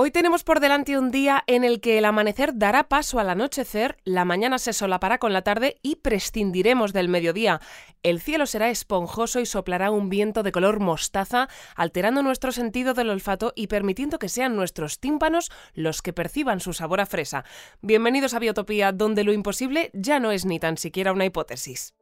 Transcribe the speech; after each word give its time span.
Hoy 0.00 0.12
tenemos 0.12 0.44
por 0.44 0.60
delante 0.60 0.96
un 0.96 1.10
día 1.10 1.42
en 1.48 1.64
el 1.64 1.80
que 1.80 1.98
el 1.98 2.04
amanecer 2.04 2.52
dará 2.54 2.88
paso 2.88 3.18
al 3.18 3.30
anochecer, 3.30 3.96
la 4.04 4.24
mañana 4.24 4.60
se 4.60 4.72
solapará 4.72 5.18
con 5.18 5.32
la 5.32 5.42
tarde 5.42 5.80
y 5.82 5.96
prescindiremos 5.96 6.92
del 6.92 7.08
mediodía. 7.08 7.60
El 8.04 8.20
cielo 8.20 8.46
será 8.46 8.70
esponjoso 8.70 9.40
y 9.40 9.46
soplará 9.46 9.90
un 9.90 10.08
viento 10.08 10.44
de 10.44 10.52
color 10.52 10.78
mostaza, 10.78 11.48
alterando 11.74 12.22
nuestro 12.22 12.52
sentido 12.52 12.94
del 12.94 13.10
olfato 13.10 13.52
y 13.56 13.66
permitiendo 13.66 14.20
que 14.20 14.28
sean 14.28 14.54
nuestros 14.54 15.00
tímpanos 15.00 15.50
los 15.74 16.00
que 16.00 16.12
perciban 16.12 16.60
su 16.60 16.74
sabor 16.74 17.00
a 17.00 17.06
fresa. 17.06 17.44
Bienvenidos 17.82 18.34
a 18.34 18.38
Biotopía, 18.38 18.92
donde 18.92 19.24
lo 19.24 19.32
imposible 19.32 19.90
ya 19.94 20.20
no 20.20 20.30
es 20.30 20.44
ni 20.44 20.60
tan 20.60 20.76
siquiera 20.76 21.12
una 21.12 21.24
hipótesis. 21.24 21.97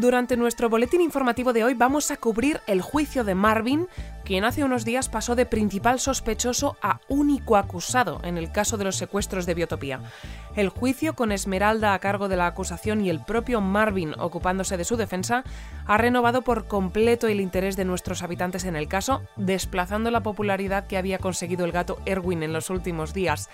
Durante 0.00 0.38
nuestro 0.38 0.70
boletín 0.70 1.02
informativo 1.02 1.52
de 1.52 1.62
hoy 1.62 1.74
vamos 1.74 2.10
a 2.10 2.16
cubrir 2.16 2.62
el 2.66 2.80
juicio 2.80 3.22
de 3.22 3.34
Marvin, 3.34 3.86
quien 4.24 4.44
hace 4.44 4.64
unos 4.64 4.86
días 4.86 5.10
pasó 5.10 5.34
de 5.34 5.44
principal 5.44 6.00
sospechoso 6.00 6.78
a 6.80 7.00
único 7.08 7.54
acusado 7.58 8.18
en 8.24 8.38
el 8.38 8.50
caso 8.50 8.78
de 8.78 8.84
los 8.84 8.96
secuestros 8.96 9.44
de 9.44 9.52
Biotopía. 9.52 10.00
El 10.56 10.70
juicio, 10.70 11.14
con 11.14 11.32
Esmeralda 11.32 11.92
a 11.92 11.98
cargo 11.98 12.28
de 12.28 12.38
la 12.38 12.46
acusación 12.46 13.04
y 13.04 13.10
el 13.10 13.22
propio 13.22 13.60
Marvin 13.60 14.14
ocupándose 14.18 14.78
de 14.78 14.86
su 14.86 14.96
defensa, 14.96 15.44
ha 15.84 15.98
renovado 15.98 16.40
por 16.40 16.66
completo 16.66 17.28
el 17.28 17.38
interés 17.38 17.76
de 17.76 17.84
nuestros 17.84 18.22
habitantes 18.22 18.64
en 18.64 18.76
el 18.76 18.88
caso, 18.88 19.20
desplazando 19.36 20.10
la 20.10 20.22
popularidad 20.22 20.86
que 20.86 20.96
había 20.96 21.18
conseguido 21.18 21.66
el 21.66 21.72
gato 21.72 21.98
Erwin 22.06 22.42
en 22.42 22.54
los 22.54 22.70
últimos 22.70 23.12
días. 23.12 23.50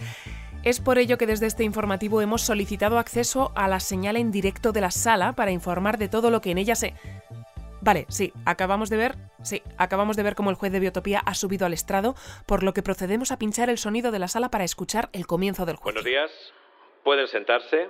Es 0.66 0.80
por 0.80 0.98
ello 0.98 1.16
que 1.16 1.28
desde 1.28 1.46
este 1.46 1.62
informativo 1.62 2.20
hemos 2.20 2.42
solicitado 2.42 2.98
acceso 2.98 3.52
a 3.54 3.68
la 3.68 3.78
señal 3.78 4.16
en 4.16 4.32
directo 4.32 4.72
de 4.72 4.80
la 4.80 4.90
sala 4.90 5.32
para 5.34 5.52
informar 5.52 5.96
de 5.96 6.08
todo 6.08 6.28
lo 6.28 6.40
que 6.40 6.50
en 6.50 6.58
ella 6.58 6.74
se... 6.74 6.92
Vale, 7.80 8.04
sí, 8.08 8.32
acabamos 8.44 8.90
de 8.90 8.96
ver, 8.96 9.14
sí, 9.44 9.62
acabamos 9.78 10.16
de 10.16 10.24
ver 10.24 10.34
cómo 10.34 10.50
el 10.50 10.56
juez 10.56 10.72
de 10.72 10.80
Biotopía 10.80 11.22
ha 11.24 11.34
subido 11.34 11.66
al 11.66 11.72
estrado, 11.72 12.16
por 12.48 12.64
lo 12.64 12.74
que 12.74 12.82
procedemos 12.82 13.30
a 13.30 13.38
pinchar 13.38 13.70
el 13.70 13.78
sonido 13.78 14.10
de 14.10 14.18
la 14.18 14.26
sala 14.26 14.50
para 14.50 14.64
escuchar 14.64 15.08
el 15.12 15.28
comienzo 15.28 15.66
del 15.66 15.76
juicio. 15.76 16.02
Buenos 16.02 16.04
días. 16.04 16.52
¿Pueden 17.04 17.28
sentarse? 17.28 17.88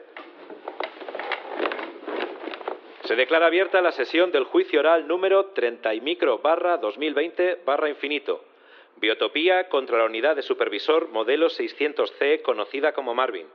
Se 3.05 3.17
declara 3.17 3.47
abierta 3.47 3.81
la 3.81 3.93
sesión 3.93 4.33
del 4.33 4.45
juicio 4.45 4.81
oral 4.81 5.09
número 5.09 5.47
30 5.47 5.95
y 5.95 6.03
micro 6.03 6.41
barra 6.41 6.77
2020 6.77 7.63
barra 7.65 7.89
infinito 7.89 8.45
Biotopía 8.99 9.69
contra 9.69 9.99
la 9.99 10.05
unidad 10.05 10.37
de 10.37 10.43
supervisor 10.43 11.09
modelo 11.09 11.49
600C 11.49 12.41
conocida 12.41 12.93
como 12.93 13.15
Marvin. 13.15 13.47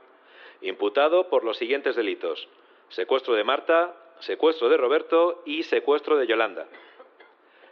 Imputado 0.60 1.28
por 1.28 1.42
los 1.42 1.56
siguientes 1.56 1.96
delitos. 1.96 2.48
Secuestro 2.90 3.34
de 3.34 3.42
Marta, 3.42 3.92
secuestro 4.20 4.68
de 4.68 4.76
Roberto 4.76 5.42
y 5.44 5.64
secuestro 5.64 6.16
de 6.16 6.28
Yolanda. 6.28 6.68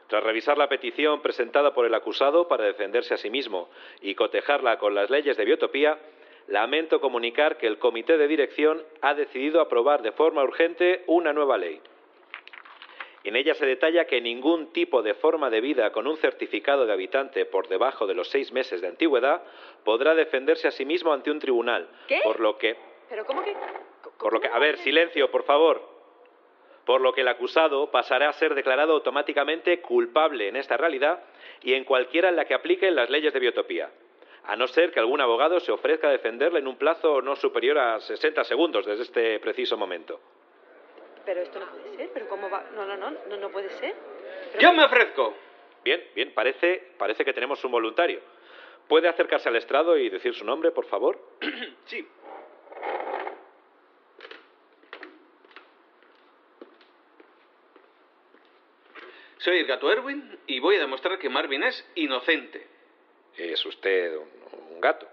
Tras 0.09 0.25
revisar 0.25 0.59
la 0.59 0.69
petición 0.69 1.23
presentada 1.23 1.73
por 1.73 1.87
el 1.87 1.95
acusado 1.95 2.49
para 2.49 2.65
defenderse 2.65 3.15
a 3.15 3.19
sí 3.19 3.31
mismo 3.31 3.71
y 4.01 4.17
cotejarla 4.17 4.79
con 4.79 4.97
las 4.97 5.09
leyes 5.09 5.37
de 5.37 5.45
biotopía, 5.45 5.97
lamento 6.49 7.01
comunicar 7.01 7.57
que 7.57 7.69
el 7.69 7.79
comité 7.79 8.19
de 8.19 8.27
dirección 8.27 8.83
ha 9.01 9.15
decidido 9.15 9.61
aprobar 9.61 10.03
de 10.03 10.11
forma 10.11 10.43
urgente 10.43 11.05
una 11.07 11.33
nueva 11.33 11.57
ley. 11.57 11.81
En 13.23 13.37
ella 13.37 13.55
se 13.55 13.67
detalla 13.67 14.07
que 14.07 14.21
ningún 14.21 14.73
tipo 14.73 15.03
de 15.03 15.15
forma 15.15 15.51
de 15.51 15.61
vida 15.61 15.93
con 15.93 16.07
un 16.07 16.17
certificado 16.17 16.87
de 16.87 16.93
habitante 16.93 17.45
por 17.45 17.69
debajo 17.69 18.07
de 18.07 18.15
los 18.15 18.29
seis 18.31 18.51
meses 18.51 18.81
de 18.81 18.89
antigüedad 18.89 19.43
podrá 19.85 20.15
defenderse 20.15 20.69
a 20.69 20.71
sí 20.71 20.87
mismo 20.87 21.13
ante 21.13 21.31
un 21.31 21.39
tribunal. 21.39 21.89
¿Qué? 22.09 22.21
Por 22.25 22.41
lo 22.41 22.57
que. 22.57 22.77
¿Pero 23.11 23.27
cómo 23.27 23.45
que.? 23.45 23.55
Por 24.19 24.33
lo 24.33 24.41
que. 24.41 24.49
A 24.49 24.59
ver, 24.59 24.79
silencio, 24.79 25.31
por 25.31 25.45
favor. 25.45 25.83
Por 26.87 27.03
lo 27.03 27.13
que 27.13 27.21
el 27.21 27.29
acusado 27.29 27.91
pasará 27.91 28.31
a 28.31 28.33
ser 28.33 28.55
declarado 28.55 28.95
automáticamente 28.95 29.81
culpable 29.83 30.49
en 30.49 30.57
esta 30.57 30.79
realidad 30.79 31.23
y 31.63 31.75
en 31.75 31.85
cualquiera 31.85 32.31
en 32.31 32.37
la 32.37 32.47
que 32.47 32.55
apliquen 32.55 32.95
las 32.95 33.11
leyes 33.11 33.35
de 33.35 33.41
biotopía. 33.41 33.91
A 34.45 34.57
no 34.57 34.67
ser 34.67 34.91
que 34.91 34.99
algún 34.99 35.21
abogado 35.21 35.61
se 35.61 35.71
ofrezca 35.71 36.09
a 36.09 36.13
defenderle 36.13 36.61
en 36.61 36.67
un 36.67 36.77
plazo 36.77 37.21
no 37.21 37.37
superior 37.37 37.79
a 37.79 38.01
60 38.01 38.45
segundos 38.45 38.87
desde 38.87 39.03
este 39.03 39.39
preciso 39.41 39.77
momento. 39.77 40.21
Pero 41.31 41.43
esto 41.43 41.61
no 41.61 41.67
puede 41.67 41.95
ser, 41.97 42.11
pero 42.13 42.27
¿cómo 42.29 42.51
va? 42.51 42.65
No, 42.75 42.85
no, 42.85 42.97
no, 42.97 43.09
no, 43.13 43.37
no 43.37 43.51
puede 43.51 43.71
ser. 43.79 43.95
Pero- 44.51 44.63
Yo 44.63 44.73
me 44.73 44.83
ofrezco. 44.85 45.33
Bien, 45.85 46.05
bien, 46.13 46.35
parece, 46.35 46.91
parece 46.99 47.25
que 47.25 47.33
tenemos 47.33 47.63
un 47.65 47.71
voluntario. 47.71 48.21
¿Puede 48.89 49.07
acercarse 49.07 49.49
al 49.49 49.55
estrado 49.55 49.97
y 49.97 50.09
decir 50.11 50.35
su 50.35 50.45
nombre, 50.45 50.73
por 50.73 50.87
favor? 50.87 51.21
Sí. 51.85 52.05
Soy 59.39 59.59
el 59.59 59.67
gato 59.67 59.91
Erwin 59.91 60.39
y 60.47 60.61
voy 60.61 60.77
a 60.77 60.81
demostrar 60.81 61.19
que 61.19 61.29
Marvin 61.29 61.63
es 61.63 61.89
inocente. 61.95 62.67
¿Es 63.37 63.65
usted 63.65 64.17
un, 64.17 64.29
un 64.75 64.81
gato? 64.81 65.09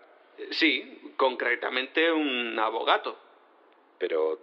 Sí, 0.51 1.13
concretamente 1.15 2.11
un 2.11 2.57
abogado. 2.59 3.17
Pero 3.97 4.39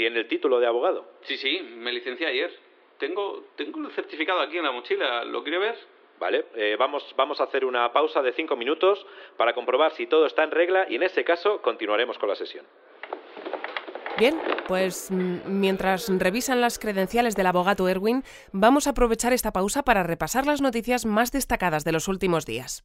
tiene 0.00 0.20
el 0.20 0.28
título 0.28 0.58
de 0.60 0.66
abogado. 0.66 1.04
Sí, 1.24 1.36
sí, 1.36 1.60
me 1.76 1.92
licencié 1.92 2.26
ayer. 2.26 2.50
Tengo, 2.96 3.44
tengo 3.54 3.86
el 3.86 3.92
certificado 3.92 4.40
aquí 4.40 4.56
en 4.56 4.64
la 4.64 4.72
mochila. 4.72 5.26
¿Lo 5.26 5.42
quiere 5.42 5.58
ver? 5.58 5.76
Vale, 6.18 6.46
eh, 6.54 6.74
vamos, 6.78 7.04
vamos 7.18 7.38
a 7.38 7.44
hacer 7.44 7.66
una 7.66 7.92
pausa 7.92 8.22
de 8.22 8.32
cinco 8.32 8.56
minutos 8.56 9.04
para 9.36 9.52
comprobar 9.52 9.92
si 9.92 10.06
todo 10.06 10.24
está 10.24 10.44
en 10.44 10.52
regla 10.52 10.86
y 10.88 10.94
en 10.94 11.02
ese 11.02 11.22
caso 11.22 11.60
continuaremos 11.60 12.16
con 12.16 12.30
la 12.30 12.34
sesión. 12.34 12.64
Bien, 14.18 14.40
pues 14.66 15.10
mm, 15.10 15.40
mientras 15.46 16.08
revisan 16.08 16.62
las 16.62 16.78
credenciales 16.78 17.36
del 17.36 17.48
abogado 17.48 17.86
Erwin, 17.86 18.24
vamos 18.52 18.86
a 18.86 18.90
aprovechar 18.90 19.34
esta 19.34 19.52
pausa 19.52 19.82
para 19.82 20.02
repasar 20.02 20.46
las 20.46 20.62
noticias 20.62 21.04
más 21.04 21.30
destacadas 21.30 21.84
de 21.84 21.92
los 21.92 22.08
últimos 22.08 22.46
días. 22.46 22.84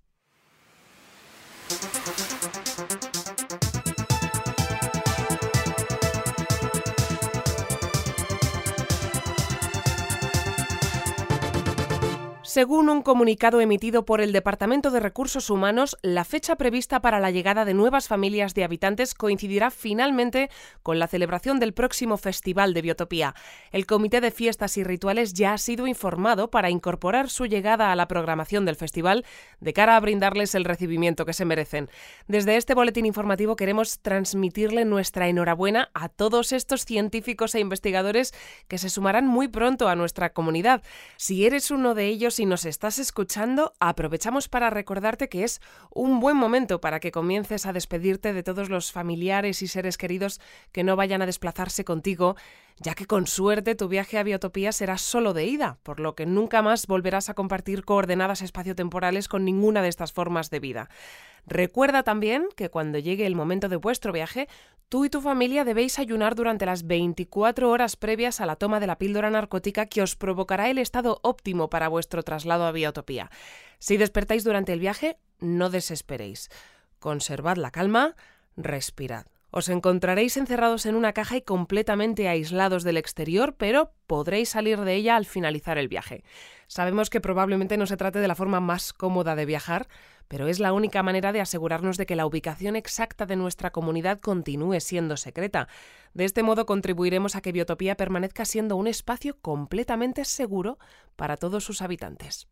Según 12.55 12.87
un 12.87 13.01
comunicado 13.01 13.59
emitido 13.59 14.05
por 14.05 14.21
el 14.21 14.31
Departamento 14.31 14.89
de 14.89 15.01
Recursos 15.01 15.49
Humanos, 15.49 15.97
la 16.01 16.23
fecha 16.23 16.55
prevista 16.55 17.01
para 17.01 17.19
la 17.19 17.29
llegada 17.29 17.65
de 17.65 17.73
nuevas 17.73 18.07
familias 18.07 18.53
de 18.53 18.63
habitantes 18.63 19.13
coincidirá 19.13 19.71
finalmente 19.71 20.49
con 20.81 20.97
la 20.97 21.09
celebración 21.09 21.59
del 21.59 21.73
próximo 21.73 22.15
Festival 22.15 22.73
de 22.73 22.81
Biotopía. 22.81 23.35
El 23.73 23.85
Comité 23.85 24.21
de 24.21 24.31
Fiestas 24.31 24.77
y 24.77 24.85
Rituales 24.85 25.33
ya 25.33 25.51
ha 25.51 25.57
sido 25.57 25.85
informado 25.85 26.49
para 26.49 26.69
incorporar 26.69 27.29
su 27.29 27.45
llegada 27.45 27.91
a 27.91 27.95
la 27.97 28.07
programación 28.07 28.63
del 28.63 28.77
festival 28.77 29.25
de 29.59 29.73
cara 29.73 29.97
a 29.97 29.99
brindarles 29.99 30.55
el 30.55 30.63
recibimiento 30.63 31.25
que 31.25 31.33
se 31.33 31.43
merecen. 31.43 31.89
Desde 32.29 32.55
este 32.55 32.73
boletín 32.73 33.05
informativo 33.05 33.57
queremos 33.57 33.99
transmitirle 33.99 34.85
nuestra 34.85 35.27
enhorabuena 35.27 35.89
a 35.93 36.07
todos 36.07 36.53
estos 36.53 36.85
científicos 36.85 37.53
e 37.53 37.59
investigadores 37.59 38.33
que 38.69 38.77
se 38.77 38.89
sumarán 38.89 39.27
muy 39.27 39.49
pronto 39.49 39.89
a 39.89 39.95
nuestra 39.97 40.31
comunidad. 40.31 40.83
Si 41.17 41.45
eres 41.45 41.69
uno 41.69 41.95
de 41.95 42.05
ellos 42.05 42.39
nos 42.45 42.65
estás 42.65 42.99
escuchando, 42.99 43.73
aprovechamos 43.79 44.47
para 44.47 44.69
recordarte 44.69 45.29
que 45.29 45.43
es 45.43 45.61
un 45.91 46.19
buen 46.19 46.37
momento 46.37 46.79
para 46.79 46.99
que 46.99 47.11
comiences 47.11 47.65
a 47.65 47.73
despedirte 47.73 48.33
de 48.33 48.43
todos 48.43 48.69
los 48.69 48.91
familiares 48.91 49.61
y 49.61 49.67
seres 49.67 49.97
queridos 49.97 50.39
que 50.71 50.83
no 50.83 50.95
vayan 50.95 51.21
a 51.21 51.25
desplazarse 51.25 51.85
contigo, 51.85 52.35
ya 52.77 52.93
que 52.93 53.05
con 53.05 53.25
suerte 53.25 53.75
tu 53.75 53.87
viaje 53.87 54.17
a 54.17 54.23
Biotopía 54.23 54.71
será 54.71 54.97
solo 54.97 55.33
de 55.33 55.45
ida, 55.45 55.77
por 55.83 55.99
lo 55.99 56.15
que 56.15 56.25
nunca 56.25 56.61
más 56.61 56.87
volverás 56.87 57.29
a 57.29 57.33
compartir 57.33 57.85
coordenadas 57.85 58.41
espaciotemporales 58.41 59.27
con 59.27 59.45
ninguna 59.45 59.81
de 59.81 59.87
estas 59.87 60.11
formas 60.11 60.49
de 60.49 60.59
vida. 60.59 60.89
Recuerda 61.47 62.03
también 62.03 62.47
que 62.55 62.69
cuando 62.69 62.99
llegue 62.99 63.25
el 63.25 63.35
momento 63.35 63.69
de 63.69 63.75
vuestro 63.75 64.11
viaje, 64.11 64.49
tú 64.89 65.05
y 65.05 65.09
tu 65.09 65.21
familia 65.21 65.63
debéis 65.63 65.99
ayunar 65.99 66.35
durante 66.35 66.65
las 66.65 66.85
24 66.85 67.69
horas 67.69 67.95
previas 67.95 68.41
a 68.41 68.45
la 68.45 68.55
toma 68.55 68.79
de 68.79 68.87
la 68.87 68.97
píldora 68.97 69.29
narcótica 69.29 69.85
que 69.85 70.01
os 70.01 70.15
provocará 70.15 70.69
el 70.69 70.79
estado 70.79 71.19
óptimo 71.21 71.69
para 71.69 71.87
vuestro 71.87 72.23
traslado 72.23 72.65
a 72.65 72.71
Biotopía. 72.71 73.29
Si 73.79 73.97
despertáis 73.97 74.43
durante 74.43 74.73
el 74.73 74.79
viaje, 74.79 75.17
no 75.39 75.69
desesperéis. 75.69 76.49
Conservad 76.99 77.57
la 77.57 77.71
calma, 77.71 78.15
respirad. 78.57 79.27
Os 79.57 79.69
encontraréis 79.69 80.35
encerrados 80.35 80.85
en 80.85 80.95
una 80.95 81.13
caja 81.13 81.37
y 81.37 81.41
completamente 81.41 82.27
aislados 82.27 82.83
del 82.83 82.97
exterior, 82.97 83.55
pero 83.57 83.93
podréis 84.05 84.49
salir 84.49 84.81
de 84.81 84.95
ella 84.95 85.15
al 85.15 85.23
finalizar 85.23 85.77
el 85.77 85.87
viaje. 85.87 86.25
Sabemos 86.67 87.09
que 87.09 87.21
probablemente 87.21 87.77
no 87.77 87.85
se 87.85 87.95
trate 87.95 88.19
de 88.19 88.27
la 88.27 88.35
forma 88.35 88.59
más 88.59 88.91
cómoda 88.91 89.33
de 89.33 89.45
viajar, 89.45 89.87
pero 90.27 90.49
es 90.49 90.59
la 90.59 90.73
única 90.73 91.03
manera 91.03 91.31
de 91.31 91.39
asegurarnos 91.39 91.95
de 91.95 92.05
que 92.05 92.17
la 92.17 92.25
ubicación 92.25 92.75
exacta 92.75 93.25
de 93.25 93.37
nuestra 93.37 93.71
comunidad 93.71 94.19
continúe 94.19 94.81
siendo 94.81 95.15
secreta. 95.15 95.69
De 96.13 96.25
este 96.25 96.43
modo 96.43 96.65
contribuiremos 96.65 97.37
a 97.37 97.41
que 97.41 97.53
Biotopía 97.53 97.95
permanezca 97.95 98.43
siendo 98.43 98.75
un 98.75 98.87
espacio 98.87 99.39
completamente 99.39 100.25
seguro 100.25 100.79
para 101.15 101.37
todos 101.37 101.63
sus 101.63 101.81
habitantes. 101.81 102.49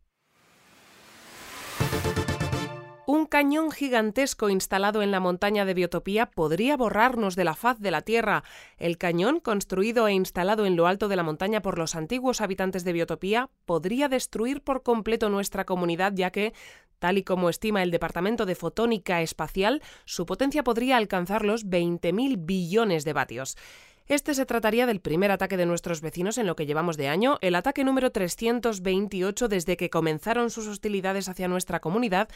Un 3.06 3.26
cañón 3.26 3.70
gigantesco 3.70 4.48
instalado 4.48 5.02
en 5.02 5.10
la 5.10 5.20
montaña 5.20 5.66
de 5.66 5.74
Biotopía 5.74 6.30
podría 6.30 6.74
borrarnos 6.78 7.36
de 7.36 7.44
la 7.44 7.54
faz 7.54 7.78
de 7.78 7.90
la 7.90 8.00
Tierra. 8.00 8.44
El 8.78 8.96
cañón, 8.96 9.40
construido 9.40 10.08
e 10.08 10.14
instalado 10.14 10.64
en 10.64 10.74
lo 10.74 10.86
alto 10.86 11.08
de 11.08 11.16
la 11.16 11.22
montaña 11.22 11.60
por 11.60 11.76
los 11.76 11.96
antiguos 11.96 12.40
habitantes 12.40 12.82
de 12.82 12.94
Biotopía, 12.94 13.50
podría 13.66 14.08
destruir 14.08 14.62
por 14.62 14.82
completo 14.82 15.28
nuestra 15.28 15.66
comunidad, 15.66 16.14
ya 16.14 16.30
que, 16.30 16.54
tal 16.98 17.18
y 17.18 17.24
como 17.24 17.50
estima 17.50 17.82
el 17.82 17.90
Departamento 17.90 18.46
de 18.46 18.54
Fotónica 18.54 19.20
Espacial, 19.20 19.82
su 20.06 20.24
potencia 20.24 20.64
podría 20.64 20.96
alcanzar 20.96 21.44
los 21.44 21.66
20.000 21.66 22.46
billones 22.46 23.04
de 23.04 23.12
vatios. 23.12 23.58
Este 24.06 24.34
se 24.34 24.44
trataría 24.44 24.84
del 24.84 25.00
primer 25.00 25.30
ataque 25.30 25.56
de 25.56 25.64
nuestros 25.64 26.02
vecinos 26.02 26.36
en 26.36 26.46
lo 26.46 26.56
que 26.56 26.66
llevamos 26.66 26.98
de 26.98 27.08
año, 27.08 27.38
el 27.40 27.54
ataque 27.54 27.84
número 27.84 28.12
328 28.12 29.48
desde 29.48 29.78
que 29.78 29.88
comenzaron 29.88 30.50
sus 30.50 30.66
hostilidades 30.66 31.30
hacia 31.30 31.48
nuestra 31.48 31.80
comunidad 31.80 32.28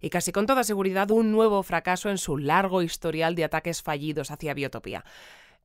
y 0.00 0.10
casi 0.10 0.32
con 0.32 0.46
toda 0.46 0.64
seguridad 0.64 1.12
un 1.12 1.30
nuevo 1.30 1.62
fracaso 1.62 2.10
en 2.10 2.18
su 2.18 2.38
largo 2.38 2.82
historial 2.82 3.36
de 3.36 3.44
ataques 3.44 3.84
fallidos 3.84 4.32
hacia 4.32 4.52
Biotopía. 4.52 5.04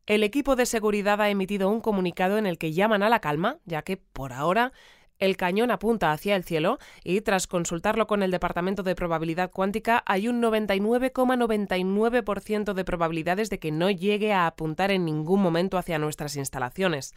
El 0.05 0.21
equipo 0.21 0.55
de 0.55 0.67
seguridad 0.67 1.19
ha 1.21 1.29
emitido 1.31 1.69
un 1.69 1.81
comunicado 1.81 2.37
en 2.37 2.45
el 2.45 2.59
que 2.59 2.73
llaman 2.73 3.01
a 3.01 3.09
la 3.09 3.19
calma, 3.19 3.57
ya 3.65 3.81
que, 3.81 3.97
por 3.97 4.33
ahora, 4.33 4.73
el 5.19 5.37
cañón 5.37 5.71
apunta 5.71 6.11
hacia 6.11 6.35
el 6.35 6.43
cielo 6.43 6.79
y, 7.03 7.21
tras 7.21 7.47
consultarlo 7.47 8.07
con 8.07 8.23
el 8.23 8.31
Departamento 8.31 8.83
de 8.83 8.95
Probabilidad 8.95 9.51
Cuántica, 9.51 10.03
hay 10.05 10.27
un 10.27 10.41
99,99% 10.41 12.73
de 12.73 12.85
probabilidades 12.85 13.49
de 13.49 13.59
que 13.59 13.71
no 13.71 13.89
llegue 13.89 14.33
a 14.33 14.47
apuntar 14.47 14.91
en 14.91 15.05
ningún 15.05 15.41
momento 15.41 15.77
hacia 15.77 15.99
nuestras 15.99 16.35
instalaciones. 16.35 17.13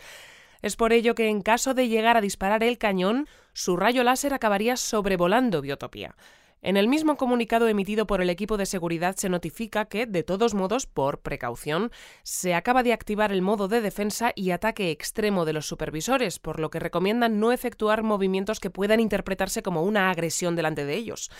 Es 0.62 0.76
por 0.76 0.92
ello 0.92 1.14
que, 1.14 1.28
en 1.28 1.42
caso 1.42 1.74
de 1.74 1.88
llegar 1.88 2.16
a 2.16 2.20
disparar 2.20 2.62
el 2.62 2.78
cañón, 2.78 3.26
su 3.52 3.76
rayo 3.76 4.04
láser 4.04 4.34
acabaría 4.34 4.76
sobrevolando 4.76 5.60
Biotopía. 5.60 6.14
En 6.62 6.76
el 6.76 6.88
mismo 6.88 7.16
comunicado 7.16 7.68
emitido 7.68 8.06
por 8.06 8.20
el 8.20 8.28
equipo 8.28 8.58
de 8.58 8.66
seguridad 8.66 9.16
se 9.16 9.30
notifica 9.30 9.86
que, 9.86 10.04
de 10.04 10.22
todos 10.22 10.52
modos, 10.52 10.84
por 10.86 11.20
precaución, 11.20 11.90
se 12.22 12.54
acaba 12.54 12.82
de 12.82 12.92
activar 12.92 13.32
el 13.32 13.40
modo 13.40 13.66
de 13.66 13.80
defensa 13.80 14.32
y 14.34 14.50
ataque 14.50 14.90
extremo 14.90 15.46
de 15.46 15.54
los 15.54 15.66
supervisores, 15.66 16.38
por 16.38 16.60
lo 16.60 16.68
que 16.68 16.78
recomiendan 16.78 17.40
no 17.40 17.52
efectuar 17.52 18.02
movimientos 18.02 18.60
que 18.60 18.68
puedan 18.68 19.00
interpretarse 19.00 19.62
como 19.62 19.84
una 19.84 20.10
agresión 20.10 20.54
delante 20.54 20.84
de 20.84 20.96
ellos. 20.96 21.30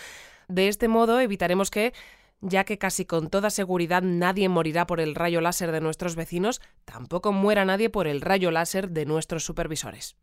De 0.47 0.67
este 0.67 0.87
modo 0.87 1.19
evitaremos 1.19 1.69
que 1.69 1.93
ya 2.41 2.63
que 2.63 2.79
casi 2.79 3.05
con 3.05 3.29
toda 3.29 3.51
seguridad 3.51 4.01
nadie 4.01 4.49
morirá 4.49 4.87
por 4.87 4.99
el 4.99 5.13
rayo 5.13 5.41
láser 5.41 5.71
de 5.71 5.81
nuestros 5.81 6.15
vecinos, 6.15 6.59
tampoco 6.85 7.31
muera 7.31 7.65
nadie 7.65 7.91
por 7.91 8.07
el 8.07 8.21
rayo 8.21 8.49
láser 8.49 8.89
de 8.89 9.05
nuestros 9.05 9.43
supervisores. 9.43 10.15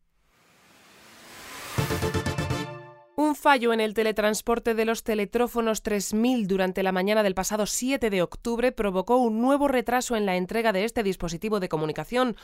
Un 3.20 3.34
fallo 3.34 3.72
en 3.72 3.80
el 3.80 3.94
teletransporte 3.94 4.74
de 4.74 4.84
los 4.84 5.02
teletrófonos 5.02 5.82
3000 5.82 6.46
durante 6.46 6.84
la 6.84 6.92
mañana 6.92 7.24
del 7.24 7.34
pasado 7.34 7.66
7 7.66 8.10
de 8.10 8.22
octubre 8.22 8.70
provocó 8.70 9.16
un 9.16 9.42
nuevo 9.42 9.66
retraso 9.66 10.14
en 10.14 10.24
la 10.24 10.36
entrega 10.36 10.72
de 10.72 10.84
este 10.84 11.02
dispositivo 11.02 11.58
de 11.58 11.68
comunicación. 11.68 12.36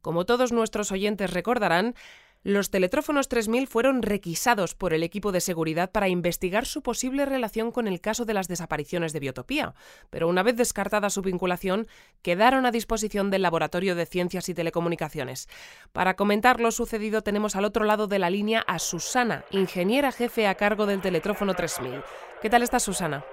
Como 0.00 0.24
todos 0.24 0.50
nuestros 0.50 0.90
oyentes 0.90 1.34
recordarán, 1.34 1.94
los 2.44 2.72
teletrófonos 2.72 3.28
3000 3.28 3.68
fueron 3.68 4.02
requisados 4.02 4.74
por 4.74 4.92
el 4.92 5.04
equipo 5.04 5.30
de 5.30 5.40
seguridad 5.40 5.92
para 5.92 6.08
investigar 6.08 6.66
su 6.66 6.82
posible 6.82 7.24
relación 7.24 7.70
con 7.70 7.86
el 7.86 8.00
caso 8.00 8.24
de 8.24 8.34
las 8.34 8.48
desapariciones 8.48 9.12
de 9.12 9.20
Biotopía, 9.20 9.74
pero 10.10 10.26
una 10.26 10.42
vez 10.42 10.56
descartada 10.56 11.08
su 11.08 11.22
vinculación, 11.22 11.86
quedaron 12.20 12.66
a 12.66 12.72
disposición 12.72 13.30
del 13.30 13.42
Laboratorio 13.42 13.94
de 13.94 14.06
Ciencias 14.06 14.48
y 14.48 14.54
Telecomunicaciones. 14.54 15.48
Para 15.92 16.14
comentar 16.14 16.60
lo 16.60 16.72
sucedido 16.72 17.22
tenemos 17.22 17.54
al 17.54 17.64
otro 17.64 17.84
lado 17.84 18.08
de 18.08 18.18
la 18.18 18.28
línea 18.28 18.64
a 18.66 18.80
Susana, 18.80 19.44
ingeniera 19.50 20.10
jefe 20.10 20.48
a 20.48 20.56
cargo 20.56 20.86
del 20.86 21.00
teletrófono 21.00 21.54
3000. 21.54 22.02
¿Qué 22.40 22.50
tal 22.50 22.62
está 22.62 22.80
Susana? 22.80 23.24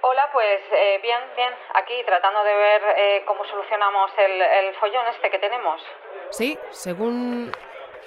Hola, 0.00 0.30
pues 0.32 0.60
eh, 0.72 1.00
bien, 1.02 1.20
bien. 1.36 1.52
Aquí 1.74 1.92
tratando 2.06 2.42
de 2.44 2.54
ver 2.54 2.82
eh, 2.96 3.24
cómo 3.26 3.44
solucionamos 3.44 4.10
el, 4.16 4.40
el 4.40 4.74
follón 4.76 5.04
este 5.14 5.28
que 5.28 5.38
tenemos. 5.38 5.82
Sí, 6.30 6.58
según 6.70 7.52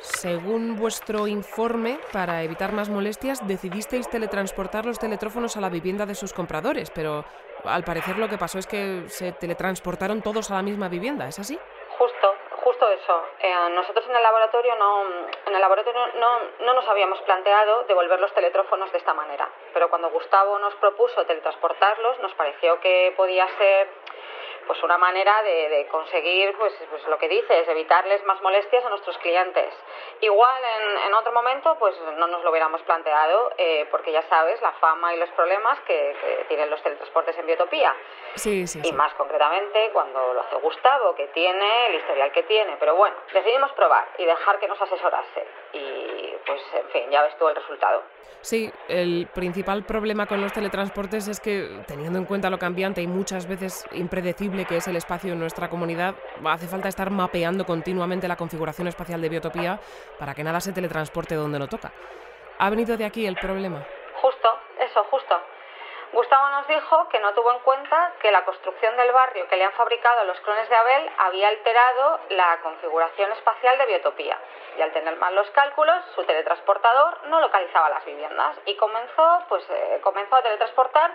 según 0.02 0.78
vuestro 0.78 1.28
informe, 1.28 2.00
para 2.12 2.44
evitar 2.44 2.72
más 2.74 2.90
molestias, 2.90 3.46
decidisteis 3.48 4.10
teletransportar 4.10 4.86
los 4.86 5.00
teletrófonos 5.00 5.56
a 5.58 5.62
la 5.62 5.70
vivienda 5.70 6.06
de 6.06 6.16
sus 6.16 6.34
compradores, 6.34 6.92
pero 6.92 7.24
al 7.64 7.84
parecer 7.84 8.18
lo 8.18 8.28
que 8.28 8.38
pasó 8.38 8.58
es 8.58 8.68
que 8.68 9.04
se 9.08 9.32
teletransportaron 9.34 10.22
todos 10.22 10.50
a 10.52 10.56
la 10.56 10.64
misma 10.64 10.90
vivienda, 10.90 11.28
¿es 11.28 11.38
así? 11.40 11.60
Justo, 11.98 12.36
justo 12.64 12.90
eso. 12.90 13.24
Eh, 13.40 13.54
nosotros 13.76 14.06
en 14.10 14.16
el 14.16 14.24
laboratorio 14.24 14.76
no, 14.76 15.04
en 15.46 15.56
el 15.56 15.62
laboratorio 15.62 16.08
no, 16.20 16.40
no 16.66 16.74
nos 16.74 16.88
habíamos 16.88 17.22
planteado 17.22 17.84
devolver 17.84 18.20
los 18.20 18.34
teletrófonos 18.34 18.92
de 18.92 18.98
esta 18.98 19.14
manera, 19.14 19.48
pero 19.74 19.90
cuando 19.90 20.10
Gustavo 20.10 20.58
nos 20.60 20.74
propuso 20.76 21.24
teletransportarlos, 21.26 22.20
nos 22.20 22.34
pareció 22.34 22.80
que 22.80 23.14
podía 23.16 23.48
ser 23.58 23.88
pues 24.68 24.84
una 24.84 24.98
manera 24.98 25.42
de, 25.44 25.88
conseguir 25.92 26.56
pues, 26.58 26.74
pues, 26.90 27.06
lo 27.08 27.18
que 27.18 27.28
dices, 27.28 27.68
evitarles 27.68 28.24
más 28.24 28.42
molestias 28.42 28.86
a 28.86 28.90
nuestros 28.90 29.18
clientes. 29.18 29.74
Igual 30.22 30.62
en, 31.08 31.14
otro 31.14 31.34
momento 31.34 31.76
pues 31.78 31.96
no 32.18 32.28
nos 32.28 32.44
lo 32.44 32.52
hubiéramos 32.52 32.82
planteado 32.84 33.52
eh, 33.58 33.88
porque 33.92 34.12
ya 34.12 34.22
sabes 34.24 34.62
la 34.62 34.72
fama 34.74 35.14
y 35.14 35.18
los 35.20 35.30
problemas 35.32 35.80
que, 35.82 36.46
tienen 36.48 36.70
los 36.70 36.82
teletransportes 36.82 37.38
en 37.38 37.46
Biotopía. 37.46 37.96
Sí, 38.36 38.66
sí, 38.66 38.82
y 38.84 38.92
más 38.94 39.14
concretamente 39.16 39.90
cuando 39.92 40.34
lo 40.34 40.42
hace 40.42 40.56
Gustavo, 40.58 41.16
que 41.16 41.28
tiene 41.28 41.88
el 41.88 41.96
historial 41.96 42.32
que 42.32 42.44
tiene. 42.44 42.78
Pero 42.80 42.96
bueno, 42.96 43.16
decidimos 43.34 43.72
probar 43.74 44.08
y 44.18 44.26
dejar 44.26 44.60
que 44.60 44.68
nos 44.68 44.82
asesorase. 44.82 45.48
Y 45.74 46.11
pues 46.52 46.84
en 46.84 46.90
fin, 46.90 47.12
ya 47.12 47.22
ves 47.24 47.38
tú 47.38 47.48
el 47.48 47.56
resultado. 47.56 48.04
Sí, 48.42 48.72
el 48.88 49.28
principal 49.34 49.84
problema 49.84 50.26
con 50.26 50.42
los 50.42 50.52
teletransportes 50.52 51.28
es 51.28 51.40
que 51.40 51.84
teniendo 51.88 52.18
en 52.18 52.26
cuenta 52.26 52.50
lo 52.50 52.58
cambiante 52.58 53.02
y 53.02 53.08
muchas 53.08 53.48
veces 53.48 53.86
impredecible 53.92 54.66
que 54.66 54.78
es 54.78 54.88
el 54.88 54.96
espacio 54.96 55.34
en 55.34 55.40
nuestra 55.40 55.70
comunidad, 55.70 56.16
hace 56.44 56.68
falta 56.68 56.90
estar 56.90 57.12
mapeando 57.12 57.66
continuamente 57.66 58.28
la 58.28 58.36
configuración 58.36 58.88
espacial 58.88 59.22
de 59.22 59.30
Biotopía 59.30 59.80
para 60.18 60.34
que 60.34 60.44
nada 60.44 60.60
se 60.60 60.74
teletransporte 60.74 61.36
donde 61.36 61.60
no 61.60 61.68
toca. 61.68 61.94
¿Ha 62.58 62.70
venido 62.70 62.98
de 62.98 63.06
aquí 63.06 63.26
el 63.26 63.36
problema? 63.36 63.86
Justo, 64.16 64.50
eso, 64.80 65.04
justo. 65.06 65.36
Gustavo 66.14 66.50
nos 66.50 66.68
dijo 66.68 67.08
que 67.08 67.22
no 67.22 67.34
tuvo 67.34 67.54
en 67.54 67.60
cuenta 67.60 68.14
que 68.22 68.32
la 68.32 68.44
construcción 68.44 68.98
del 68.98 69.14
barrio 69.14 69.48
que 69.48 69.56
le 69.56 69.64
han 69.64 69.72
fabricado 69.74 70.26
los 70.26 70.38
clones 70.42 70.68
de 70.68 70.76
Abel 70.76 71.10
había 71.18 71.48
alterado 71.48 72.20
la 72.30 72.60
configuración 72.62 73.32
espacial 73.32 73.78
de 73.78 73.86
Biotopía. 73.86 74.38
Y 74.78 74.82
al 74.82 74.92
tener 74.92 75.16
mal 75.16 75.34
los 75.36 75.50
cálculos, 75.52 76.04
su 76.16 76.24
teletransportador 76.24 77.28
no 77.28 77.40
localizaba 77.40 77.90
las 77.90 78.04
viviendas 78.04 78.58
y 78.66 78.76
comenzó, 78.76 79.44
pues, 79.48 79.64
eh, 79.70 80.02
comenzó 80.04 80.36
a 80.36 80.42
teletransportar 80.42 81.14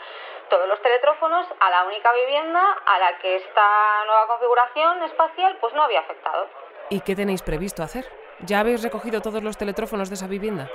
todos 0.49 0.67
los 0.67 0.81
teletrófonos 0.81 1.47
a 1.61 1.71
la 1.71 1.85
única 1.85 2.13
vivienda 2.13 2.63
a 2.87 2.99
la 2.99 3.19
que 3.19 3.37
esta 3.37 4.05
nueva 4.07 4.27
configuración 4.29 5.03
espacial 5.03 5.59
pues, 5.61 5.75
no 5.75 5.83
había 5.83 6.01
afectado. 6.01 6.47
¿Y 6.89 7.01
qué 7.01 7.15
tenéis 7.15 7.43
previsto 7.43 7.83
hacer? 7.83 8.07
¿Ya 8.41 8.61
habéis 8.61 8.83
recogido 8.83 9.21
todos 9.21 9.43
los 9.43 9.59
teletrófonos 9.59 10.09
de 10.09 10.15
esa 10.15 10.27
vivienda? 10.27 10.71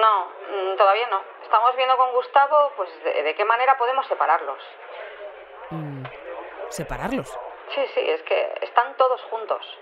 No, 0.00 0.26
mm, 0.26 0.76
todavía 0.76 1.08
no. 1.08 1.33
Estamos 1.44 1.76
viendo 1.76 1.96
con 1.96 2.12
Gustavo 2.12 2.72
pues 2.76 2.88
de, 3.04 3.34
qué 3.34 3.44
manera 3.44 3.76
podemos 3.76 4.06
separarlos. 4.06 4.58
Mm, 5.70 6.04
¿Separarlos? 6.70 7.38
Sí, 7.74 7.86
sí, 7.94 8.00
es 8.00 8.22
que 8.22 8.58
están 8.62 8.96
todos 8.96 9.22
juntos. 9.24 9.78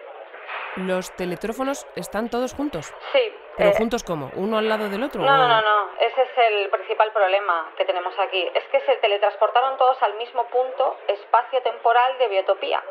¿Los 0.76 1.14
teletrófonos 1.16 1.86
están 1.96 2.30
todos 2.30 2.54
juntos? 2.54 2.92
Sí. 3.12 3.34
¿Pero 3.56 3.70
eh, 3.70 3.74
juntos 3.76 4.02
cómo? 4.02 4.30
¿Uno 4.34 4.58
al 4.58 4.68
lado 4.68 4.88
del 4.88 5.02
otro? 5.02 5.22
No, 5.22 5.36
no, 5.36 5.46
no, 5.46 5.60
no. 5.60 5.90
Ese 6.00 6.22
es 6.22 6.30
el 6.36 6.70
principal 6.70 7.12
problema 7.12 7.70
que 7.76 7.84
tenemos 7.84 8.18
aquí. 8.18 8.50
Es 8.54 8.64
que 8.64 8.80
se 8.80 8.96
teletransportaron 8.96 9.76
todos 9.76 10.02
al 10.02 10.14
mismo 10.14 10.44
punto 10.46 10.96
espacio-temporal 11.06 12.18
de 12.18 12.28
biotopía. 12.28 12.82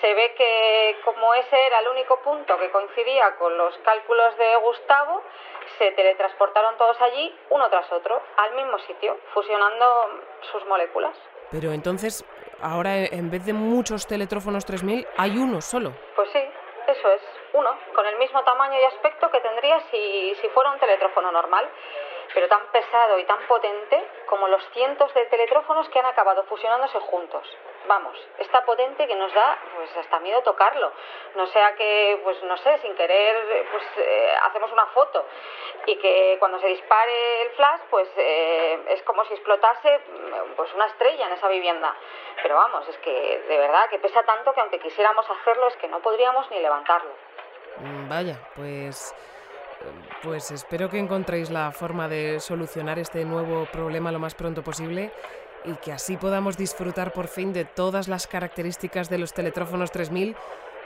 Se 0.00 0.14
ve 0.14 0.34
que 0.34 0.96
como 1.04 1.32
ese 1.34 1.66
era 1.66 1.78
el 1.78 1.88
único 1.88 2.20
punto 2.20 2.58
que 2.58 2.70
coincidía 2.70 3.36
con 3.36 3.56
los 3.56 3.76
cálculos 3.78 4.36
de 4.36 4.56
Gustavo, 4.56 5.22
se 5.82 5.90
teletransportaron 5.92 6.76
todos 6.78 6.96
allí, 7.00 7.34
uno 7.50 7.68
tras 7.68 7.90
otro, 7.90 8.22
al 8.36 8.54
mismo 8.54 8.78
sitio, 8.86 9.18
fusionando 9.34 9.86
sus 10.52 10.64
moléculas. 10.66 11.12
Pero 11.50 11.72
entonces, 11.72 12.24
ahora 12.62 12.98
en 12.98 13.30
vez 13.32 13.44
de 13.44 13.52
muchos 13.52 14.06
teletrófonos 14.06 14.64
3000, 14.64 15.08
hay 15.16 15.36
uno 15.36 15.60
solo. 15.60 15.92
Pues 16.14 16.30
sí, 16.32 16.38
eso 16.86 17.08
es, 17.10 17.22
uno, 17.54 17.76
con 17.96 18.06
el 18.06 18.16
mismo 18.18 18.44
tamaño 18.44 18.78
y 18.80 18.84
aspecto 18.84 19.28
que 19.32 19.40
tendría 19.40 19.80
si, 19.90 20.36
si 20.40 20.48
fuera 20.50 20.70
un 20.70 20.78
teletrófono 20.78 21.32
normal. 21.32 21.68
Pero 22.34 22.48
tan 22.48 22.66
pesado 22.68 23.18
y 23.18 23.24
tan 23.24 23.40
potente 23.46 24.02
como 24.26 24.48
los 24.48 24.62
cientos 24.70 25.12
de 25.14 25.26
teletrófonos 25.26 25.88
que 25.88 25.98
han 25.98 26.06
acabado 26.06 26.44
fusionándose 26.44 26.98
juntos. 27.00 27.46
Vamos, 27.86 28.16
está 28.38 28.64
potente 28.64 29.06
que 29.06 29.14
nos 29.16 29.32
da 29.34 29.58
pues 29.74 29.96
hasta 29.96 30.20
miedo 30.20 30.40
tocarlo. 30.42 30.92
No 31.34 31.46
sea 31.48 31.74
que, 31.74 32.20
pues 32.22 32.42
no 32.44 32.56
sé, 32.58 32.78
sin 32.78 32.94
querer, 32.94 33.66
pues 33.70 33.82
eh, 33.96 34.32
hacemos 34.42 34.70
una 34.72 34.86
foto 34.86 35.26
y 35.86 35.96
que 35.96 36.36
cuando 36.38 36.60
se 36.60 36.68
dispare 36.68 37.42
el 37.42 37.50
flash, 37.50 37.80
pues 37.90 38.08
eh, 38.16 38.84
es 38.88 39.02
como 39.02 39.24
si 39.24 39.34
explotase 39.34 39.98
mm, 39.98 40.54
pues 40.56 40.72
una 40.74 40.86
estrella 40.86 41.26
en 41.26 41.32
esa 41.32 41.48
vivienda. 41.48 41.94
Pero 42.42 42.56
vamos, 42.56 42.88
es 42.88 42.96
que 42.98 43.44
de 43.48 43.58
verdad 43.58 43.88
que 43.90 43.98
pesa 43.98 44.22
tanto 44.22 44.52
que 44.52 44.60
aunque 44.60 44.78
quisiéramos 44.78 45.28
hacerlo 45.28 45.66
es 45.66 45.76
que 45.76 45.88
no 45.88 46.00
podríamos 46.00 46.50
ni 46.50 46.60
levantarlo. 46.60 47.10
Mm, 47.78 48.08
Vaya, 48.08 48.36
pues. 48.54 49.14
Pues 50.22 50.50
espero 50.50 50.88
que 50.88 50.98
encontréis 50.98 51.50
la 51.50 51.72
forma 51.72 52.08
de 52.08 52.40
solucionar 52.40 52.98
este 52.98 53.24
nuevo 53.24 53.66
problema 53.72 54.12
lo 54.12 54.18
más 54.18 54.34
pronto 54.34 54.62
posible 54.62 55.12
y 55.64 55.74
que 55.74 55.92
así 55.92 56.16
podamos 56.16 56.56
disfrutar 56.56 57.12
por 57.12 57.28
fin 57.28 57.52
de 57.52 57.64
todas 57.64 58.08
las 58.08 58.26
características 58.26 59.08
de 59.08 59.18
los 59.18 59.32
teletrófonos 59.32 59.90
3000, 59.92 60.36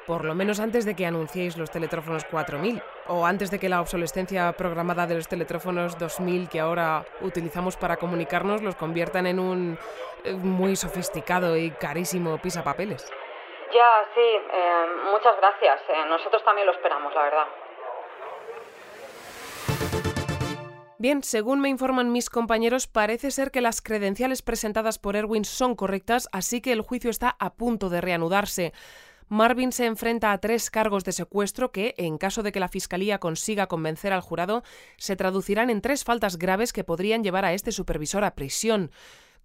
por 0.06 0.24
lo 0.24 0.34
menos 0.34 0.60
antes 0.60 0.84
de 0.84 0.94
que 0.94 1.06
anunciéis 1.06 1.56
los 1.56 1.70
teletrófonos 1.70 2.24
4000 2.24 2.82
o 3.08 3.26
antes 3.26 3.50
de 3.50 3.58
que 3.58 3.68
la 3.68 3.80
obsolescencia 3.80 4.52
programada 4.52 5.06
de 5.06 5.16
los 5.16 5.28
teletrófonos 5.28 5.98
2000 5.98 6.48
que 6.48 6.60
ahora 6.60 7.04
utilizamos 7.20 7.76
para 7.76 7.96
comunicarnos 7.96 8.62
los 8.62 8.76
conviertan 8.76 9.26
en 9.26 9.40
un 9.40 9.78
eh, 10.24 10.32
muy 10.32 10.76
sofisticado 10.76 11.56
y 11.56 11.70
carísimo 11.72 12.38
pisapapeles. 12.38 13.10
Ya, 13.72 14.04
sí, 14.14 14.20
eh, 14.20 14.86
muchas 15.10 15.36
gracias. 15.38 15.80
Eh, 15.88 16.04
nosotros 16.08 16.42
también 16.44 16.66
lo 16.66 16.72
esperamos, 16.72 17.12
la 17.14 17.22
verdad. 17.22 17.46
Bien, 20.98 21.22
según 21.22 21.60
me 21.60 21.68
informan 21.68 22.10
mis 22.10 22.30
compañeros, 22.30 22.86
parece 22.86 23.30
ser 23.30 23.50
que 23.50 23.60
las 23.60 23.82
credenciales 23.82 24.40
presentadas 24.40 24.98
por 24.98 25.14
Erwin 25.14 25.44
son 25.44 25.74
correctas, 25.74 26.26
así 26.32 26.62
que 26.62 26.72
el 26.72 26.80
juicio 26.80 27.10
está 27.10 27.36
a 27.38 27.52
punto 27.52 27.90
de 27.90 28.00
reanudarse. 28.00 28.72
Marvin 29.28 29.72
se 29.72 29.84
enfrenta 29.84 30.32
a 30.32 30.38
tres 30.38 30.70
cargos 30.70 31.04
de 31.04 31.12
secuestro 31.12 31.70
que, 31.70 31.94
en 31.98 32.16
caso 32.16 32.42
de 32.42 32.50
que 32.50 32.60
la 32.60 32.68
Fiscalía 32.68 33.18
consiga 33.18 33.66
convencer 33.66 34.14
al 34.14 34.22
jurado, 34.22 34.62
se 34.96 35.16
traducirán 35.16 35.68
en 35.68 35.82
tres 35.82 36.02
faltas 36.02 36.38
graves 36.38 36.72
que 36.72 36.84
podrían 36.84 37.22
llevar 37.22 37.44
a 37.44 37.52
este 37.52 37.72
supervisor 37.72 38.24
a 38.24 38.34
prisión. 38.34 38.90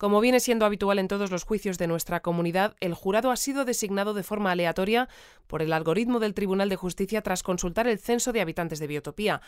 Como 0.02 0.20
viene 0.20 0.40
siendo 0.40 0.66
habitual 0.66 0.98
en 0.98 1.08
todos 1.08 1.30
los 1.30 1.44
juicios 1.44 1.78
de 1.78 1.86
nuestra 1.86 2.22
comunidad, 2.22 2.76
el 2.80 2.96
jurado 2.96 3.30
ha 3.30 3.36
sido 3.36 3.66
designado 3.66 4.16
de 4.16 4.24
forma 4.24 4.50
aleatoria 4.50 5.08
por 5.46 5.62
el 5.62 5.72
algoritmo 5.72 6.20
del 6.20 6.34
Tribunal 6.34 6.70
de 6.70 6.76
Justicia 6.76 7.22
tras 7.22 7.44
consultar 7.44 7.86
el 7.86 8.00
censo 8.00 8.34
de 8.34 8.42
habitantes 8.42 8.80
de 8.80 8.88
Biotopía. 8.88 9.42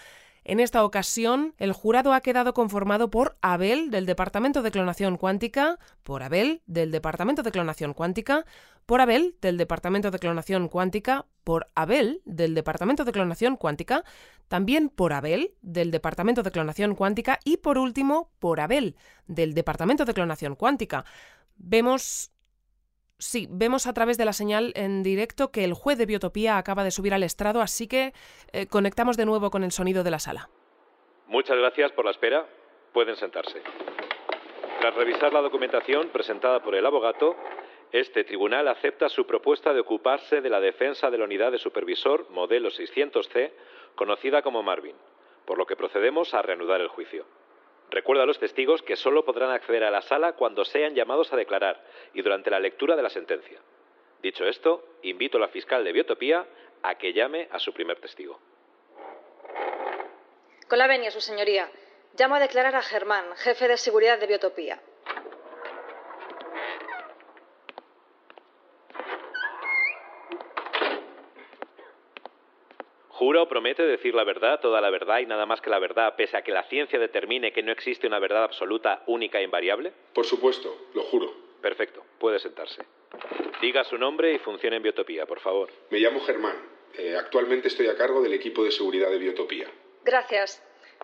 En 0.43 0.59
esta 0.59 0.85
ocasión, 0.85 1.55
el 1.57 1.73
jurado 1.73 2.13
ha 2.13 2.21
quedado 2.21 2.53
conformado 2.53 3.09
por 3.09 3.35
Abel, 3.41 3.89
del 3.89 4.05
Departamento 4.05 4.61
de 4.61 4.69
Clonación 4.69 5.17
Cuántica, 5.17 5.79
por 6.03 6.21
Abel, 6.21 6.61
del 6.67 6.91
Departamento 6.91 7.41
de 7.41 7.51
Clonación 7.51 7.95
Cuántica, 7.95 8.45
por 8.85 9.01
Abel, 9.01 9.35
del 9.41 9.57
Departamento 9.57 10.11
de 10.11 10.19
Clonación 10.19 10.67
Cuántica, 10.67 11.25
por 11.43 11.67
Abel, 11.75 12.21
del 12.25 12.55
Departamento 12.55 13.03
de 13.03 13.11
Clonación 13.11 13.57
Cuántica, 13.57 14.03
también 14.47 14.89
por 14.89 15.13
Abel, 15.13 15.53
del 15.61 15.91
Departamento 15.91 16.43
de 16.43 16.51
Clonación 16.51 16.95
Cuántica 16.95 17.39
y, 17.43 17.57
por 17.57 17.77
último, 17.77 18.29
por 18.39 18.59
Abel, 18.59 18.95
del 19.27 19.53
Departamento 19.53 20.05
de 20.05 20.13
Clonación 20.13 20.55
Cuántica. 20.55 21.05
Vemos 21.55 22.33
Sí, 23.19 23.47
vemos 23.49 23.87
a 23.87 23.93
través 23.93 24.17
de 24.17 24.25
la 24.25 24.33
señal 24.33 24.73
en 24.75 25.01
directo 25.01 25.49
que 25.49 25.63
el 25.63 25.73
juez 25.73 25.97
de 25.97 26.05
Biotopía 26.05 26.57
acaba 26.57 26.83
de 26.83 26.91
subir 26.91 27.13
al 27.13 27.23
estrado, 27.23 27.61
así 27.61 27.87
que 27.87 28.11
eh, 28.51 28.67
conectamos 28.67 29.15
de 29.15 29.25
nuevo 29.25 29.49
con 29.49 29.63
el 29.63 29.71
sonido 29.71 30.03
de 30.03 30.11
la 30.11 30.19
sala. 30.19 30.49
Muchas 31.27 31.55
gracias 31.55 31.93
por 31.93 32.03
la 32.03 32.11
espera. 32.11 32.45
Pueden 32.91 33.15
sentarse. 33.15 33.61
Tras 34.81 34.93
revisar 34.95 35.31
la 35.31 35.39
documentación 35.39 36.09
presentada 36.09 36.61
por 36.61 36.75
el 36.75 36.85
abogado, 36.85 37.37
este 37.93 38.23
tribunal 38.23 38.67
acepta 38.67 39.07
su 39.07 39.27
propuesta 39.27 39.71
de 39.71 39.81
ocuparse 39.81 40.41
de 40.41 40.49
la 40.49 40.59
defensa 40.59 41.11
de 41.11 41.19
la 41.19 41.25
unidad 41.25 41.51
de 41.51 41.59
supervisor 41.59 42.27
modelo 42.31 42.71
600C, 42.71 43.51
conocida 43.93 44.41
como 44.41 44.63
Marvin, 44.63 44.95
por 45.45 45.59
lo 45.59 45.67
que 45.67 45.75
procedemos 45.75 46.33
a 46.33 46.41
reanudar 46.41 46.81
el 46.81 46.87
juicio. 46.87 47.27
Recuerda 47.91 48.23
a 48.23 48.25
los 48.25 48.39
testigos 48.39 48.81
que 48.81 48.95
solo 48.95 49.23
podrán 49.23 49.51
acceder 49.51 49.83
a 49.83 49.91
la 49.91 50.01
sala 50.01 50.33
cuando 50.33 50.65
sean 50.65 50.95
llamados 50.95 51.31
a 51.31 51.37
declarar 51.37 51.85
y 52.15 52.23
durante 52.23 52.49
la 52.49 52.59
lectura 52.59 52.95
de 52.95 53.03
la 53.03 53.11
sentencia. 53.11 53.59
Dicho 54.23 54.43
esto, 54.43 54.83
invito 55.03 55.37
a 55.37 55.41
la 55.41 55.49
fiscal 55.49 55.83
de 55.83 55.91
Biotopía 55.91 56.47
a 56.81 56.95
que 56.95 57.13
llame 57.13 57.47
a 57.51 57.59
su 57.59 57.73
primer 57.73 57.99
testigo. 57.99 58.39
Con 60.67 60.79
la 60.79 60.87
venia, 60.87 61.11
su 61.11 61.21
señoría. 61.21 61.69
Llamo 62.17 62.33
a 62.33 62.39
declarar 62.39 62.75
a 62.75 62.81
Germán, 62.81 63.35
jefe 63.35 63.67
de 63.67 63.77
seguridad 63.77 64.17
de 64.17 64.25
Biotopía. 64.25 64.81
¿Jura 73.23 73.43
o 73.43 73.47
promete 73.47 73.83
decir 73.83 74.13
la 74.13 74.25
verdad, 74.25 74.59
toda 74.59 74.81
la 74.81 74.89
verdad 74.89 75.19
y 75.19 75.25
nada 75.25 75.45
más 75.45 75.61
que 75.61 75.69
la 75.69 75.79
verdad, 75.79 76.13
pese 76.17 76.35
a 76.35 76.41
que 76.41 76.51
la 76.51 76.63
ciencia 76.63 76.99
determine 76.99 77.53
que 77.53 77.63
no 77.63 77.71
existe 77.71 78.05
una 78.05 78.19
verdad 78.19 78.43
absoluta, 78.43 79.01
única 79.07 79.39
e 79.39 79.43
invariable? 79.43 79.93
Por 80.13 80.25
supuesto, 80.25 80.89
lo 80.93 81.03
juro. 81.03 81.33
Perfecto, 81.61 82.03
puede 82.19 82.37
sentarse. 82.37 82.83
Diga 83.61 83.85
su 83.85 83.97
nombre 83.97 84.33
y 84.33 84.39
función 84.39 84.73
en 84.73 84.83
Biotopía, 84.83 85.25
por 85.25 85.39
favor. 85.39 85.69
Me 85.89 85.99
llamo 85.99 86.19
Germán. 86.19 86.57
Eh, 86.97 87.15
actualmente 87.17 87.69
estoy 87.69 87.87
a 87.87 87.95
cargo 87.95 88.21
del 88.21 88.33
equipo 88.33 88.61
de 88.61 88.71
seguridad 88.71 89.09
de 89.09 89.19
Biotopía. 89.19 89.67
Gracias. 90.03 90.61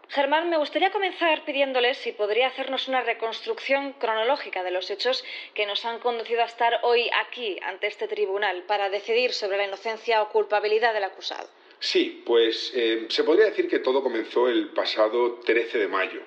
Germán, 0.09 0.49
me 0.49 0.57
gustaría 0.57 0.91
comenzar 0.91 1.45
pidiéndole 1.45 1.93
si 1.93 2.11
podría 2.11 2.47
hacernos 2.47 2.89
una 2.89 2.99
reconstrucción 2.99 3.93
cronológica 3.93 4.61
de 4.63 4.71
los 4.71 4.91
hechos 4.91 5.23
que 5.53 5.65
nos 5.65 5.85
han 5.85 5.99
conducido 5.99 6.41
a 6.41 6.47
estar 6.47 6.81
hoy 6.83 7.09
aquí, 7.25 7.57
ante 7.63 7.87
este 7.87 8.09
tribunal, 8.09 8.63
para 8.63 8.89
decidir 8.89 9.31
sobre 9.31 9.55
la 9.55 9.67
inocencia 9.67 10.21
o 10.21 10.27
culpabilidad 10.27 10.93
del 10.93 11.05
acusado. 11.05 11.47
Sí, 11.81 12.23
pues 12.25 12.73
eh, 12.75 13.05
se 13.07 13.23
podría 13.23 13.45
decir 13.45 13.69
que 13.69 13.79
todo 13.79 14.03
comenzó 14.03 14.49
el 14.49 14.67
pasado 14.67 15.39
13 15.45 15.77
de 15.77 15.87
mayo, 15.87 16.19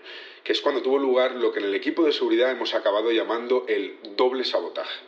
que 0.43 0.53
es 0.53 0.63
cuando 0.63 0.81
tuvo 0.81 0.99
lugar 0.99 1.33
lo 1.33 1.53
que 1.53 1.61
en 1.61 1.67
el 1.67 1.75
equipo 1.75 2.05
de 2.05 2.13
seguridad 2.13 2.51
hemos 2.51 2.75
acabado 2.75 3.13
llamando 3.13 3.67
el 3.69 3.97
doble 4.17 4.45
sabotaje. 4.45 4.99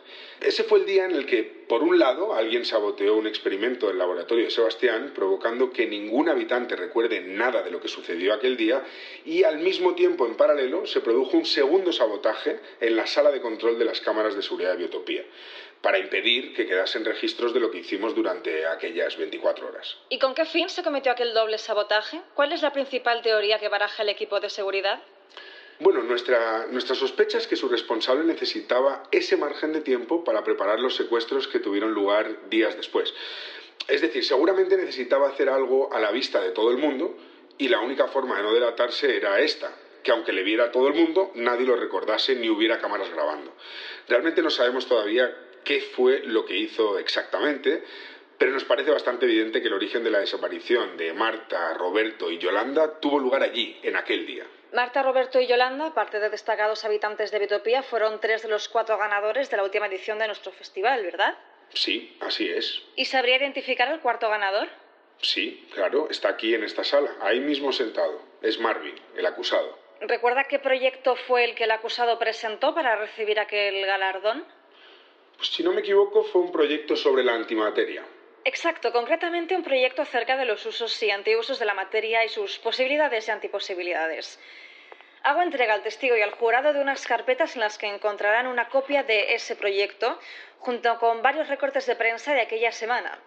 Ese 0.41 0.63
fue 0.63 0.79
el 0.79 0.85
día 0.85 1.05
en 1.05 1.11
el 1.11 1.25
que, 1.25 1.41
por 1.43 1.81
un 1.81 1.97
lado, 1.97 2.35
alguien 2.35 2.63
saboteó 2.63 3.15
un 3.15 3.25
experimento 3.25 3.87
del 3.87 3.97
laboratorio 3.97 4.45
de 4.45 4.51
Sebastián, 4.51 5.13
provocando 5.15 5.71
que 5.71 5.87
ningún 5.87 6.29
habitante 6.29 6.75
recuerde 6.75 7.21
nada 7.21 7.63
de 7.63 7.71
lo 7.71 7.81
que 7.81 7.87
sucedió 7.87 8.31
aquel 8.31 8.55
día, 8.55 8.83
y 9.25 9.43
al 9.43 9.57
mismo 9.57 9.95
tiempo, 9.95 10.27
en 10.27 10.35
paralelo, 10.35 10.85
se 10.85 11.01
produjo 11.01 11.37
un 11.37 11.45
segundo 11.45 11.91
sabotaje 11.91 12.59
en 12.81 12.95
la 12.95 13.07
sala 13.07 13.31
de 13.31 13.41
control 13.41 13.79
de 13.79 13.85
las 13.85 13.99
cámaras 13.99 14.35
de 14.35 14.43
seguridad 14.43 14.71
de 14.71 14.77
Biotopía 14.77 15.23
para 15.85 15.99
impedir 15.99 16.55
que 16.55 16.65
quedasen 16.65 17.05
registros 17.05 17.53
de 17.53 17.59
lo 17.59 17.69
que 17.69 17.77
hicimos 17.77 18.15
durante 18.15 18.65
aquellas 18.65 19.15
24 19.17 19.67
horas. 19.67 19.95
¿Y 20.09 20.17
con 20.17 20.33
qué 20.33 20.45
fin 20.45 20.67
se 20.67 20.81
cometió 20.81 21.11
aquel 21.11 21.31
doble 21.35 21.59
sabotaje? 21.59 22.21
¿Cuál 22.33 22.53
es 22.53 22.63
la 22.63 22.73
principal 22.73 23.21
teoría 23.21 23.59
que 23.59 23.69
baraja 23.69 24.01
el 24.01 24.09
equipo 24.09 24.39
de 24.39 24.49
seguridad? 24.49 24.99
Bueno, 25.79 26.01
nuestra, 26.01 26.65
nuestra 26.71 26.95
sospecha 26.95 27.37
es 27.37 27.45
que 27.45 27.55
su 27.55 27.69
responsable 27.69 28.23
necesitaba 28.23 29.03
ese 29.11 29.37
margen 29.37 29.73
de 29.73 29.81
tiempo 29.81 30.23
para 30.23 30.43
preparar 30.43 30.79
los 30.79 30.95
secuestros 30.95 31.47
que 31.47 31.59
tuvieron 31.59 31.93
lugar 31.93 32.49
días 32.49 32.75
después. 32.75 33.13
Es 33.87 34.01
decir, 34.01 34.25
seguramente 34.25 34.77
necesitaba 34.77 35.27
hacer 35.27 35.49
algo 35.49 35.93
a 35.93 35.99
la 35.99 36.09
vista 36.09 36.41
de 36.41 36.49
todo 36.49 36.71
el 36.71 36.79
mundo 36.79 37.15
y 37.59 37.67
la 37.67 37.81
única 37.81 38.07
forma 38.07 38.37
de 38.37 38.41
no 38.41 38.55
delatarse 38.55 39.15
era 39.15 39.39
esta, 39.39 39.71
que 40.01 40.09
aunque 40.11 40.33
le 40.33 40.41
viera 40.41 40.65
a 40.65 40.71
todo 40.71 40.87
el 40.87 40.95
mundo, 40.95 41.31
nadie 41.35 41.67
lo 41.67 41.75
recordase 41.75 42.33
ni 42.33 42.49
hubiera 42.49 42.79
cámaras 42.79 43.11
grabando. 43.11 43.53
Realmente 44.07 44.41
no 44.41 44.49
sabemos 44.49 44.87
todavía 44.87 45.44
qué 45.65 45.81
fue 45.81 46.19
lo 46.19 46.45
que 46.45 46.55
hizo 46.55 46.97
exactamente, 46.97 47.83
pero 48.37 48.51
nos 48.51 48.63
parece 48.63 48.91
bastante 48.91 49.25
evidente 49.25 49.61
que 49.61 49.67
el 49.67 49.73
origen 49.73 50.03
de 50.03 50.11
la 50.11 50.19
desaparición 50.19 50.95
de 50.95 51.13
Marta, 51.13 51.73
Roberto 51.73 52.31
y 52.31 52.37
Yolanda 52.37 52.99
tuvo 52.99 53.19
lugar 53.19 53.43
allí, 53.43 53.77
en 53.83 53.97
aquel 53.97 54.25
día. 54.25 54.45
Marta, 54.71 55.03
Roberto 55.03 55.39
y 55.39 55.47
Yolanda, 55.47 55.93
parte 55.93 56.19
de 56.19 56.29
destacados 56.29 56.83
habitantes 56.83 57.31
de 57.31 57.39
Bitopía, 57.39 57.81
fueron 57.83 58.19
tres 58.19 58.43
de 58.43 58.49
los 58.49 58.67
cuatro 58.67 58.97
ganadores 58.97 59.49
de 59.49 59.57
la 59.57 59.63
última 59.63 59.87
edición 59.87 60.19
de 60.19 60.27
nuestro 60.27 60.51
festival, 60.51 61.03
¿verdad? 61.03 61.37
Sí, 61.73 62.17
así 62.21 62.49
es. 62.49 62.83
¿Y 62.95 63.05
sabría 63.05 63.37
identificar 63.37 63.87
al 63.87 64.01
cuarto 64.01 64.29
ganador? 64.29 64.67
Sí, 65.21 65.65
claro, 65.73 66.09
está 66.09 66.29
aquí 66.29 66.53
en 66.53 66.63
esta 66.63 66.83
sala, 66.83 67.15
ahí 67.21 67.39
mismo 67.39 67.71
sentado. 67.71 68.21
Es 68.41 68.59
Marvin, 68.59 68.95
el 69.15 69.25
acusado. 69.25 69.79
¿Recuerda 70.01 70.43
qué 70.43 70.59
proyecto 70.59 71.15
fue 71.15 71.45
el 71.45 71.55
que 71.55 71.63
el 71.63 71.71
acusado 71.71 72.19
presentó 72.19 72.75
para 72.75 72.97
recibir 72.97 73.39
aquel 73.39 73.85
galardón? 73.85 74.45
Pues 75.37 75.49
si 75.49 75.63
no 75.63 75.71
me 75.71 75.81
equivoco, 75.81 76.23
fue 76.23 76.41
un 76.41 76.51
proyecto 76.51 76.95
sobre 76.95 77.23
la 77.23 77.33
antimateria. 77.33 78.03
Exacto, 78.43 78.91
concretamente 78.91 79.55
un 79.55 79.63
proyecto 79.63 80.03
acerca 80.03 80.37
de 80.37 80.45
los 80.45 80.65
usos 80.65 81.01
y 81.01 81.09
antiusos 81.09 81.57
de 81.57 81.65
la 81.65 81.73
materia 81.73 82.23
y 82.23 82.29
sus 82.29 82.59
posibilidades 82.59 83.27
y 83.27 83.31
antiposibilidades. 83.31 84.39
Hago 85.23 85.41
entrega 85.41 85.73
al 85.73 85.81
testigo 85.81 86.15
y 86.15 86.21
al 86.21 86.29
jurado 86.29 86.71
de 86.71 86.79
unas 86.79 87.07
carpetas 87.07 87.55
en 87.55 87.61
las 87.61 87.79
que 87.79 87.87
encontrarán 87.87 88.45
una 88.45 88.69
copia 88.69 89.01
de 89.01 89.33
ese 89.33 89.55
proyecto, 89.55 90.19
junto 90.59 90.99
con 90.99 91.23
varios 91.23 91.47
recortes 91.47 91.87
de 91.87 91.95
prensa 91.95 92.35
de 92.35 92.41
aquella 92.41 92.71
semana. 92.71 93.19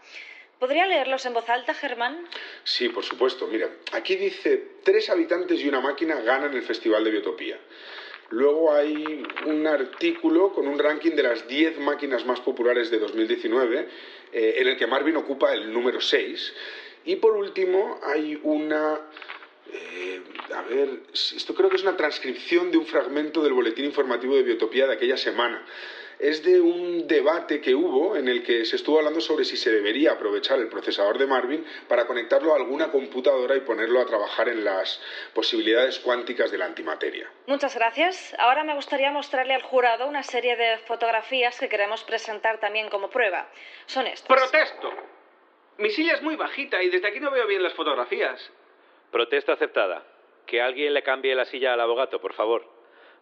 ¿Podría 0.61 0.87
leerlos 0.87 1.27
en 1.27 1.35
voz 1.35 1.49
alta, 1.49 1.75
Germán? 1.75 2.29
Sí, 2.62 2.88
por 2.88 3.05
supuesto. 3.05 3.49
Mira, 3.49 3.69
aquí 3.93 4.15
dice, 4.15 4.62
tres 4.85 5.11
habitantes 5.11 5.61
y 5.61 5.69
una 5.69 5.81
máquina 5.81 6.21
ganan 6.21 6.55
el 6.55 6.62
Festival 6.62 7.03
de 7.03 7.11
Biotopía. 7.11 7.59
Luego 8.30 8.75
hay 8.75 9.23
un 9.47 9.66
artículo 9.66 10.52
con 10.52 10.68
un 10.68 10.78
ranking 10.78 11.12
de 11.12 11.23
las 11.23 11.49
10 11.49 11.78
máquinas 11.78 12.26
más 12.26 12.40
populares 12.40 12.90
de 12.90 12.99
2019, 12.99 13.88
eh, 14.32 14.54
en 14.58 14.68
el 14.68 14.76
que 14.76 14.87
Marvin 14.87 15.16
ocupa 15.16 15.54
el 15.54 15.73
número 15.73 16.00
6. 16.00 16.54
Y 17.06 17.16
por 17.16 17.37
último 17.37 17.99
hay 18.02 18.38
una... 18.42 19.00
eh, 19.73 20.20
a 20.54 20.62
ver, 20.62 21.00
esto 21.12 21.54
creo 21.54 21.70
que 21.70 21.76
es 21.76 21.82
una 21.82 21.97
transcripción 21.97 22.70
de 22.70 22.76
un 22.76 22.87
fragmento 22.87 23.42
del 23.42 23.54
boletín 23.54 23.87
informativo 23.87 24.37
de 24.37 24.42
Biotopía 24.42 24.87
de 24.87 24.94
aquella 24.94 25.16
semana. 25.16 25.64
Es 26.18 26.42
de 26.42 26.60
un 26.60 27.06
debate 27.06 27.60
que 27.60 27.76
hubo 27.76 28.16
en 28.16 28.26
el 28.26 28.42
que 28.42 28.64
se 28.64 28.75
estuvo 28.75 28.98
hablando 28.98 29.20
sobre 29.20 29.44
si 29.44 29.56
se 29.56 29.70
debería 29.70 30.12
aprovechar 30.12 30.58
el 30.58 30.68
procesador 30.68 31.16
de 31.16 31.28
Marvin 31.28 31.64
para 31.87 32.08
conectarlo 32.08 32.52
a 32.52 32.56
alguna 32.56 32.90
computadora 32.90 33.54
y 33.54 33.60
ponerlo 33.60 34.00
a 34.00 34.06
trabajar 34.06 34.48
en 34.48 34.64
las 34.64 35.00
posibilidades 35.32 36.00
cuánticas 36.00 36.50
de 36.50 36.58
la 36.58 36.64
antimateria. 36.64 37.30
Muchas 37.46 37.76
gracias. 37.76 38.34
Ahora 38.37 38.64
me 38.64 38.75
gustaría 38.75 39.12
mostrarle 39.12 39.54
al 39.54 39.62
jurado 39.62 40.08
una 40.08 40.25
serie 40.25 40.56
de 40.56 40.78
fotografías 40.78 41.58
que 41.60 41.68
queremos 41.68 42.02
presentar 42.02 42.58
también 42.58 42.88
como 42.88 43.10
prueba. 43.10 43.48
Son 43.87 44.04
estas. 44.08 44.26
¡Protesto! 44.26 44.92
Mi 45.76 45.90
silla 45.90 46.14
es 46.14 46.22
muy 46.22 46.34
bajita 46.34 46.82
y 46.82 46.88
desde 46.88 47.06
aquí 47.06 47.20
no 47.20 47.30
veo 47.30 47.46
bien 47.46 47.62
las 47.62 47.75
fotografías. 47.75 48.50
Protesta 49.12 49.52
aceptada. 49.52 50.04
Que 50.46 50.60
alguien 50.60 50.94
le 50.94 51.04
cambie 51.04 51.37
la 51.37 51.44
silla 51.44 51.75
al 51.75 51.80
abogado, 51.80 52.20
por 52.20 52.32
favor. 52.32 52.64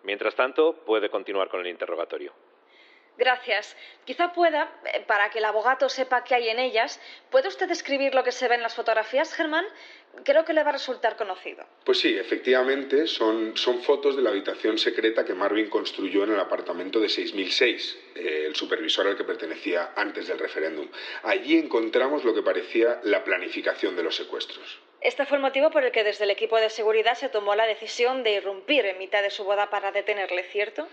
Mientras 0.03 0.35
tanto, 0.35 0.77
puede 0.87 1.11
continuar 1.11 1.51
con 1.51 1.61
el 1.61 1.67
interrogatorio. 1.67 2.33
Gracias. 3.19 3.77
Quizá 4.05 4.33
pueda, 4.33 4.71
eh, 4.93 5.05
para 5.07 5.31
que 5.31 5.39
el 5.39 5.45
abogado 5.47 5.89
sepa 5.89 6.23
qué 6.23 6.35
hay 6.35 6.49
en 6.49 6.59
ellas, 6.59 7.01
¿puede 7.31 7.49
usted 7.49 7.67
describir 7.67 8.15
lo 8.15 8.23
que 8.23 8.33
se 8.33 8.47
ve 8.47 8.57
en 8.57 8.63
las 8.63 8.75
fotografías, 8.75 9.33
Germán? 9.33 9.65
Creo 10.25 10.45
que 10.45 10.53
le 10.53 10.63
va 10.63 10.71
a 10.71 10.73
resultar 10.73 11.17
conocido. 11.17 11.65
Pues 11.85 12.01
sí, 12.01 12.17
efectivamente, 12.17 13.07
son, 13.07 13.55
fotos 13.83 14.17
de 14.17 14.23
la 14.23 14.31
habitación 14.31 14.79
secreta 14.79 15.25
que 15.25 15.35
Marvin 15.35 15.69
construyó 15.69 16.25
en 16.25 16.33
el 16.33 16.41
apartamento 16.41 17.01
de 17.01 17.09
6006, 17.09 17.99
eh, 18.15 18.45
el 18.47 18.55
supervisor 18.55 19.07
al 19.07 19.17
que 19.17 19.25
pertenecía 19.25 19.93
antes 19.97 20.29
del 20.29 20.39
referéndum. 20.39 20.89
Allí 21.23 21.59
encontramos 21.59 22.25
lo 22.25 22.35
que 22.35 22.43
parecía 22.43 23.01
la 23.05 23.25
planificación 23.25 23.97
de 23.97 24.03
los 24.03 24.17
secuestros. 24.17 24.86
Este 25.07 25.25
fue 25.25 25.37
el 25.37 25.43
motivo 25.43 25.71
por 25.71 25.85
el 25.85 25.93
que 25.93 26.03
desde 26.03 26.25
el 26.25 26.33
equipo 26.33 26.57
de 26.59 26.69
seguridad 26.69 27.15
se 27.15 27.29
tomó 27.29 27.55
la 27.55 27.65
decisión 27.65 28.25
de 28.25 28.33
irrumpir 28.33 28.85
en 28.87 28.99
mitad 28.99 29.23
de 29.23 29.31
su 29.31 29.45
boda 29.45 29.71
para 29.71 29.93
detenerle, 29.93 30.43
¿cierto? 30.51 30.89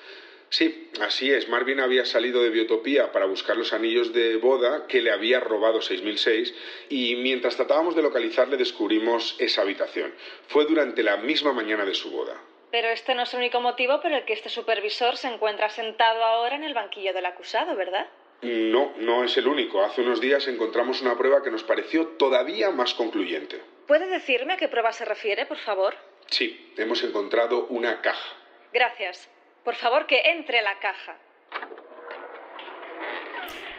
Sí, 0.49 0.91
así 1.01 1.31
es. 1.31 1.49
Marvin 1.49 1.79
había 1.79 2.05
salido 2.05 2.43
de 2.43 2.51
Biotopía 2.51 3.11
para 3.11 3.25
buscar 3.25 3.57
los 3.57 3.73
anillos 3.73 4.13
de 4.13 4.35
boda 4.35 4.85
que 4.85 5.01
le 5.01 5.09
había 5.09 5.39
robado 5.39 5.81
6006 5.81 6.53
y 6.89 7.15
mientras 7.15 7.55
tratábamos 7.55 7.95
de 7.95 8.03
localizarle 8.03 8.55
descubrimos 8.55 9.35
esa 9.39 9.63
habitación. 9.63 10.13
Fue 10.47 10.65
durante 10.65 11.01
la 11.01 11.17
misma 11.17 11.51
mañana 11.51 11.83
de 11.83 11.95
su 11.95 12.11
boda. 12.11 12.39
Pero 12.69 12.89
este 12.89 13.15
no 13.15 13.23
es 13.23 13.33
el 13.33 13.39
único 13.39 13.61
motivo 13.61 13.99
por 13.99 14.11
el 14.11 14.25
que 14.25 14.33
este 14.33 14.49
supervisor 14.49 15.17
se 15.17 15.27
encuentra 15.27 15.71
sentado 15.71 16.23
ahora 16.23 16.55
en 16.55 16.63
el 16.63 16.75
banquillo 16.75 17.15
del 17.15 17.25
acusado, 17.25 17.75
¿verdad? 17.75 18.05
No, 18.43 18.93
no 18.97 19.23
es 19.23 19.35
el 19.37 19.47
único. 19.47 19.83
Hace 19.83 20.01
unos 20.01 20.21
días 20.21 20.47
encontramos 20.47 21.01
una 21.01 21.17
prueba 21.17 21.41
que 21.41 21.49
nos 21.49 21.63
pareció 21.63 22.09
todavía 22.09 22.69
más 22.69 22.93
concluyente. 22.93 23.72
¿Puede 23.87 24.07
decirme 24.07 24.53
a 24.53 24.57
qué 24.57 24.67
prueba 24.67 24.91
se 24.93 25.05
refiere, 25.05 25.45
por 25.45 25.57
favor? 25.57 25.93
Sí, 26.27 26.73
hemos 26.77 27.03
encontrado 27.03 27.67
una 27.67 28.01
caja. 28.01 28.35
Gracias. 28.73 29.29
Por 29.63 29.75
favor, 29.75 30.07
que 30.07 30.21
entre 30.25 30.61
la 30.61 30.77
caja. 30.79 31.15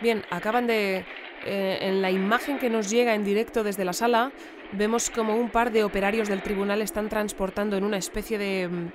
Bien, 0.00 0.24
acaban 0.30 0.66
de... 0.66 1.04
eh, 1.44 1.78
en 1.80 2.02
la 2.02 2.10
imagen 2.10 2.58
que 2.58 2.70
nos 2.70 2.90
llega 2.90 3.14
en 3.14 3.24
directo 3.24 3.62
desde 3.64 3.84
la 3.84 3.92
sala, 3.92 4.32
vemos 4.72 5.10
como 5.10 5.36
un 5.36 5.50
par 5.50 5.70
de 5.70 5.84
operarios 5.84 6.28
del 6.28 6.42
tribunal 6.42 6.82
están 6.82 7.08
transportando 7.08 7.76
en 7.76 7.84
una 7.84 7.96
especie 7.98 8.38
de 8.38 8.68
mm, 8.68 8.92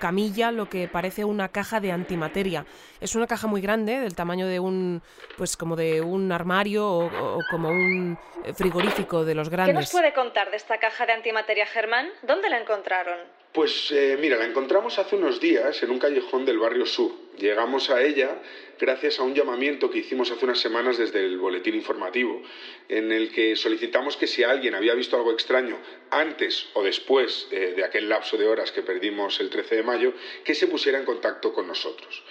camilla 0.00 0.50
lo 0.50 0.68
que 0.68 0.88
parece 0.88 1.24
una 1.24 1.48
caja 1.48 1.78
de 1.78 1.92
antimateria. 1.92 2.66
Es 3.00 3.14
una 3.14 3.28
caja 3.28 3.46
muy 3.46 3.60
grande, 3.60 4.00
del 4.00 4.16
tamaño 4.16 4.48
de 4.48 4.58
un, 4.58 5.02
pues 5.36 5.56
como 5.56 5.76
de 5.76 6.00
un 6.00 6.32
armario 6.32 6.88
o, 6.88 7.36
o 7.36 7.38
como 7.50 7.68
un 7.68 8.18
eh, 8.44 8.52
frigorífico 8.52 9.24
de 9.24 9.36
los 9.36 9.48
¿Qué 9.48 9.56
nos 9.56 9.66
grandes. 9.66 9.90
puede 9.92 10.12
contar 10.12 10.50
de 10.50 10.56
esta 10.56 10.78
caja 10.78 11.06
de 11.06 11.12
antimateria, 11.12 11.66
Germán? 11.66 12.08
¿Dónde 12.22 12.50
la 12.50 12.58
encontraron? 12.58 13.18
Pues 13.52 13.90
eh, 13.90 14.16
mira, 14.20 14.36
la 14.36 14.46
encontramos 14.46 14.98
hace 14.98 15.16
unos 15.16 15.40
días 15.40 15.82
en 15.82 15.90
un 15.90 15.98
callejón 15.98 16.44
del 16.44 16.58
barrio 16.58 16.86
sur. 16.86 17.10
Llegamos 17.36 17.90
a 17.90 18.00
ella 18.00 18.38
gracias 18.80 19.20
a 19.20 19.22
un 19.22 19.34
llamamiento 19.34 19.90
que 19.90 19.98
hicimos 19.98 20.30
hace 20.30 20.44
unas 20.44 20.58
semanas 20.58 20.96
desde 20.98 21.24
el 21.24 21.38
boletín 21.38 21.74
informativo, 21.74 22.42
en 22.88 23.12
el 23.12 23.30
que 23.30 23.54
solicitamos 23.54 24.16
que 24.16 24.26
si 24.26 24.42
alguien 24.42 24.74
había 24.74 24.94
visto 24.94 25.16
algo 25.16 25.32
extraño 25.32 25.78
antes 26.10 26.68
o 26.72 26.82
después 26.82 27.48
de 27.50 27.84
aquel 27.84 28.08
lapso 28.08 28.36
de 28.36 28.48
horas 28.48 28.72
que 28.72 28.82
perdimos 28.82 29.38
el 29.40 29.50
13 29.50 29.76
de 29.76 29.82
mayo, 29.82 30.14
que 30.44 30.54
se 30.54 30.66
pusiera 30.66 30.98
en 30.98 31.04
contacto 31.04 31.52
con 31.52 31.66
nosotros. 31.66 32.22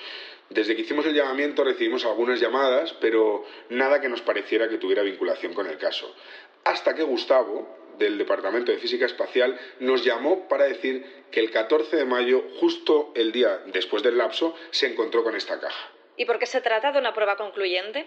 Desde 0.50 0.76
que 0.76 0.82
hicimos 0.82 1.06
el 1.06 1.14
llamamiento 1.14 1.64
recibimos 1.64 2.06
algunas 2.06 2.40
llamadas, 2.40 2.94
pero 3.00 3.46
nada 3.70 4.02
que 4.02 4.10
nos 4.10 4.22
pareciera 4.22 4.68
que 4.68 4.80
tuviera 4.80 5.04
vinculación 5.04 5.54
con 5.54 5.68
el 5.68 5.78
caso. 5.78 6.14
Hasta 6.64 6.96
que 6.96 7.04
Gustavo, 7.04 7.78
del 8.00 8.18
Departamento 8.18 8.72
de 8.72 8.80
Física 8.80 9.06
Espacial, 9.06 9.60
nos 9.80 10.04
llamó 10.04 10.48
para 10.48 10.66
decir 10.66 11.06
que 11.30 11.40
el 11.40 11.52
14 11.52 11.98
de 11.98 12.06
mayo, 12.06 12.44
justo 12.60 13.12
el 13.16 13.32
día 13.32 13.62
después 13.68 14.02
del 14.02 14.18
lapso, 14.18 14.56
se 14.72 14.88
encontró 14.88 15.24
con 15.24 15.36
esta 15.36 15.60
caja. 15.60 15.99
¿Y 16.20 16.26
por 16.26 16.38
qué 16.38 16.46
se 16.46 16.60
trata 16.60 16.92
de 16.92 17.00
una 17.00 17.14
prueba 17.14 17.38
concluyente? 17.38 18.06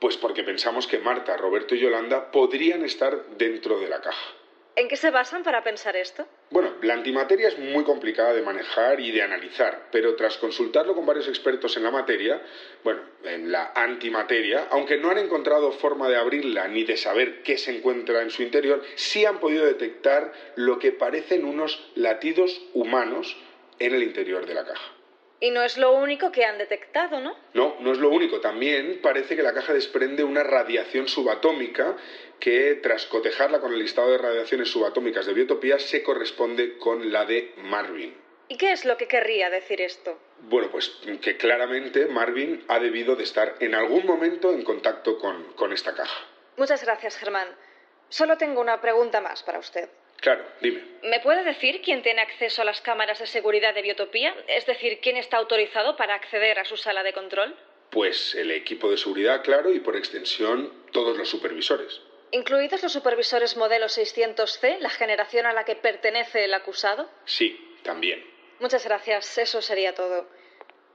Pues 0.00 0.16
porque 0.16 0.42
pensamos 0.42 0.86
que 0.86 0.98
Marta, 0.98 1.36
Roberto 1.36 1.74
y 1.74 1.80
Yolanda 1.80 2.30
podrían 2.30 2.82
estar 2.82 3.26
dentro 3.36 3.78
de 3.78 3.88
la 3.88 4.00
caja. 4.00 4.32
¿En 4.74 4.88
qué 4.88 4.96
se 4.96 5.10
basan 5.10 5.42
para 5.42 5.62
pensar 5.62 5.96
esto? 5.96 6.26
Bueno, 6.48 6.76
la 6.80 6.94
antimateria 6.94 7.48
es 7.48 7.58
muy 7.58 7.84
complicada 7.84 8.32
de 8.32 8.40
manejar 8.40 9.00
y 9.00 9.10
de 9.10 9.20
analizar, 9.20 9.88
pero 9.92 10.16
tras 10.16 10.38
consultarlo 10.38 10.94
con 10.94 11.04
varios 11.04 11.28
expertos 11.28 11.76
en 11.76 11.82
la 11.82 11.90
materia, 11.90 12.40
bueno, 12.82 13.02
en 13.22 13.52
la 13.52 13.72
antimateria, 13.74 14.68
aunque 14.70 14.96
no 14.96 15.10
han 15.10 15.18
encontrado 15.18 15.72
forma 15.72 16.08
de 16.08 16.16
abrirla 16.16 16.68
ni 16.68 16.84
de 16.84 16.96
saber 16.96 17.42
qué 17.42 17.58
se 17.58 17.76
encuentra 17.76 18.22
en 18.22 18.30
su 18.30 18.42
interior, 18.42 18.82
sí 18.94 19.26
han 19.26 19.40
podido 19.40 19.66
detectar 19.66 20.32
lo 20.54 20.78
que 20.78 20.92
parecen 20.92 21.44
unos 21.44 21.86
latidos 21.96 22.58
humanos 22.72 23.36
en 23.78 23.94
el 23.94 24.02
interior 24.02 24.46
de 24.46 24.54
la 24.54 24.64
caja. 24.64 24.97
Y 25.40 25.50
no 25.50 25.62
es 25.62 25.78
lo 25.78 25.92
único 25.92 26.32
que 26.32 26.44
han 26.44 26.58
detectado, 26.58 27.20
¿no? 27.20 27.36
No, 27.54 27.76
no 27.80 27.92
es 27.92 27.98
lo 27.98 28.10
único. 28.10 28.40
También 28.40 29.00
parece 29.00 29.36
que 29.36 29.42
la 29.42 29.54
caja 29.54 29.72
desprende 29.72 30.24
una 30.24 30.42
radiación 30.42 31.06
subatómica 31.06 31.96
que, 32.40 32.74
tras 32.82 33.06
cotejarla 33.06 33.60
con 33.60 33.72
el 33.72 33.78
listado 33.78 34.10
de 34.10 34.18
radiaciones 34.18 34.70
subatómicas 34.70 35.26
de 35.26 35.34
Biotopía, 35.34 35.78
se 35.78 36.02
corresponde 36.02 36.76
con 36.78 37.12
la 37.12 37.24
de 37.24 37.52
Marvin. 37.58 38.16
¿Y 38.48 38.56
qué 38.56 38.72
es 38.72 38.84
lo 38.84 38.96
que 38.96 39.06
querría 39.06 39.50
decir 39.50 39.80
esto? 39.80 40.18
Bueno, 40.40 40.70
pues 40.70 40.98
que 41.20 41.36
claramente 41.36 42.06
Marvin 42.06 42.64
ha 42.68 42.78
debido 42.80 43.14
de 43.14 43.24
estar 43.24 43.56
en 43.60 43.74
algún 43.74 44.06
momento 44.06 44.52
en 44.52 44.62
contacto 44.62 45.18
con, 45.18 45.52
con 45.52 45.72
esta 45.72 45.94
caja. 45.94 46.26
Muchas 46.56 46.82
gracias, 46.82 47.16
Germán. 47.16 47.48
Solo 48.08 48.38
tengo 48.38 48.60
una 48.60 48.80
pregunta 48.80 49.20
más 49.20 49.42
para 49.42 49.58
usted. 49.58 49.88
Claro, 50.20 50.44
dime. 50.60 50.82
¿Me 51.04 51.20
puede 51.20 51.44
decir 51.44 51.80
quién 51.82 52.02
tiene 52.02 52.22
acceso 52.22 52.62
a 52.62 52.64
las 52.64 52.80
cámaras 52.80 53.20
de 53.20 53.26
seguridad 53.26 53.74
de 53.74 53.82
Biotopía? 53.82 54.34
Es 54.48 54.66
decir, 54.66 54.98
quién 55.00 55.16
está 55.16 55.36
autorizado 55.36 55.96
para 55.96 56.14
acceder 56.14 56.58
a 56.58 56.64
su 56.64 56.76
sala 56.76 57.02
de 57.02 57.12
control. 57.12 57.54
Pues 57.90 58.34
el 58.34 58.50
equipo 58.50 58.90
de 58.90 58.96
seguridad, 58.96 59.42
claro, 59.42 59.72
y 59.72 59.80
por 59.80 59.96
extensión 59.96 60.72
todos 60.92 61.16
los 61.16 61.28
supervisores. 61.28 62.02
¿Incluidos 62.32 62.82
los 62.82 62.92
supervisores 62.92 63.56
modelo 63.56 63.86
600C, 63.86 64.78
la 64.80 64.90
generación 64.90 65.46
a 65.46 65.52
la 65.52 65.64
que 65.64 65.76
pertenece 65.76 66.44
el 66.44 66.52
acusado? 66.52 67.08
Sí, 67.24 67.76
también. 67.82 68.22
Muchas 68.60 68.84
gracias, 68.84 69.38
eso 69.38 69.62
sería 69.62 69.94
todo. 69.94 70.28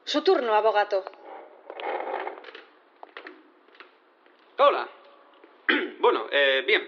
Su 0.03 0.23
turno, 0.23 0.53
abogado. 0.53 1.05
Hola. 4.57 4.87
bueno, 5.99 6.27
eh, 6.29 6.63
bien. 6.67 6.87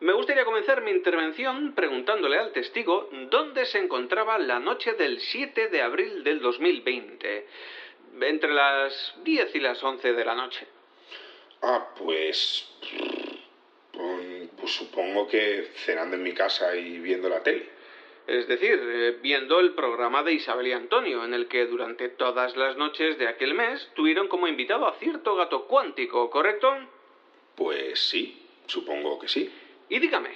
Me 0.00 0.12
gustaría 0.12 0.44
comenzar 0.44 0.80
mi 0.82 0.92
intervención 0.92 1.72
preguntándole 1.74 2.38
al 2.38 2.52
testigo 2.52 3.08
dónde 3.30 3.66
se 3.66 3.78
encontraba 3.78 4.38
la 4.38 4.60
noche 4.60 4.92
del 4.92 5.18
7 5.18 5.68
de 5.68 5.82
abril 5.82 6.22
del 6.22 6.40
2020, 6.40 7.46
entre 8.20 8.52
las 8.52 9.14
10 9.24 9.54
y 9.56 9.58
las 9.58 9.82
11 9.82 10.12
de 10.12 10.24
la 10.24 10.36
noche. 10.36 10.68
Ah, 11.62 11.88
pues... 11.98 12.68
pues 13.92 14.72
supongo 14.72 15.26
que 15.26 15.72
cenando 15.84 16.14
en 16.14 16.22
mi 16.22 16.32
casa 16.32 16.76
y 16.76 17.00
viendo 17.00 17.28
la 17.28 17.42
tele. 17.42 17.68
Es 18.28 18.46
decir, 18.46 18.78
eh, 18.80 19.18
viendo 19.20 19.58
el 19.58 19.72
programa 19.72 20.22
de 20.22 20.34
Isabel 20.34 20.68
y 20.68 20.72
Antonio, 20.72 21.24
en 21.24 21.34
el 21.34 21.48
que 21.48 21.66
durante 21.66 22.08
todas 22.08 22.56
las 22.56 22.76
noches 22.76 23.18
de 23.18 23.26
aquel 23.26 23.54
mes 23.54 23.90
tuvieron 23.96 24.28
como 24.28 24.46
invitado 24.46 24.86
a 24.86 24.94
cierto 24.98 25.34
gato 25.34 25.64
cuántico, 25.66 26.30
¿correcto? 26.30 26.72
Pues 27.56 27.98
sí, 27.98 28.46
supongo 28.66 29.18
que 29.18 29.26
sí. 29.26 29.50
Y 29.88 29.98
dígame, 29.98 30.30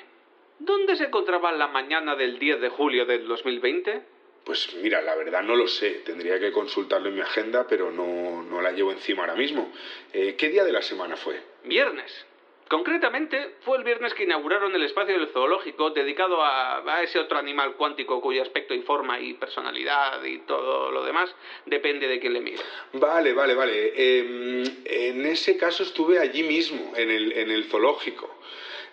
¿dónde 0.58 0.96
se 0.96 1.04
encontraba 1.04 1.52
la 1.52 1.68
mañana 1.68 2.16
del 2.16 2.38
10 2.38 2.60
de 2.60 2.68
julio 2.70 3.04
del 3.04 3.26
2020? 3.28 4.02
Pues 4.44 4.74
mira, 4.82 5.00
la 5.02 5.14
verdad 5.14 5.42
no 5.42 5.54
lo 5.54 5.68
sé. 5.68 6.02
Tendría 6.04 6.40
que 6.40 6.50
consultarlo 6.50 7.08
en 7.08 7.14
mi 7.14 7.20
agenda, 7.20 7.66
pero 7.68 7.90
no, 7.90 8.42
no 8.42 8.60
la 8.60 8.72
llevo 8.72 8.90
encima 8.90 9.22
ahora 9.22 9.36
mismo. 9.36 9.72
Eh, 10.12 10.34
¿Qué 10.36 10.48
día 10.48 10.64
de 10.64 10.72
la 10.72 10.82
semana 10.82 11.16
fue? 11.16 11.40
Viernes. 11.64 12.26
Concretamente, 12.68 13.56
fue 13.60 13.76
el 13.76 13.84
viernes 13.84 14.14
que 14.14 14.24
inauguraron 14.24 14.74
el 14.74 14.82
espacio 14.82 15.18
del 15.18 15.28
zoológico 15.28 15.90
dedicado 15.90 16.42
a, 16.42 17.02
ese 17.02 17.18
otro 17.18 17.36
animal 17.36 17.74
cuántico 17.74 18.18
cuyo 18.22 18.40
aspecto 18.40 18.72
y 18.72 18.80
forma 18.80 19.20
y 19.20 19.34
personalidad 19.34 20.24
y 20.24 20.38
todo 20.38 20.90
lo 20.90 21.04
demás 21.04 21.34
depende 21.66 22.08
de 22.08 22.18
quién 22.18 22.32
le 22.32 22.40
mire. 22.40 22.62
Vale, 22.94 23.34
vale, 23.34 23.54
vale. 23.54 23.92
Em, 23.94 24.64
en 24.86 25.26
ese 25.26 25.58
caso 25.58 25.82
estuve 25.82 26.18
allí 26.18 26.44
mismo, 26.44 26.94
en 26.96 27.10
el, 27.10 27.32
en 27.32 27.50
el 27.50 27.64
zoológico. 27.64 28.38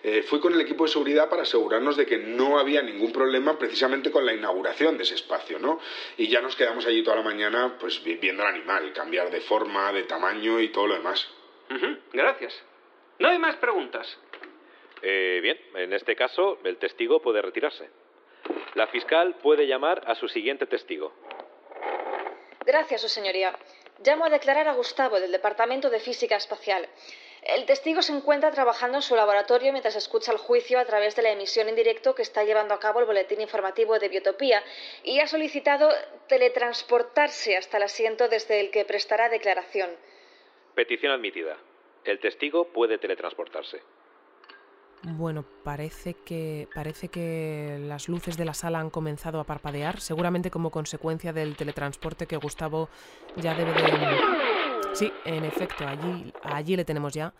Eh, 0.02 0.22
fui 0.22 0.40
con 0.40 0.54
el 0.54 0.60
equipo 0.60 0.84
de 0.84 0.90
seguridad 0.90 1.28
para 1.28 1.42
asegurarnos 1.42 1.96
de 1.96 2.06
que 2.06 2.18
no 2.18 2.58
había 2.58 2.80
ningún 2.80 3.12
problema 3.12 3.58
precisamente 3.58 4.10
con 4.10 4.24
la 4.24 4.32
inauguración 4.32 4.96
de 4.96 5.02
ese 5.02 5.14
espacio, 5.14 5.58
¿no? 5.58 5.78
Y 6.16 6.28
ya 6.28 6.40
nos 6.40 6.56
quedamos 6.56 6.86
allí 6.86 7.02
toda 7.02 7.16
la 7.16 7.22
mañana 7.22 7.76
pues 7.78 8.02
viendo 8.02 8.42
al 8.42 8.54
animal, 8.54 8.92
cambiar 8.92 9.30
de 9.30 9.40
forma, 9.42 9.92
de 9.92 10.04
tamaño 10.04 10.58
y 10.60 10.68
todo 10.68 10.86
lo 10.86 10.94
demás. 10.94 11.28
Gracias. 12.12 12.62
No 13.18 13.28
hay 13.28 13.38
más 13.38 13.56
preguntas. 13.56 14.18
Eh, 15.02 15.40
bien, 15.42 15.58
en 15.74 15.92
este 15.92 16.16
caso, 16.16 16.58
el 16.64 16.78
testigo 16.78 17.20
puede 17.20 17.42
retirarse. 17.42 17.88
La 18.74 18.86
fiscal 18.86 19.36
puede 19.42 19.66
llamar 19.66 20.02
a 20.06 20.14
su 20.14 20.28
siguiente 20.28 20.66
testigo. 20.66 21.12
Gracias, 22.64 23.02
su 23.02 23.08
señoría. 23.08 23.56
Llamo 24.04 24.24
a 24.24 24.30
declarar 24.30 24.68
a 24.68 24.74
Gustavo 24.74 25.20
del 25.20 25.32
Departamento 25.32 25.90
de 25.90 26.00
Física 26.00 26.36
Espacial. 26.36 26.88
El 27.42 27.64
testigo 27.64 28.02
se 28.02 28.12
encuentra 28.12 28.50
trabajando 28.50 28.98
en 28.98 29.02
su 29.02 29.16
laboratorio 29.16 29.72
mientras 29.72 29.96
escucha 29.96 30.32
el 30.32 30.38
juicio 30.38 30.78
a 30.78 30.84
través 30.84 31.16
de 31.16 31.22
la 31.22 31.30
emisión 31.30 31.68
en 31.68 31.76
directo 31.76 32.14
que 32.14 32.22
está 32.22 32.44
llevando 32.44 32.74
a 32.74 32.80
cabo 32.80 33.00
el 33.00 33.06
boletín 33.06 33.40
informativo 33.40 33.98
de 33.98 34.08
Biotopía 34.08 34.62
y 35.02 35.20
ha 35.20 35.26
solicitado 35.26 35.88
teletransportarse 36.28 37.56
hasta 37.56 37.78
el 37.78 37.84
asiento 37.84 38.28
desde 38.28 38.60
el 38.60 38.70
que 38.70 38.84
prestará 38.84 39.28
declaración. 39.30 39.90
Petición 40.74 41.12
admitida. 41.12 41.56
El 42.04 42.20
testigo 42.20 42.68
puede 42.68 42.98
teletransportarse. 42.98 43.80
Bueno, 45.02 45.46
parece 45.64 46.12
que 46.12 46.68
parece 46.74 47.08
que 47.08 47.78
las 47.80 48.08
luces 48.10 48.36
de 48.36 48.44
la 48.44 48.52
sala 48.52 48.80
han 48.80 48.90
comenzado 48.90 49.40
a 49.40 49.44
parpadear, 49.44 49.98
seguramente 50.00 50.50
como 50.50 50.70
consecuencia 50.70 51.32
del 51.32 51.56
teletransporte 51.56 52.26
que 52.26 52.36
Gustavo 52.36 52.90
ya 53.36 53.54
debe 53.54 53.72
de 53.72 53.82
Sí, 54.92 55.12
en 55.24 55.44
efecto, 55.44 55.86
allí 55.86 56.32
allí 56.42 56.76
le 56.76 56.84
tenemos 56.84 57.12
ya 57.12 57.32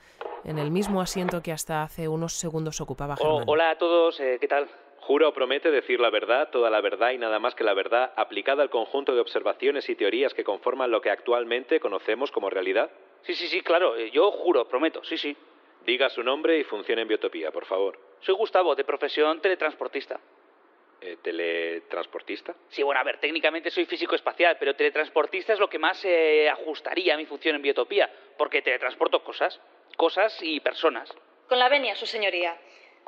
en 0.44 0.58
el 0.58 0.70
mismo 0.70 1.00
asiento 1.00 1.42
que 1.42 1.52
hasta 1.52 1.82
hace 1.82 2.08
unos 2.08 2.34
segundos 2.34 2.80
ocupaba 2.80 3.16
oh, 3.20 3.42
hola 3.46 3.70
a 3.70 3.78
todos, 3.78 4.18
eh, 4.20 4.38
¿qué 4.40 4.48
tal? 4.48 4.68
Jura 5.00 5.28
o 5.28 5.34
promete 5.34 5.70
decir 5.70 5.98
la 5.98 6.10
verdad, 6.10 6.50
toda 6.50 6.70
la 6.70 6.80
verdad 6.80 7.10
y 7.10 7.18
nada 7.18 7.38
más 7.38 7.54
que 7.54 7.64
la 7.64 7.74
verdad, 7.74 8.12
aplicada 8.16 8.62
al 8.62 8.70
conjunto 8.70 9.14
de 9.14 9.20
observaciones 9.20 9.88
y 9.88 9.96
teorías 9.96 10.34
que 10.34 10.44
conforman 10.44 10.90
lo 10.90 11.00
que 11.00 11.10
actualmente 11.10 11.80
conocemos 11.80 12.30
como 12.30 12.48
realidad. 12.48 12.90
Sí, 13.22 13.34
sí, 13.34 13.48
sí, 13.48 13.60
claro. 13.62 13.96
Eh, 13.96 14.10
yo 14.10 14.30
juro, 14.30 14.68
prometo, 14.68 15.02
sí, 15.02 15.18
sí. 15.18 15.36
Diga 15.84 16.10
su 16.10 16.22
nombre 16.22 16.58
y 16.58 16.64
funcione 16.64 17.02
en 17.02 17.08
Biotopía, 17.08 17.50
por 17.50 17.64
favor. 17.64 17.98
Soy 18.20 18.34
Gustavo, 18.34 18.74
de 18.74 18.84
profesión 18.84 19.40
teletransportista. 19.40 20.20
Eh, 21.02 21.16
¿Teletransportista? 21.22 22.54
Sí, 22.68 22.82
bueno, 22.82 23.00
a 23.00 23.04
ver, 23.04 23.18
técnicamente 23.18 23.70
soy 23.70 23.86
físico 23.86 24.14
espacial, 24.14 24.56
pero 24.58 24.76
teletransportista 24.76 25.54
es 25.54 25.58
lo 25.58 25.68
que 25.68 25.78
más 25.78 25.96
se 25.98 26.48
ajustaría 26.50 27.14
a 27.14 27.16
mi 27.16 27.24
función 27.24 27.56
en 27.56 27.62
Biotopía, 27.62 28.10
porque 28.36 28.60
teletransporto 28.60 29.24
cosas, 29.24 29.58
cosas 29.96 30.38
y 30.42 30.60
personas. 30.60 31.10
Con 31.48 31.58
la 31.58 31.70
venia, 31.70 31.94
su 31.96 32.06
señoría. 32.06 32.56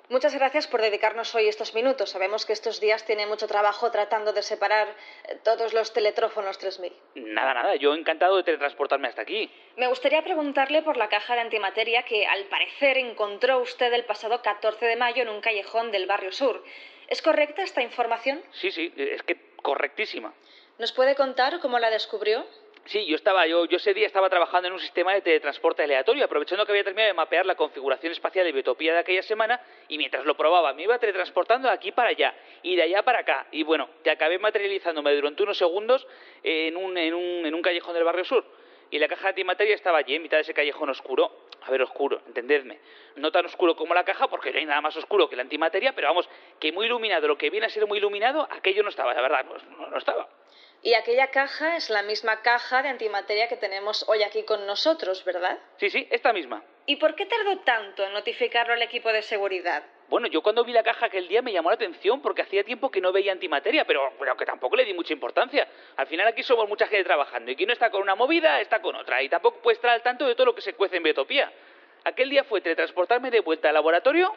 Muchas 0.08 0.34
gracias 0.34 0.66
por 0.66 0.82
dedicarnos 0.82 1.34
hoy 1.34 1.48
estos 1.48 1.74
minutos. 1.74 2.10
Sabemos 2.10 2.44
que 2.44 2.52
estos 2.52 2.80
días 2.80 3.04
tiene 3.06 3.26
mucho 3.26 3.46
trabajo 3.46 3.90
tratando 3.90 4.32
de 4.32 4.42
separar 4.42 4.88
eh, 5.28 5.38
todos 5.44 5.72
los 5.72 5.92
teletrófonos 5.92 6.58
3000. 6.58 6.92
Nada, 7.14 7.54
nada. 7.54 7.76
Yo 7.76 7.94
encantado 7.94 8.36
de 8.36 8.42
teletransportarme 8.42 9.08
hasta 9.08 9.22
aquí. 9.22 9.50
Me 9.76 9.86
gustaría 9.86 10.22
preguntarle 10.22 10.82
por 10.82 10.96
la 10.96 11.08
caja 11.08 11.34
de 11.34 11.40
antimateria 11.40 12.02
que 12.02 12.26
al 12.26 12.44
parecer 12.44 12.98
encontró 12.98 13.60
usted 13.60 13.92
el 13.92 14.04
pasado 14.04 14.42
14 14.42 14.84
de 14.84 14.96
mayo 14.96 15.22
en 15.22 15.28
un 15.28 15.40
callejón 15.40 15.90
del 15.92 16.06
barrio 16.06 16.32
sur. 16.32 16.62
¿Es 17.12 17.20
correcta 17.20 17.62
esta 17.62 17.82
información? 17.82 18.40
Sí, 18.52 18.70
sí, 18.70 18.90
es 18.96 19.22
que 19.22 19.36
correctísima. 19.60 20.32
¿Nos 20.78 20.92
puede 20.92 21.14
contar 21.14 21.60
cómo 21.60 21.78
la 21.78 21.90
descubrió? 21.90 22.42
Sí, 22.86 23.04
yo 23.04 23.16
estaba, 23.16 23.46
yo, 23.46 23.66
yo 23.66 23.76
ese 23.76 23.92
día 23.92 24.06
estaba 24.06 24.30
trabajando 24.30 24.68
en 24.68 24.72
un 24.72 24.80
sistema 24.80 25.12
de 25.12 25.20
teletransporte 25.20 25.82
aleatorio, 25.82 26.24
aprovechando 26.24 26.64
que 26.64 26.72
había 26.72 26.84
terminado 26.84 27.08
de 27.08 27.12
mapear 27.12 27.44
la 27.44 27.54
configuración 27.54 28.12
espacial 28.12 28.46
de 28.46 28.52
Biotopía 28.52 28.94
de 28.94 29.00
aquella 29.00 29.22
semana, 29.22 29.60
y 29.88 29.98
mientras 29.98 30.24
lo 30.24 30.38
probaba 30.38 30.72
me 30.72 30.84
iba 30.84 30.98
teletransportando 30.98 31.68
de 31.68 31.74
aquí 31.74 31.92
para 31.92 32.08
allá, 32.08 32.34
y 32.62 32.76
de 32.76 32.82
allá 32.84 33.02
para 33.02 33.18
acá, 33.18 33.46
y 33.50 33.62
bueno, 33.62 33.90
te 34.02 34.10
acabé 34.10 34.38
materializándome 34.38 35.14
durante 35.14 35.42
unos 35.42 35.58
segundos 35.58 36.06
en 36.42 36.78
un, 36.78 36.96
en 36.96 37.12
un, 37.12 37.44
en 37.44 37.54
un 37.54 37.60
callejón 37.60 37.92
del 37.92 38.04
barrio 38.04 38.24
sur. 38.24 38.42
Y 38.90 38.98
la 38.98 39.08
caja 39.08 39.24
de 39.24 39.28
antimateria 39.28 39.74
estaba 39.74 39.98
allí, 39.98 40.14
en 40.14 40.22
mitad 40.22 40.38
de 40.38 40.42
ese 40.44 40.54
callejón 40.54 40.88
oscuro. 40.88 41.41
A 41.64 41.70
ver, 41.70 41.82
oscuro, 41.82 42.20
entendedme. 42.26 42.78
No 43.16 43.30
tan 43.30 43.46
oscuro 43.46 43.76
como 43.76 43.94
la 43.94 44.04
caja, 44.04 44.28
porque 44.28 44.52
no 44.52 44.58
hay 44.58 44.66
nada 44.66 44.80
más 44.80 44.96
oscuro 44.96 45.28
que 45.28 45.36
la 45.36 45.42
antimateria, 45.42 45.92
pero 45.94 46.08
vamos, 46.08 46.28
que 46.58 46.72
muy 46.72 46.86
iluminado, 46.86 47.28
lo 47.28 47.38
que 47.38 47.50
viene 47.50 47.66
a 47.66 47.70
ser 47.70 47.86
muy 47.86 47.98
iluminado, 47.98 48.48
aquello 48.50 48.82
no 48.82 48.88
estaba, 48.88 49.14
la 49.14 49.22
verdad, 49.22 49.44
pues 49.46 49.62
no 49.64 49.96
estaba. 49.96 50.28
Y 50.84 50.94
aquella 50.94 51.28
caja 51.28 51.76
es 51.76 51.90
la 51.90 52.02
misma 52.02 52.42
caja 52.42 52.82
de 52.82 52.88
antimateria 52.88 53.48
que 53.48 53.56
tenemos 53.56 54.04
hoy 54.08 54.24
aquí 54.24 54.42
con 54.42 54.66
nosotros, 54.66 55.24
¿verdad? 55.24 55.58
Sí, 55.76 55.88
sí, 55.90 56.08
esta 56.10 56.32
misma. 56.32 56.64
¿Y 56.86 56.96
por 56.96 57.14
qué 57.14 57.26
tardó 57.26 57.60
tanto 57.60 58.04
en 58.04 58.12
notificarlo 58.12 58.74
al 58.74 58.82
equipo 58.82 59.12
de 59.12 59.22
seguridad? 59.22 59.84
Bueno, 60.12 60.26
yo 60.26 60.42
cuando 60.42 60.62
vi 60.62 60.74
la 60.74 60.82
caja 60.82 61.06
aquel 61.06 61.26
día 61.26 61.40
me 61.40 61.54
llamó 61.54 61.70
la 61.70 61.76
atención 61.76 62.20
porque 62.20 62.42
hacía 62.42 62.62
tiempo 62.64 62.90
que 62.90 63.00
no 63.00 63.12
veía 63.12 63.32
antimateria, 63.32 63.86
pero, 63.86 64.12
pero 64.18 64.36
que 64.36 64.44
tampoco 64.44 64.76
le 64.76 64.84
di 64.84 64.92
mucha 64.92 65.14
importancia. 65.14 65.66
Al 65.96 66.06
final 66.06 66.26
aquí 66.26 66.42
somos 66.42 66.68
mucha 66.68 66.86
gente 66.86 67.04
trabajando 67.04 67.50
y 67.50 67.56
quien 67.56 67.68
no 67.68 67.72
está 67.72 67.88
con 67.88 68.02
una 68.02 68.14
movida 68.14 68.60
está 68.60 68.82
con 68.82 68.94
otra 68.94 69.22
y 69.22 69.30
tampoco 69.30 69.62
puede 69.62 69.76
estar 69.76 69.88
al 69.90 70.02
tanto 70.02 70.26
de 70.26 70.34
todo 70.34 70.44
lo 70.44 70.54
que 70.54 70.60
se 70.60 70.74
cuece 70.74 70.98
en 70.98 71.02
Biotopía. 71.02 71.50
Aquel 72.04 72.28
día 72.28 72.44
fue 72.44 72.60
teletransportarme 72.60 73.30
de 73.30 73.40
vuelta 73.40 73.68
al 73.68 73.74
laboratorio 73.74 74.34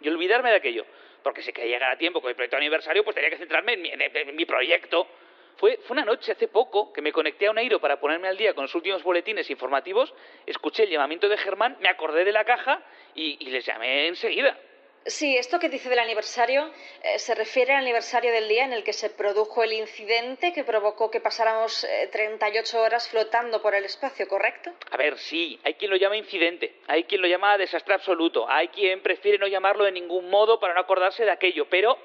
y 0.00 0.08
olvidarme 0.08 0.50
de 0.50 0.56
aquello. 0.58 0.86
Porque 1.24 1.42
si 1.42 1.52
quería 1.52 1.72
llegar 1.72 1.90
a 1.90 1.98
tiempo 1.98 2.20
con 2.20 2.28
el 2.30 2.36
proyecto 2.36 2.56
aniversario, 2.56 3.02
pues 3.02 3.16
tenía 3.16 3.30
que 3.30 3.38
centrarme 3.38 3.72
en 3.72 3.82
mi, 3.82 3.90
en 3.90 4.36
mi 4.36 4.44
proyecto 4.44 5.08
fue, 5.56 5.78
una 5.88 6.04
noche 6.04 6.32
hace 6.32 6.48
poco 6.48 6.92
que 6.92 7.02
me 7.02 7.12
conecté 7.12 7.46
a 7.46 7.50
un 7.50 7.58
airo 7.58 7.80
para 7.80 7.98
ponerme 7.98 8.28
al 8.28 8.36
día 8.36 8.54
con 8.54 8.62
los 8.62 8.74
últimos 8.74 9.02
boletines 9.02 9.48
informativos, 9.50 10.12
escuché 10.46 10.84
el 10.84 10.90
llamamiento 10.90 11.28
de 11.28 11.36
Germán, 11.36 11.76
me 11.80 11.88
acordé 11.88 12.24
de 12.24 12.32
la 12.32 12.44
caja 12.44 12.82
y, 13.14 13.44
les 13.50 13.64
llamé 13.64 14.08
enseguida. 14.08 14.56
Sí, 15.06 15.36
esto 15.36 15.58
que 15.58 15.68
dice 15.68 15.90
del 15.90 15.98
aniversario 15.98 16.70
eh, 17.02 17.18
se 17.18 17.34
refiere 17.34 17.74
al 17.74 17.82
aniversario 17.82 18.32
del 18.32 18.48
día 18.48 18.64
en 18.64 18.72
el 18.72 18.82
que 18.82 18.94
se 18.94 19.10
produjo 19.10 19.62
el 19.62 19.74
incidente 19.74 20.54
que 20.54 20.64
provocó 20.64 21.10
que 21.10 21.20
pasáramos 21.20 21.86
38 22.10 22.76
eh, 22.76 22.80
horas 22.80 23.10
flotando 23.10 23.60
por 23.60 23.74
el 23.74 23.84
espacio, 23.84 24.26
¿correcto? 24.26 24.72
A 24.90 24.96
ver, 24.96 25.18
sí, 25.18 25.60
hay 25.62 25.74
quien 25.74 25.90
lo 25.90 25.98
llama 25.98 26.16
incidente, 26.16 26.76
hay 26.86 27.04
quien 27.04 27.20
lo 27.20 27.28
llama 27.28 27.58
desastre 27.58 27.92
absoluto, 27.92 28.48
hay 28.48 28.68
quien 28.68 29.02
prefiere 29.02 29.36
no 29.36 29.46
llamarlo 29.46 29.84
de 29.84 29.92
ningún 29.92 30.30
modo 30.30 30.58
para 30.58 30.72
no 30.72 30.80
acordarse 30.80 31.26
de 31.26 31.32
aquello, 31.32 31.66
pero 31.68 31.98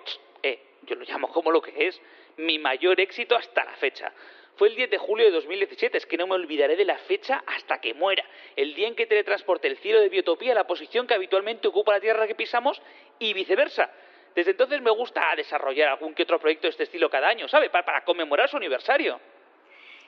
eh, 0.44 0.60
yo 0.82 0.96
lo 0.96 1.06
llamo 1.06 1.30
como 1.30 1.52
lo 1.52 1.62
que 1.62 1.88
es 1.88 2.02
mi 2.36 2.60
mayor 2.60 3.00
éxito 3.00 3.38
hasta 3.38 3.64
la 3.64 3.78
fecha. 3.78 4.12
Fue 4.60 4.68
el 4.68 4.76
10 4.76 4.90
de 4.90 4.98
julio 4.98 5.26
de 5.26 5.32
2017, 5.32 5.98
es 5.98 6.06
que 6.06 6.18
no 6.18 6.28
me 6.28 6.36
olvidaré 6.36 6.76
de 6.76 6.84
la 6.84 6.98
fecha 6.98 7.42
hasta 7.48 7.80
que 7.80 7.94
muera, 7.94 8.26
el 8.58 8.76
día 8.76 8.90
en 8.90 8.96
que 8.96 9.08
teletransporté 9.08 9.70
el 9.70 9.78
cielo 9.78 10.02
de 10.02 10.10
Biotopía 10.10 10.52
a 10.52 10.56
la 10.56 10.68
posición 10.68 11.08
que 11.08 11.14
habitualmente 11.14 11.70
ocupa 11.70 11.94
la 11.94 12.02
Tierra 12.02 12.28
que 12.28 12.36
pisamos 12.36 12.82
y 13.20 13.32
viceversa. 13.32 13.90
Desde 14.36 14.52
entonces 14.52 14.82
me 14.82 14.92
gusta 14.92 15.34
desarrollar 15.38 15.88
algún 15.88 16.14
que 16.14 16.24
otro 16.24 16.42
proyecto 16.42 16.68
de 16.68 16.72
este 16.72 16.84
estilo 16.84 17.10
cada 17.10 17.30
año, 17.30 17.48
¿sabe? 17.48 17.70
Para, 17.70 18.04
conmemorar 18.04 18.50
su 18.50 18.58
aniversario. 18.58 19.22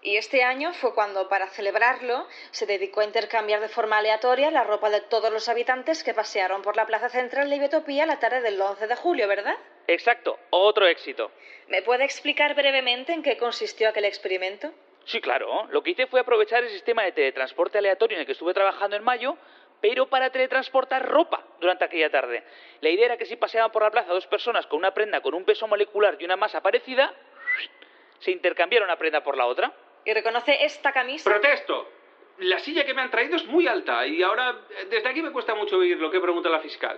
Y 0.01 0.17
este 0.17 0.43
año 0.43 0.73
fue 0.73 0.93
cuando, 0.93 1.29
para 1.29 1.47
celebrarlo, 1.47 2.27
se 2.51 2.65
dedicó 2.65 2.99
a 2.99 3.05
intercambiar 3.05 3.61
de 3.61 3.69
forma 3.69 3.99
aleatoria 3.99 4.51
la 4.51 4.65
ropa 4.65 4.89
de 4.89 4.99
todos 4.99 5.31
los 5.31 5.47
habitantes 5.47 6.03
que 6.03 6.13
pasearon 6.13 6.61
por 6.61 6.75
la 6.75 6.85
plaza 6.85 7.07
central 7.07 7.49
de 7.49 7.57
Biotopía 7.57 8.05
la 8.05 8.19
tarde 8.19 8.41
del 8.41 8.59
11 8.59 8.85
de 8.85 8.95
julio, 8.97 9.29
¿verdad? 9.29 9.55
Exacto, 9.91 10.39
otro 10.51 10.87
éxito. 10.87 11.31
¿Me 11.67 11.81
puede 11.81 12.05
explicar 12.05 12.55
brevemente 12.55 13.11
en 13.11 13.21
qué 13.21 13.35
consistió 13.35 13.89
aquel 13.89 14.05
experimento? 14.05 14.71
Sí, 15.03 15.19
claro. 15.19 15.67
Lo 15.69 15.83
que 15.83 15.91
hice 15.91 16.07
fue 16.07 16.21
aprovechar 16.21 16.63
el 16.63 16.69
sistema 16.69 17.03
de 17.03 17.11
teletransporte 17.11 17.77
aleatorio 17.77 18.15
en 18.15 18.21
el 18.21 18.25
que 18.25 18.31
estuve 18.31 18.53
trabajando 18.53 18.95
en 18.95 19.03
mayo, 19.03 19.35
pero 19.81 20.07
para 20.07 20.29
teletransportar 20.29 21.09
ropa 21.09 21.45
durante 21.59 21.83
aquella 21.83 22.09
tarde. 22.09 22.41
La 22.79 22.89
idea 22.89 23.07
era 23.07 23.17
que 23.17 23.25
si 23.25 23.35
paseaban 23.35 23.69
por 23.73 23.81
la 23.81 23.91
plaza 23.91 24.13
dos 24.13 24.27
personas 24.27 24.65
con 24.65 24.79
una 24.79 24.93
prenda 24.93 25.19
con 25.19 25.33
un 25.33 25.43
peso 25.43 25.67
molecular 25.67 26.15
y 26.19 26.23
una 26.23 26.37
masa 26.37 26.61
parecida, 26.61 27.13
se 28.19 28.31
intercambiaron 28.31 28.87
una 28.87 28.97
prenda 28.97 29.21
por 29.21 29.35
la 29.35 29.45
otra. 29.45 29.73
¿Y 30.05 30.13
reconoce 30.13 30.63
esta 30.63 30.93
camisa? 30.93 31.29
¡Protesto! 31.29 31.91
La 32.37 32.59
silla 32.59 32.85
que 32.85 32.93
me 32.93 33.01
han 33.01 33.11
traído 33.11 33.35
es 33.35 33.45
muy 33.45 33.67
alta 33.67 34.07
y 34.07 34.23
ahora 34.23 34.55
desde 34.89 35.09
aquí 35.09 35.21
me 35.21 35.33
cuesta 35.33 35.53
mucho 35.53 35.79
oír 35.79 35.97
lo 35.97 36.09
que 36.09 36.21
pregunta 36.21 36.47
la 36.47 36.61
fiscal. 36.61 36.97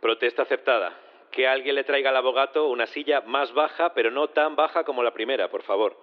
Protesta 0.00 0.42
aceptada 0.42 1.07
que 1.30 1.46
alguien 1.46 1.74
le 1.74 1.84
traiga 1.84 2.10
al 2.10 2.16
abogado 2.16 2.68
una 2.68 2.86
silla 2.86 3.20
más 3.22 3.52
baja, 3.52 3.92
pero 3.94 4.10
no 4.10 4.28
tan 4.28 4.56
baja 4.56 4.84
como 4.84 5.02
la 5.02 5.12
primera, 5.12 5.48
por 5.48 5.62
favor. 5.62 5.96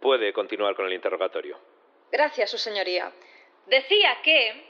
Puede 0.00 0.32
continuar 0.32 0.74
con 0.74 0.86
el 0.86 0.92
interrogatorio. 0.92 1.58
Gracias, 2.10 2.50
su 2.50 2.58
señoría. 2.58 3.10
Decía 3.66 4.18
que 4.22 4.64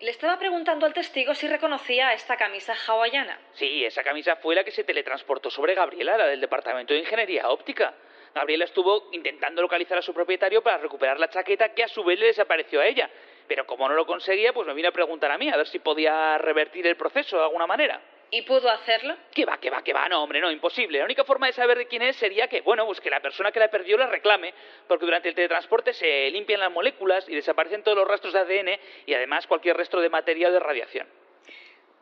le 0.00 0.10
estaba 0.10 0.38
preguntando 0.38 0.86
al 0.86 0.94
testigo 0.94 1.34
si 1.34 1.46
reconocía 1.46 2.12
esta 2.14 2.36
camisa 2.36 2.74
hawaiana. 2.86 3.38
Sí, 3.52 3.84
esa 3.84 4.02
camisa 4.02 4.36
fue 4.36 4.54
la 4.54 4.64
que 4.64 4.70
se 4.70 4.84
teletransportó 4.84 5.50
sobre 5.50 5.74
Gabriela, 5.74 6.16
la 6.16 6.26
del 6.26 6.40
Departamento 6.40 6.94
de 6.94 7.00
Ingeniería 7.00 7.48
Óptica. 7.50 7.94
Gabriela 8.34 8.64
estuvo 8.64 9.08
intentando 9.12 9.60
localizar 9.60 9.98
a 9.98 10.02
su 10.02 10.14
propietario 10.14 10.62
para 10.62 10.78
recuperar 10.78 11.18
la 11.18 11.28
chaqueta 11.28 11.74
que 11.74 11.84
a 11.84 11.88
su 11.88 12.02
vez 12.04 12.18
le 12.18 12.26
desapareció 12.26 12.80
a 12.80 12.86
ella. 12.86 13.10
pero 13.46 13.66
como 13.66 13.88
no 13.88 13.94
lo 13.96 14.06
conseguía, 14.06 14.52
pues 14.52 14.64
me 14.64 14.74
vine 14.74 14.86
a 14.88 14.92
preguntar 14.92 15.32
a 15.32 15.36
mí, 15.36 15.48
a 15.48 15.56
ver 15.56 15.66
si 15.66 15.80
podía 15.80 16.38
revertir 16.38 16.86
el 16.86 16.96
proceso 16.96 17.36
de 17.36 17.42
alguna 17.42 17.66
manera. 17.66 18.00
¿Y 18.32 18.42
pudo 18.42 18.70
hacerlo? 18.70 19.16
Que 19.34 19.44
va, 19.44 19.58
que 19.58 19.70
va, 19.70 19.82
que 19.82 19.92
va, 19.92 20.08
no, 20.08 20.22
hombre, 20.22 20.40
no, 20.40 20.50
imposible. 20.50 20.98
La 20.98 21.04
única 21.04 21.24
forma 21.24 21.48
de 21.48 21.52
saber 21.52 21.78
de 21.78 21.86
quién 21.86 22.02
es 22.02 22.14
sería 22.16 22.46
que, 22.46 22.60
bueno, 22.60 22.86
pues 22.86 23.00
que 23.00 23.10
la 23.10 23.20
persona 23.20 23.50
que 23.50 23.58
la 23.58 23.68
perdió 23.68 23.96
la 23.96 24.06
reclame, 24.06 24.54
porque 24.86 25.04
durante 25.04 25.28
el 25.28 25.34
teletransporte 25.34 25.92
se 25.92 26.30
limpian 26.30 26.60
las 26.60 26.70
moléculas 26.70 27.28
y 27.28 27.34
desaparecen 27.34 27.82
todos 27.82 27.98
los 27.98 28.06
rastros 28.06 28.32
de 28.32 28.38
ADN 28.40 28.80
y 29.06 29.14
además 29.14 29.46
cualquier 29.48 29.76
resto 29.76 30.00
de 30.00 30.08
materia 30.08 30.48
o 30.48 30.52
de 30.52 30.60
radiación. 30.60 31.08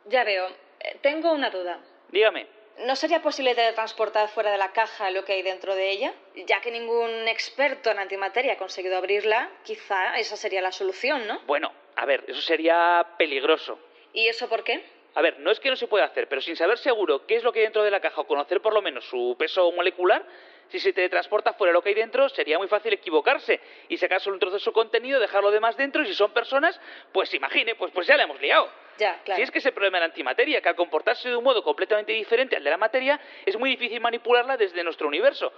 Ya 0.05 0.23
veo. 0.23 0.47
Eh, 0.79 0.97
Tengo 1.01 1.31
una 1.31 1.49
duda. 1.49 1.79
Dígame. 2.09 2.45
¿No 2.79 2.95
sería 2.95 3.21
posible 3.21 3.55
teletransportar 3.55 4.29
fuera 4.29 4.51
de 4.51 4.57
la 4.57 4.71
caja 4.71 5.09
lo 5.11 5.25
que 5.25 5.33
hay 5.33 5.41
dentro 5.41 5.75
de 5.75 5.89
ella? 5.89 6.13
Ya 6.47 6.61
que 6.61 6.71
ningún 6.71 7.27
experto 7.27 7.91
en 7.91 7.99
antimateria 7.99 8.53
ha 8.53 8.57
conseguido 8.57 8.97
abrirla, 8.97 9.49
quizá 9.65 10.15
esa 10.17 10.37
sería 10.37 10.61
la 10.61 10.71
solución, 10.71 11.27
¿no? 11.27 11.39
Bueno, 11.41 11.73
a 11.95 12.05
ver, 12.05 12.23
eso 12.27 12.39
sería 12.39 13.05
peligroso. 13.17 13.77
¿Y 14.13 14.27
eso 14.27 14.47
por 14.47 14.63
qué? 14.63 14.81
A 15.15 15.21
ver, 15.21 15.39
no 15.39 15.49
es 15.51 15.59
que 15.59 15.69
no 15.69 15.75
se 15.75 15.87
pueda 15.87 16.05
hacer, 16.05 16.27
pero 16.27 16.39
sin 16.41 16.55
saber 16.55 16.77
seguro 16.77 17.25
qué 17.25 17.35
es 17.35 17.43
lo 17.43 17.51
que 17.51 17.59
hay 17.59 17.65
dentro 17.65 17.83
de 17.83 17.91
la 17.91 17.99
caja 17.99 18.21
o 18.21 18.27
conocer 18.27 18.61
por 18.61 18.73
lo 18.73 18.81
menos 18.81 19.05
su 19.05 19.35
peso 19.39 19.71
molecular, 19.71 20.23
si 20.69 20.79
se 20.79 20.93
teletransporta 20.93 21.53
fuera 21.53 21.73
lo 21.73 21.81
que 21.81 21.89
hay 21.89 21.95
dentro, 21.95 22.29
sería 22.29 22.59
muy 22.59 22.67
fácil 22.67 22.93
equivocarse 22.93 23.59
y 23.89 23.97
sacar 23.97 24.21
solo 24.21 24.35
un 24.35 24.39
trozo 24.39 24.55
de 24.57 24.59
su 24.59 24.71
contenido, 24.71 25.19
dejarlo 25.19 25.49
demás 25.49 25.75
dentro 25.75 26.03
y 26.03 26.07
si 26.07 26.13
son 26.13 26.31
personas, 26.31 26.79
pues 27.11 27.33
imagine, 27.33 27.73
pues, 27.75 27.91
pues 27.91 28.05
ya 28.05 28.15
la 28.17 28.23
hemos 28.23 28.39
liado. 28.39 28.69
Ya, 28.99 29.19
claro. 29.23 29.37
Si 29.37 29.41
es 29.43 29.49
que 29.51 29.57
ese 29.59 29.71
problema 29.71 29.97
de 29.97 30.01
la 30.01 30.05
antimateria, 30.05 30.61
que 30.61 30.69
al 30.69 30.75
comportarse 30.75 31.27
de 31.29 31.35
un 31.35 31.43
modo 31.43 31.63
completamente 31.63 32.11
diferente 32.13 32.55
al 32.55 32.63
de 32.63 32.69
la 32.69 32.77
materia, 32.77 33.19
es 33.45 33.57
muy 33.57 33.71
difícil 33.71 33.99
manipularla 33.99 34.57
desde 34.57 34.83
nuestro 34.83 35.07
universo. 35.07 35.51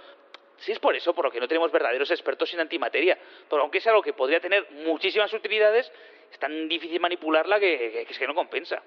Si 0.56 0.72
es 0.72 0.78
por 0.78 0.94
eso 0.96 1.12
por 1.12 1.26
lo 1.26 1.30
que 1.30 1.40
no 1.40 1.48
tenemos 1.48 1.70
verdaderos 1.72 2.10
expertos 2.10 2.54
en 2.54 2.60
antimateria, 2.60 3.18
pero 3.50 3.62
aunque 3.62 3.78
es 3.78 3.86
algo 3.86 4.00
que 4.00 4.12
podría 4.14 4.40
tener 4.40 4.66
muchísimas 4.70 5.30
utilidades, 5.34 5.92
es 6.30 6.38
tan 6.38 6.68
difícil 6.68 7.00
manipularla 7.00 7.60
que, 7.60 7.76
que- 7.92 8.04
que 8.06 8.12
es 8.12 8.18
que 8.18 8.26
no 8.26 8.34
compensa. 8.34 8.80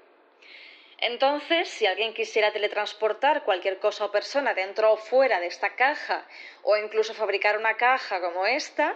Entonces, 0.99 1.67
si 1.67 1.85
alguien 1.85 2.13
quisiera 2.13 2.51
teletransportar 2.51 3.43
cualquier 3.43 3.79
cosa 3.79 4.05
o 4.05 4.11
persona 4.11 4.53
dentro 4.53 4.93
o 4.93 4.97
fuera 4.97 5.39
de 5.39 5.47
esta 5.47 5.75
caja, 5.75 6.25
o 6.63 6.77
incluso 6.77 7.13
fabricar 7.13 7.57
una 7.57 7.75
caja 7.75 8.21
como 8.21 8.45
esta, 8.45 8.95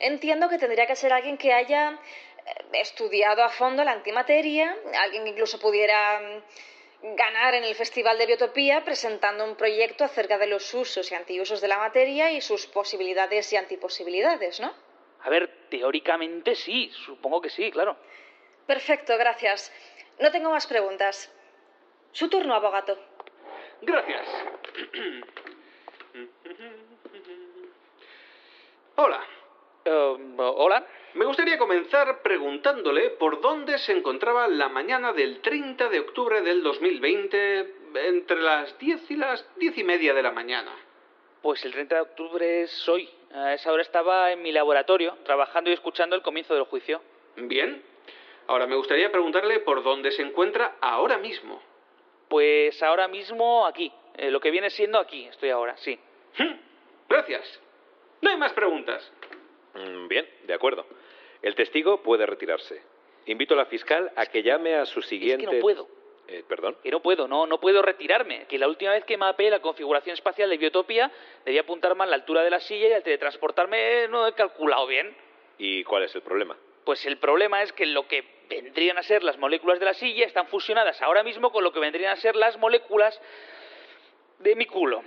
entiendo 0.00 0.48
que 0.48 0.58
tendría 0.58 0.86
que 0.86 0.96
ser 0.96 1.12
alguien 1.12 1.38
que 1.38 1.52
haya 1.52 1.92
eh, 1.92 2.80
estudiado 2.80 3.44
a 3.44 3.48
fondo 3.48 3.84
la 3.84 3.92
antimateria, 3.92 4.76
alguien 4.98 5.22
que 5.24 5.30
incluso 5.30 5.60
pudiera 5.60 6.20
mm, 6.20 7.14
ganar 7.14 7.54
en 7.54 7.62
el 7.62 7.76
Festival 7.76 8.18
de 8.18 8.26
Biotopía 8.26 8.84
presentando 8.84 9.44
un 9.44 9.54
proyecto 9.54 10.04
acerca 10.04 10.38
de 10.38 10.48
los 10.48 10.74
usos 10.74 11.12
y 11.12 11.14
antiusos 11.14 11.60
de 11.60 11.68
la 11.68 11.78
materia 11.78 12.32
y 12.32 12.40
sus 12.40 12.66
posibilidades 12.66 13.52
y 13.52 13.56
antiposibilidades, 13.56 14.58
¿no? 14.58 14.74
A 15.22 15.30
ver, 15.30 15.68
teóricamente 15.70 16.56
sí, 16.56 16.90
supongo 16.92 17.40
que 17.40 17.50
sí, 17.50 17.70
claro. 17.70 17.96
Perfecto, 18.66 19.16
gracias. 19.16 19.72
No 20.18 20.30
tengo 20.30 20.50
más 20.50 20.66
preguntas. 20.66 21.32
Su 22.16 22.30
turno, 22.30 22.54
abogado. 22.54 22.96
Gracias. 23.82 24.26
Hola. 28.96 29.20
Eh, 29.84 30.16
Hola. 30.38 30.86
Me 31.12 31.26
gustaría 31.26 31.58
comenzar 31.58 32.22
preguntándole 32.22 33.10
por 33.10 33.42
dónde 33.42 33.76
se 33.76 33.92
encontraba 33.92 34.48
la 34.48 34.70
mañana 34.70 35.12
del 35.12 35.42
30 35.42 35.90
de 35.90 36.00
octubre 36.00 36.40
del 36.40 36.62
2020 36.62 37.74
entre 37.96 38.40
las 38.40 38.78
10 38.78 39.10
y 39.10 39.16
las 39.16 39.46
10 39.56 39.76
y 39.76 39.84
media 39.84 40.14
de 40.14 40.22
la 40.22 40.32
mañana. 40.32 40.72
Pues 41.42 41.66
el 41.66 41.72
30 41.72 41.96
de 41.96 42.00
octubre 42.00 42.62
es 42.62 42.88
hoy. 42.88 43.10
A 43.34 43.52
esa 43.52 43.70
hora 43.70 43.82
estaba 43.82 44.32
en 44.32 44.40
mi 44.40 44.52
laboratorio, 44.52 45.18
trabajando 45.24 45.68
y 45.68 45.74
escuchando 45.74 46.16
el 46.16 46.22
comienzo 46.22 46.54
del 46.54 46.64
juicio. 46.64 47.02
Bien. 47.36 47.82
Ahora 48.46 48.66
me 48.66 48.76
gustaría 48.76 49.12
preguntarle 49.12 49.60
por 49.60 49.82
dónde 49.82 50.12
se 50.12 50.22
encuentra 50.22 50.76
ahora 50.80 51.18
mismo. 51.18 51.60
Pues 52.28 52.82
ahora 52.82 53.08
mismo 53.08 53.66
aquí, 53.66 53.92
eh, 54.16 54.30
lo 54.30 54.40
que 54.40 54.50
viene 54.50 54.70
siendo 54.70 54.98
aquí, 54.98 55.24
estoy 55.26 55.50
ahora, 55.50 55.76
sí. 55.76 55.98
Gracias. 57.08 57.60
No 58.20 58.30
hay 58.30 58.36
más 58.36 58.52
preguntas. 58.52 59.12
Mm, 59.74 60.08
Bien, 60.08 60.28
de 60.44 60.54
acuerdo. 60.54 60.86
El 61.42 61.54
testigo 61.54 62.02
puede 62.02 62.26
retirarse. 62.26 62.82
Invito 63.26 63.54
a 63.54 63.58
la 63.58 63.66
fiscal 63.66 64.10
a 64.16 64.26
que 64.26 64.42
llame 64.42 64.74
a 64.74 64.86
su 64.86 65.02
siguiente... 65.02 65.46
no 65.46 65.60
puedo. 65.60 65.88
Eh, 66.28 66.42
¿Perdón? 66.48 66.76
Que 66.82 66.90
no 66.90 67.00
puedo, 67.00 67.28
no, 67.28 67.46
no 67.46 67.60
puedo 67.60 67.82
retirarme. 67.82 68.46
Que 68.48 68.58
la 68.58 68.66
última 68.66 68.92
vez 68.92 69.04
que 69.04 69.16
mapeé 69.16 69.48
la 69.50 69.60
configuración 69.60 70.14
espacial 70.14 70.50
de 70.50 70.56
Biotopía 70.56 71.12
debía 71.44 71.60
apuntar 71.60 71.94
mal 71.94 72.10
la 72.10 72.16
altura 72.16 72.42
de 72.42 72.50
la 72.50 72.58
silla 72.58 72.88
y 72.88 72.92
al 72.92 73.02
teletransportarme 73.04 74.04
eh, 74.04 74.08
no 74.08 74.26
he 74.26 74.32
calculado 74.32 74.86
bien. 74.88 75.16
¿Y 75.58 75.84
cuál 75.84 76.02
es 76.02 76.14
el 76.16 76.22
problema? 76.22 76.56
Pues 76.84 77.06
el 77.06 77.18
problema 77.18 77.62
es 77.62 77.72
que 77.72 77.86
lo 77.86 78.08
que 78.08 78.24
vendrían 78.48 78.98
a 78.98 79.02
ser 79.02 79.22
las 79.22 79.38
moléculas 79.38 79.78
de 79.78 79.86
la 79.86 79.94
silla 79.94 80.26
están 80.26 80.46
fusionadas 80.48 81.00
ahora 81.02 81.22
mismo 81.22 81.50
con 81.50 81.64
lo 81.64 81.72
que 81.72 81.80
vendrían 81.80 82.12
a 82.12 82.16
ser 82.16 82.36
las 82.36 82.58
moléculas 82.58 83.20
de 84.38 84.54
mi 84.54 84.66
culo. 84.66 85.02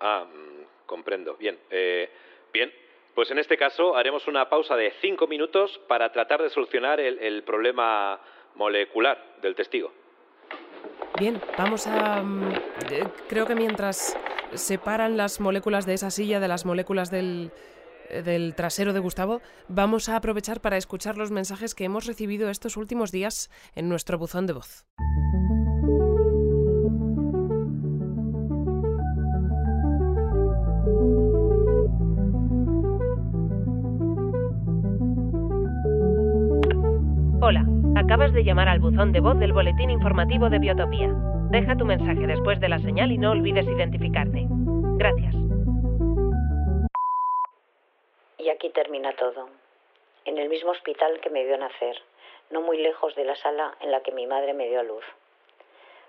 Ah, 0.00 0.24
mm, 0.24 0.86
comprendo. 0.86 1.34
Bien. 1.36 1.58
Eh, 1.70 2.10
bien, 2.52 2.72
pues 3.14 3.30
en 3.30 3.38
este 3.38 3.56
caso 3.56 3.96
haremos 3.96 4.26
una 4.26 4.48
pausa 4.48 4.76
de 4.76 4.92
cinco 5.00 5.26
minutos 5.26 5.80
para 5.88 6.12
tratar 6.12 6.42
de 6.42 6.50
solucionar 6.50 7.00
el, 7.00 7.18
el 7.18 7.42
problema 7.42 8.20
molecular 8.54 9.36
del 9.42 9.54
testigo. 9.54 9.92
Bien, 11.18 11.40
vamos 11.56 11.86
a... 11.86 12.22
mm, 12.22 12.52
eh, 12.90 13.04
Creo 13.28 13.46
que 13.46 13.54
mientras 13.54 14.18
separan 14.54 15.16
las 15.16 15.40
moléculas 15.40 15.86
de 15.86 15.94
esa 15.94 16.10
silla 16.10 16.40
de 16.40 16.48
las 16.48 16.64
moléculas 16.64 17.10
del, 17.10 17.50
eh, 17.50 17.75
del 18.24 18.54
trasero 18.54 18.92
de 18.92 19.00
Gustavo, 19.00 19.40
vamos 19.68 20.08
a 20.08 20.16
aprovechar 20.16 20.60
para 20.60 20.76
escuchar 20.76 21.16
los 21.16 21.30
mensajes 21.30 21.74
que 21.74 21.84
hemos 21.84 22.06
recibido 22.06 22.50
estos 22.50 22.76
últimos 22.76 23.12
días 23.12 23.50
en 23.74 23.88
nuestro 23.88 24.18
buzón 24.18 24.46
de 24.46 24.52
voz. 24.52 24.84
Hola, 37.40 37.64
acabas 37.94 38.32
de 38.32 38.42
llamar 38.42 38.68
al 38.68 38.80
buzón 38.80 39.12
de 39.12 39.20
voz 39.20 39.38
del 39.38 39.52
boletín 39.52 39.90
informativo 39.90 40.50
de 40.50 40.58
Biotopía. 40.58 41.14
Deja 41.50 41.76
tu 41.76 41.84
mensaje 41.84 42.26
después 42.26 42.58
de 42.58 42.68
la 42.68 42.78
señal 42.80 43.12
y 43.12 43.18
no 43.18 43.30
olvides 43.30 43.66
identificarte. 43.66 44.46
Gracias. 44.98 45.45
Y 48.46 48.50
aquí 48.50 48.70
termina 48.70 49.12
todo. 49.16 49.48
En 50.24 50.38
el 50.38 50.48
mismo 50.48 50.70
hospital 50.70 51.18
que 51.20 51.30
me 51.30 51.42
vio 51.42 51.58
nacer, 51.58 52.00
no 52.50 52.60
muy 52.60 52.78
lejos 52.78 53.16
de 53.16 53.24
la 53.24 53.34
sala 53.34 53.76
en 53.80 53.90
la 53.90 54.04
que 54.04 54.12
mi 54.12 54.28
madre 54.28 54.54
me 54.54 54.68
dio 54.68 54.78
a 54.78 54.84
luz. 54.84 55.04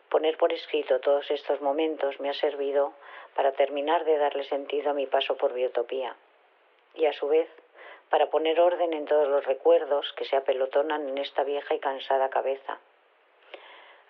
Poner 0.10 0.38
por 0.38 0.54
escrito 0.54 1.00
todos 1.00 1.32
estos 1.32 1.62
momentos 1.62 2.19
me 2.19 2.30
ha 2.30 2.36
servido 2.36 2.93
para 3.36 3.54
terminar 3.54 4.06
de 4.06 4.19
darle 4.19 4.43
sentido 4.43 4.91
a 4.91 4.93
mi 4.93 5.08
paso 5.08 5.36
por 5.36 5.52
Biotopía 5.52 6.15
y 6.93 7.08
a 7.08 7.13
su 7.13 7.28
vez 7.28 7.50
para 8.12 8.30
poner 8.30 8.60
orden 8.60 8.93
en 8.93 9.06
todos 9.06 9.28
los 9.28 9.43
recuerdos 9.43 10.13
que 10.13 10.26
se 10.26 10.36
apelotonan 10.36 11.10
en 11.10 11.17
esta 11.17 11.43
vieja 11.43 11.73
y 11.73 11.80
cansada 11.80 12.30
cabeza. 12.30 12.78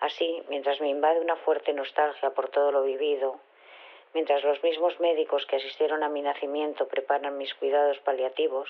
Así, 0.00 0.42
mientras 0.50 0.82
me 0.82 0.90
invade 0.90 1.20
una 1.20 1.36
fuerte 1.36 1.72
nostalgia 1.72 2.28
por 2.34 2.50
todo 2.50 2.72
lo 2.72 2.82
vivido, 2.82 3.40
mientras 4.14 4.42
los 4.44 4.62
mismos 4.62 4.98
médicos 5.00 5.46
que 5.46 5.56
asistieron 5.56 6.02
a 6.02 6.08
mi 6.08 6.22
nacimiento 6.22 6.88
preparan 6.88 7.38
mis 7.38 7.54
cuidados 7.54 7.98
paliativos, 8.00 8.68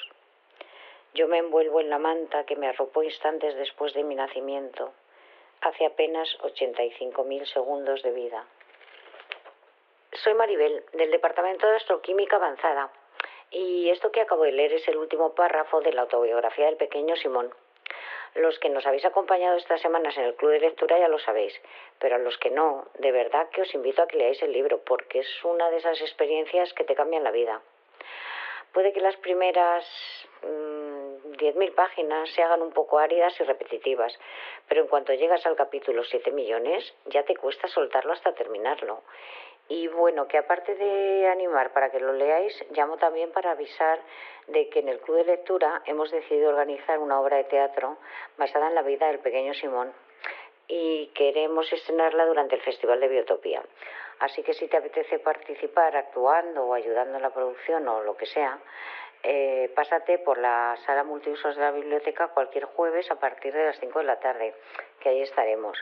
yo 1.14 1.26
me 1.26 1.38
envuelvo 1.38 1.80
en 1.80 1.90
la 1.90 1.98
manta 1.98 2.44
que 2.44 2.56
me 2.56 2.68
arropó 2.68 3.02
instantes 3.02 3.54
después 3.56 3.94
de 3.94 4.04
mi 4.04 4.14
nacimiento, 4.14 4.92
hace 5.60 5.86
apenas 5.86 6.28
85.000 6.40 7.44
segundos 7.46 8.02
de 8.02 8.12
vida. 8.12 8.46
Soy 10.12 10.34
Maribel, 10.34 10.84
del 10.92 11.10
Departamento 11.10 11.66
de 11.66 11.76
Astroquímica 11.76 12.36
Avanzada, 12.36 12.90
y 13.50 13.88
esto 13.90 14.12
que 14.12 14.20
acabo 14.20 14.44
de 14.44 14.52
leer 14.52 14.72
es 14.74 14.86
el 14.88 14.96
último 14.96 15.34
párrafo 15.34 15.80
de 15.80 15.92
la 15.92 16.02
autobiografía 16.02 16.66
del 16.66 16.76
pequeño 16.76 17.16
Simón. 17.16 17.52
Los 18.38 18.56
que 18.60 18.68
nos 18.68 18.86
habéis 18.86 19.04
acompañado 19.04 19.56
estas 19.56 19.80
semanas 19.80 20.16
en 20.16 20.22
el 20.22 20.34
club 20.36 20.52
de 20.52 20.60
lectura 20.60 20.96
ya 20.96 21.08
lo 21.08 21.18
sabéis, 21.18 21.52
pero 21.98 22.14
a 22.14 22.18
los 22.18 22.38
que 22.38 22.50
no, 22.50 22.86
de 22.98 23.10
verdad 23.10 23.48
que 23.50 23.62
os 23.62 23.74
invito 23.74 24.00
a 24.00 24.06
que 24.06 24.16
leáis 24.16 24.40
el 24.42 24.52
libro, 24.52 24.78
porque 24.84 25.18
es 25.18 25.44
una 25.44 25.68
de 25.70 25.78
esas 25.78 26.00
experiencias 26.00 26.72
que 26.74 26.84
te 26.84 26.94
cambian 26.94 27.24
la 27.24 27.32
vida. 27.32 27.60
Puede 28.72 28.92
que 28.92 29.00
las 29.00 29.16
primeras 29.16 29.84
mm, 30.42 31.34
10.000 31.34 31.74
páginas 31.74 32.30
se 32.30 32.42
hagan 32.44 32.62
un 32.62 32.70
poco 32.70 33.00
áridas 33.00 33.34
y 33.40 33.42
repetitivas, 33.42 34.16
pero 34.68 34.82
en 34.82 34.86
cuanto 34.86 35.12
llegas 35.14 35.44
al 35.44 35.56
capítulo 35.56 36.04
7 36.04 36.30
millones, 36.30 36.94
ya 37.06 37.24
te 37.24 37.34
cuesta 37.34 37.66
soltarlo 37.66 38.12
hasta 38.12 38.34
terminarlo. 38.34 39.02
Y 39.68 39.86
bueno, 39.88 40.26
que 40.26 40.38
aparte 40.38 40.74
de 40.74 41.28
animar 41.28 41.72
para 41.72 41.90
que 41.90 42.00
lo 42.00 42.12
leáis, 42.12 42.54
llamo 42.70 42.96
también 42.96 43.30
para 43.32 43.50
avisar 43.50 44.00
de 44.46 44.68
que 44.70 44.78
en 44.80 44.88
el 44.88 44.98
Club 45.00 45.18
de 45.18 45.24
Lectura 45.24 45.82
hemos 45.84 46.10
decidido 46.10 46.48
organizar 46.48 46.98
una 46.98 47.20
obra 47.20 47.36
de 47.36 47.44
teatro 47.44 47.98
basada 48.38 48.68
en 48.68 48.74
la 48.74 48.82
vida 48.82 49.06
del 49.08 49.18
pequeño 49.18 49.52
Simón 49.54 49.92
y 50.66 51.08
queremos 51.08 51.70
estrenarla 51.72 52.24
durante 52.26 52.54
el 52.54 52.62
Festival 52.62 53.00
de 53.00 53.08
Biotopía. 53.08 53.62
Así 54.20 54.42
que 54.42 54.54
si 54.54 54.68
te 54.68 54.78
apetece 54.78 55.18
participar 55.18 55.96
actuando 55.96 56.64
o 56.64 56.74
ayudando 56.74 57.16
en 57.16 57.22
la 57.22 57.30
producción 57.30 57.86
o 57.88 58.02
lo 58.02 58.16
que 58.16 58.26
sea, 58.26 58.58
Eh, 59.22 59.72
pásate 59.74 60.18
por 60.18 60.38
la 60.38 60.76
sala 60.86 61.02
multiusos 61.02 61.56
de 61.56 61.62
la 61.62 61.72
biblioteca 61.72 62.28
cualquier 62.28 62.66
jueves 62.66 63.10
a 63.10 63.16
partir 63.16 63.52
de 63.52 63.64
las 63.64 63.78
5 63.80 63.98
de 63.98 64.04
la 64.04 64.20
tarde, 64.20 64.54
que 65.00 65.08
ahí 65.08 65.22
estaremos. 65.22 65.76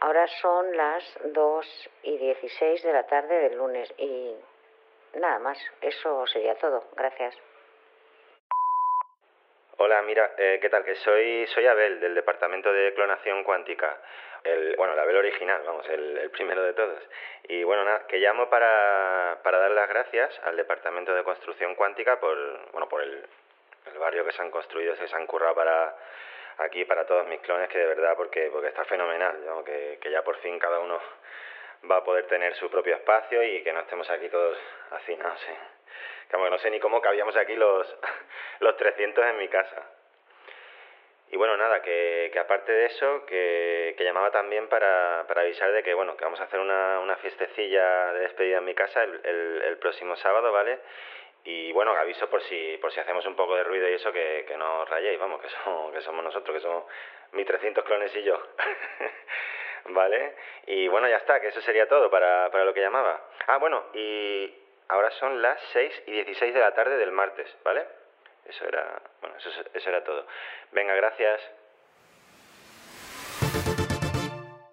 Ahora 0.00 0.26
son 0.40 0.74
las 0.74 1.04
2 1.24 1.90
y 2.04 2.16
16 2.16 2.82
de 2.82 2.92
la 2.92 3.06
tarde 3.06 3.38
del 3.40 3.58
lunes 3.58 3.92
y 3.98 4.34
nada 5.14 5.38
más, 5.40 5.58
eso 5.82 6.26
sería 6.26 6.54
todo. 6.54 6.84
Gracias. 6.96 7.36
Hola, 9.76 10.00
mira, 10.02 10.32
eh, 10.38 10.58
¿qué 10.60 10.70
tal? 10.70 10.84
Que 10.84 10.94
soy, 10.94 11.46
soy 11.48 11.66
Abel, 11.66 12.00
del 12.00 12.14
Departamento 12.14 12.72
de 12.72 12.94
Clonación 12.94 13.44
Cuántica. 13.44 14.00
El, 14.42 14.74
bueno, 14.76 14.94
el 14.94 14.98
Abel 15.00 15.16
original, 15.16 15.62
vamos, 15.66 15.86
el, 15.90 16.30
primero 16.30 16.62
de 16.62 16.72
todos. 16.72 17.02
Y 17.44 17.62
bueno, 17.64 17.84
nada, 17.84 18.06
que 18.06 18.18
llamo 18.18 18.48
para, 18.48 19.38
para 19.42 19.58
dar 19.58 19.70
las 19.70 19.88
gracias 19.88 20.38
al 20.44 20.56
Departamento 20.56 21.14
de 21.14 21.24
Construcción 21.24 21.74
Cuántica 21.74 22.18
por, 22.18 22.36
bueno, 22.72 22.88
por 22.88 23.02
el, 23.02 23.22
el 23.92 23.98
barrio 23.98 24.24
que 24.24 24.32
se 24.32 24.40
han 24.40 24.50
construido, 24.50 24.96
se 24.96 25.14
han 25.14 25.26
currado 25.26 25.54
para 25.54 25.94
aquí, 26.58 26.84
para 26.84 27.06
todos 27.06 27.26
mis 27.26 27.40
clones, 27.40 27.68
que 27.68 27.78
de 27.78 27.86
verdad, 27.86 28.14
porque, 28.16 28.50
porque 28.52 28.68
está 28.68 28.84
fenomenal, 28.84 29.44
¿no? 29.44 29.64
que, 29.64 29.98
que 30.00 30.10
ya 30.10 30.22
por 30.22 30.36
fin 30.38 30.58
cada 30.58 30.78
uno 30.78 31.00
va 31.90 31.96
a 31.96 32.04
poder 32.04 32.26
tener 32.26 32.54
su 32.54 32.70
propio 32.70 32.96
espacio 32.96 33.42
y 33.42 33.62
que 33.62 33.72
no 33.72 33.80
estemos 33.80 34.08
aquí 34.10 34.28
todos 34.28 34.58
hacinados. 34.90 35.40
¿sí? 35.40 35.52
Como 36.30 36.44
que 36.44 36.50
no 36.50 36.58
sé 36.58 36.70
ni 36.70 36.80
cómo 36.80 37.00
cabíamos 37.00 37.36
aquí 37.36 37.56
los, 37.56 37.96
los 38.60 38.76
300 38.76 39.24
en 39.24 39.38
mi 39.38 39.48
casa. 39.48 39.82
Y 41.32 41.36
bueno, 41.36 41.56
nada, 41.56 41.80
que, 41.80 42.32
aparte 42.40 42.72
de 42.72 42.86
eso, 42.86 43.24
que, 43.24 43.94
llamaba 44.00 44.32
también 44.32 44.68
para, 44.68 45.24
para, 45.28 45.42
avisar 45.42 45.70
de 45.70 45.82
que, 45.84 45.94
bueno, 45.94 46.16
que 46.16 46.24
vamos 46.24 46.40
a 46.40 46.44
hacer 46.44 46.58
una, 46.58 46.98
una 46.98 47.16
fiestecilla 47.18 48.12
de 48.12 48.20
despedida 48.20 48.58
en 48.58 48.64
mi 48.64 48.74
casa 48.74 49.04
el, 49.04 49.62
el, 49.64 49.78
próximo 49.78 50.16
sábado, 50.16 50.50
¿vale? 50.50 50.80
Y 51.44 51.72
bueno, 51.72 51.92
aviso 51.92 52.28
por 52.28 52.42
si, 52.42 52.76
por 52.78 52.92
si 52.92 53.00
hacemos 53.00 53.24
un 53.26 53.34
poco 53.34 53.56
de 53.56 53.64
ruido 53.64 53.88
y 53.88 53.94
eso, 53.94 54.12
que, 54.12 54.44
que 54.46 54.56
no 54.56 54.80
os 54.80 54.88
rayéis, 54.88 55.18
vamos, 55.18 55.40
que 55.40 55.48
somos, 55.48 56.24
nosotros, 56.24 56.56
que 56.56 56.62
somos 56.62 56.84
mis 57.32 57.46
300 57.46 57.84
clones 57.84 58.14
y 58.14 58.22
yo. 58.22 58.40
¿Vale? 59.86 60.36
Y 60.66 60.88
bueno, 60.88 61.08
ya 61.08 61.16
está, 61.16 61.40
que 61.40 61.48
eso 61.48 61.60
sería 61.62 61.88
todo 61.88 62.10
para, 62.10 62.50
para 62.50 62.64
lo 62.64 62.74
que 62.74 62.80
llamaba. 62.80 63.28
Ah, 63.46 63.56
bueno, 63.56 63.86
y, 63.94 64.54
ahora 64.88 65.10
son 65.12 65.40
las 65.40 65.60
6 65.72 66.02
y 66.06 66.12
16 66.12 66.52
de 66.52 66.60
la 66.60 66.74
tarde 66.74 66.96
del 66.98 67.12
martes, 67.12 67.48
¿vale? 67.64 67.86
Eso 68.44 68.66
era, 68.66 69.00
bueno, 69.20 69.36
eso, 69.38 69.50
eso 69.72 69.88
era 69.88 70.04
todo. 70.04 70.26
Venga, 70.72 70.94
gracias. 70.94 71.40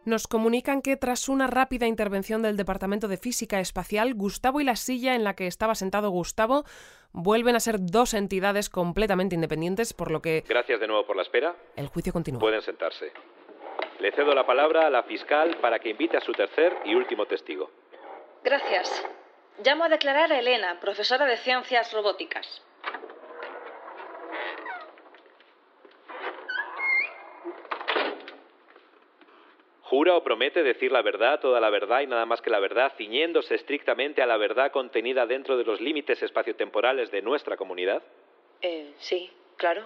Nos 0.08 0.26
comunican 0.26 0.82
que 0.82 0.96
tras 0.96 1.28
una 1.28 1.48
rápida 1.48 1.86
intervención 1.86 2.42
del 2.42 2.56
Departamento 2.56 3.10
de 3.10 3.18
Física 3.18 3.60
Espacial, 3.60 4.14
Gustavo 4.14 4.62
y 4.62 4.64
la 4.64 4.78
silla 4.78 5.16
en 5.16 5.26
la 5.26 5.36
que 5.36 5.48
estaba 5.48 5.76
sentado 5.76 6.12
Gustavo 6.12 6.64
vuelven 7.12 7.58
a 7.58 7.60
ser 7.60 7.76
dos 7.82 8.14
entidades 8.14 8.70
completamente 8.70 9.36
independientes, 9.36 9.94
por 9.94 10.10
lo 10.10 10.22
que... 10.22 10.46
Gracias 10.48 10.80
de 10.80 10.88
nuevo 10.88 11.06
por 11.06 11.18
la 11.18 11.24
espera. 11.24 11.58
El 11.76 11.88
juicio 11.88 12.14
continúa. 12.14 12.40
Pueden 12.40 12.62
sentarse. 12.62 13.12
Le 14.00 14.14
cedo 14.14 14.34
la 14.34 14.46
palabra 14.46 14.88
a 14.88 14.90
la 14.90 15.04
fiscal 15.04 15.58
para 15.60 15.78
que 15.80 15.90
invite 15.90 16.16
a 16.16 16.22
su 16.22 16.32
tercer 16.32 16.74
y 16.86 16.96
último 16.96 17.26
testigo. 17.26 17.70
Gracias. 18.46 19.06
Llamo 19.62 19.84
a 19.84 19.90
declarar 19.90 20.32
a 20.32 20.40
Elena, 20.40 20.80
profesora 20.80 21.26
de 21.26 21.36
Ciencias 21.36 21.92
Robóticas. 21.92 22.62
¿Jura 29.90 30.18
o 30.18 30.24
promete 30.24 30.64
decir 30.64 30.92
la 30.92 31.02
verdad, 31.02 31.40
toda 31.40 31.62
la 31.62 31.70
verdad 31.70 32.02
y 32.02 32.08
nada 32.08 32.26
más 32.26 32.42
que 32.42 32.50
la 32.50 32.60
verdad, 32.60 32.92
ciñéndose 32.98 33.56
estrictamente 33.56 34.22
a 34.22 34.26
la 34.26 34.36
verdad 34.36 34.70
contenida 34.70 35.26
dentro 35.26 35.56
de 35.56 35.64
los 35.64 35.80
límites 35.80 36.22
espaciotemporales 36.22 37.10
de 37.10 37.22
nuestra 37.22 37.56
comunidad? 37.56 38.04
Eh, 38.62 38.92
sí, 38.98 39.32
claro. 39.56 39.86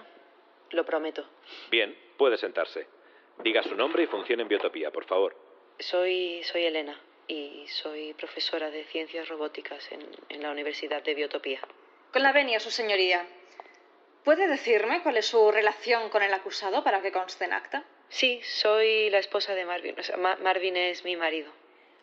Lo 0.70 0.84
prometo. 0.84 1.24
Bien, 1.70 1.96
puede 2.16 2.36
sentarse. 2.36 2.88
Diga 3.44 3.62
su 3.62 3.76
nombre 3.76 4.02
y 4.02 4.06
función 4.08 4.40
en 4.40 4.48
Biotopía, 4.48 4.90
por 4.90 5.04
favor. 5.04 5.36
Soy, 5.78 6.42
soy 6.42 6.64
Elena 6.64 6.98
y 7.28 7.64
soy 7.68 8.12
profesora 8.14 8.70
de 8.70 8.82
Ciencias 8.86 9.28
Robóticas 9.28 9.92
en, 9.92 10.00
en 10.30 10.42
la 10.42 10.50
Universidad 10.50 11.04
de 11.04 11.14
Biotopía. 11.14 11.60
Con 12.12 12.24
la 12.24 12.32
venia, 12.32 12.58
su 12.58 12.72
señoría. 12.72 13.24
¿Puede 14.24 14.48
decirme 14.48 15.00
cuál 15.04 15.18
es 15.18 15.26
su 15.26 15.52
relación 15.52 16.08
con 16.10 16.24
el 16.24 16.34
acusado 16.34 16.82
para 16.82 17.02
que 17.02 17.12
conste 17.12 17.44
en 17.44 17.52
acta? 17.52 17.84
Sí, 18.12 18.42
soy 18.42 19.08
la 19.08 19.18
esposa 19.18 19.54
de 19.54 19.64
Marvin. 19.64 19.98
O 19.98 20.02
sea, 20.02 20.18
Ma 20.18 20.36
Marvin 20.36 20.76
es 20.76 21.02
mi 21.02 21.16
marido. 21.16 21.50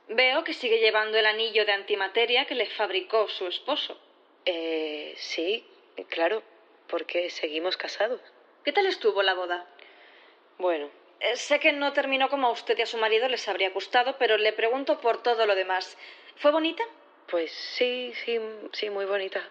Veo 0.07 0.43
que 0.43 0.55
sigue 0.55 0.79
llevando 0.79 1.19
el 1.19 1.27
anillo 1.27 1.65
de 1.65 1.71
antimateria 1.71 2.45
que 2.45 2.55
le 2.55 2.65
fabricó 2.65 3.27
su 3.27 3.45
esposo. 3.45 3.95
Eh, 4.43 5.13
sí, 5.17 5.63
claro, 6.09 6.41
porque 6.87 7.29
seguimos 7.29 7.77
casados. 7.77 8.19
¿Qué 8.65 8.71
tal 8.71 8.87
estuvo 8.87 9.21
la 9.21 9.35
boda? 9.35 9.67
Bueno. 10.57 10.89
Eh, 11.19 11.35
sé 11.35 11.59
que 11.59 11.73
no 11.73 11.93
terminó 11.93 12.27
como 12.29 12.47
a 12.47 12.51
usted 12.51 12.75
y 12.79 12.81
a 12.81 12.87
su 12.87 12.97
marido 12.97 13.27
les 13.27 13.47
habría 13.47 13.69
gustado, 13.69 14.15
pero 14.17 14.35
le 14.37 14.51
pregunto 14.53 14.99
por 14.99 15.21
todo 15.21 15.45
lo 15.45 15.53
demás. 15.53 15.95
¿Fue 16.37 16.49
bonita? 16.49 16.83
Pues 17.27 17.51
sí, 17.51 18.13
sí, 18.25 18.39
sí, 18.71 18.89
muy 18.89 19.05
bonita. 19.05 19.47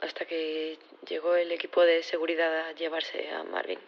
Hasta 0.00 0.26
que 0.26 0.78
llegó 1.08 1.34
el 1.34 1.50
equipo 1.50 1.82
de 1.82 2.04
seguridad 2.04 2.68
a 2.68 2.72
llevarse 2.72 3.28
a 3.30 3.42
Marvin. 3.42 3.80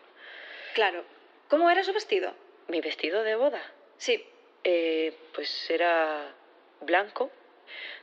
Claro. 0.74 1.17
¿Cómo 1.48 1.70
era 1.70 1.82
su 1.82 1.92
vestido? 1.92 2.34
¿Mi 2.68 2.80
vestido 2.80 3.22
de 3.22 3.34
boda? 3.34 3.62
Sí. 3.96 4.24
Eh, 4.64 5.16
pues 5.34 5.70
era 5.70 6.34
blanco, 6.80 7.30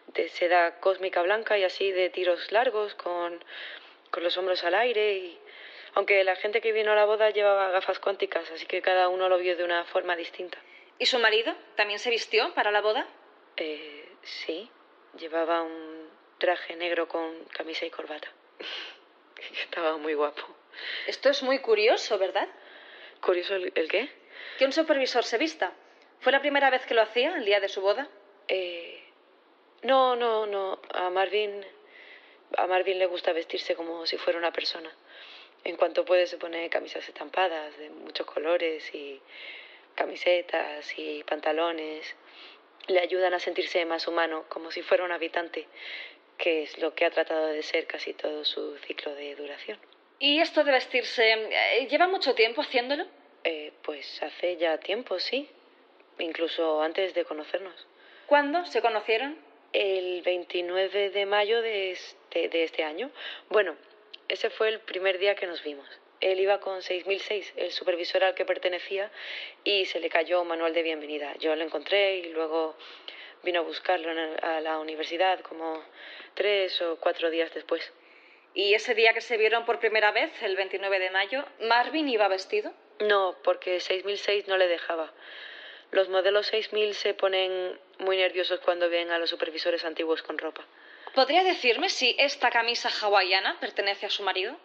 de 0.08 0.30
seda 0.30 0.80
cósmica 0.80 1.22
blanca 1.22 1.58
y 1.58 1.64
así 1.64 1.92
de 1.92 2.10
tiros 2.10 2.52
largos, 2.52 2.96
con, 2.96 3.44
con 4.10 4.24
los 4.24 4.38
hombros 4.38 4.64
al 4.64 4.76
aire 4.76 5.14
y... 5.18 5.40
Aunque 5.94 6.26
la 6.26 6.36
gente 6.36 6.60
que 6.60 6.74
vino 6.74 6.92
a 6.92 6.96
la 6.96 7.06
boda 7.06 7.30
llevaba 7.30 7.70
gafas 7.70 8.00
cuánticas, 8.00 8.52
así 8.52 8.66
que 8.66 8.82
cada 8.82 9.08
uno 9.08 9.30
lo 9.30 9.38
vio 9.38 9.56
de 9.56 9.64
una 9.64 9.86
forma 9.86 10.18
distinta. 10.18 10.58
¿Y 11.00 11.06
su 11.06 11.20
marido 11.20 11.56
también 11.76 12.00
se 12.00 12.10
vistió 12.10 12.54
para 12.54 12.70
la 12.72 12.82
boda? 12.82 13.08
Eh, 13.56 14.10
sí, 14.22 14.70
llevaba 15.18 15.62
un 15.62 16.10
traje 16.38 16.76
negro 16.76 17.08
con 17.08 17.46
camisa 17.46 17.86
y 17.86 17.92
corbata. 17.92 18.28
Estaba 19.64 19.98
muy 19.98 20.16
guapo. 20.16 20.42
Esto 21.08 21.30
es 21.30 21.44
muy 21.44 21.60
curioso, 21.60 22.18
¿verdad? 22.18 22.50
¿Curioso 23.22 23.56
el, 23.56 23.72
el, 23.76 23.88
qué? 23.88 24.10
Que 24.58 24.66
un 24.66 24.72
supervisor 24.72 25.24
se 25.24 25.38
vista. 25.38 25.74
¿Fue 26.20 26.32
la 26.32 26.42
primera 26.42 26.70
vez 26.70 26.86
que 26.86 26.94
lo 26.94 27.02
hacía, 27.02 27.36
el 27.36 27.46
día 27.46 27.60
de 27.60 27.70
su 27.70 27.82
boda? 27.82 28.08
Eh, 28.48 29.04
no, 29.84 30.16
no, 30.16 30.46
no. 30.46 30.80
A 30.94 31.10
Marvin, 31.10 31.66
a 32.58 32.68
Marvin 32.68 33.00
le 33.00 33.06
gusta 33.06 33.34
vestirse 33.34 33.76
como 33.76 34.06
si 34.06 34.18
fuera 34.18 34.40
una 34.40 34.52
persona. 34.52 34.92
En 35.64 35.78
cuanto 35.78 36.06
puede 36.06 36.28
se 36.28 36.38
pone 36.38 36.70
camisas 36.70 37.08
estampadas 37.08 37.78
de 37.78 37.90
muchos 37.90 38.26
colores 38.28 38.94
y 38.94 39.22
camisetas 39.96 40.94
y 40.98 41.24
pantalones. 41.24 42.16
Le 42.88 43.00
ayudan 43.00 43.34
a 43.34 43.40
sentirse 43.40 43.84
más 43.86 44.08
humano, 44.08 44.46
como 44.48 44.72
si 44.72 44.84
fuera 44.84 45.04
un 45.04 45.12
habitante, 45.12 45.68
que 46.38 46.64
es 46.64 46.78
lo 46.78 46.94
que 46.94 47.06
ha 47.06 47.12
tratado 47.12 47.48
de 47.48 47.64
ser 47.64 47.88
casi 47.88 48.14
todo 48.14 48.46
su 48.46 48.78
ciclo 48.80 49.16
de 49.16 49.36
duración. 49.36 49.80
¿Y 50.20 50.40
esto 50.40 50.64
de 50.64 50.72
vestirse, 50.72 51.50
lleva 51.90 52.08
mucho 52.08 52.34
tiempo 52.36 52.62
haciéndolo? 52.62 53.06
Eh, 53.44 53.74
pues 53.82 54.24
hace 54.24 54.56
ya 54.58 54.78
tiempo, 54.78 55.20
sí. 55.20 55.50
Incluso 56.20 56.82
antes 56.82 57.14
de 57.14 57.26
conocernos. 57.26 57.86
¿Cuándo 58.26 58.66
se 58.66 58.82
conocieron? 58.82 59.38
El 59.74 60.22
29 60.22 61.10
de 61.10 61.26
mayo 61.26 61.62
de 61.62 61.92
este, 61.92 62.48
de 62.48 62.64
este 62.64 62.84
año. 62.84 63.12
Bueno, 63.50 63.76
ese 64.30 64.50
fue 64.50 64.70
el 64.70 64.80
primer 64.80 65.20
día 65.20 65.36
que 65.36 65.48
nos 65.48 65.62
vimos. 65.64 65.88
Él 66.22 66.40
iba 66.40 66.62
con 66.62 66.82
6006, 66.82 67.54
el 67.58 67.72
supervisor 67.72 68.24
al 68.24 68.36
que 68.36 68.46
pertenecía, 68.46 69.12
y 69.66 69.86
se 69.86 70.00
le 70.00 70.10
cayó 70.10 70.42
un 70.42 70.48
manual 70.48 70.74
de 70.74 70.82
bienvenida. 70.82 71.36
Yo 71.40 71.54
lo 71.58 71.64
encontré 71.64 72.18
y 72.20 72.32
luego 72.32 72.78
vino 73.44 73.60
a 73.60 73.64
buscarlo 73.64 74.10
a 74.42 74.62
la 74.62 74.80
universidad 74.80 75.42
como 75.42 75.84
tres 76.34 76.82
o 76.82 76.96
cuatro 77.02 77.30
días 77.30 77.54
después. 77.54 77.92
¿Y 78.56 78.74
ese 78.74 78.96
día 78.96 79.14
que 79.14 79.20
se 79.20 79.36
vieron 79.36 79.66
por 79.66 79.80
primera 79.80 80.12
vez, 80.12 80.32
el 80.42 80.56
29 80.56 81.00
de 81.00 81.10
mayo, 81.12 81.46
Marvin 81.60 82.08
iba 82.08 82.30
vestido? 82.30 82.74
No, 83.00 83.36
porque 83.44 83.82
6006 83.82 84.48
no 84.48 84.58
le 84.58 84.70
dejaba. 84.70 85.12
Los 85.92 86.08
modelos 86.08 86.48
6000 86.48 86.96
se 86.96 87.14
ponen 87.14 87.78
muy 88.00 88.16
nerviosos 88.16 88.62
cuando 88.62 88.90
ven 88.90 89.12
a 89.12 89.20
los 89.20 89.30
supervisores 89.30 89.84
antiguos 89.84 90.24
con 90.24 90.38
ropa. 90.38 90.66
¿Podría 91.14 91.44
decirme 91.44 91.90
si 91.90 92.16
esta 92.18 92.50
camisa 92.50 92.90
hawaiana 92.90 93.60
pertenece 93.60 94.06
a 94.06 94.10
su 94.10 94.24
marido? 94.24 94.56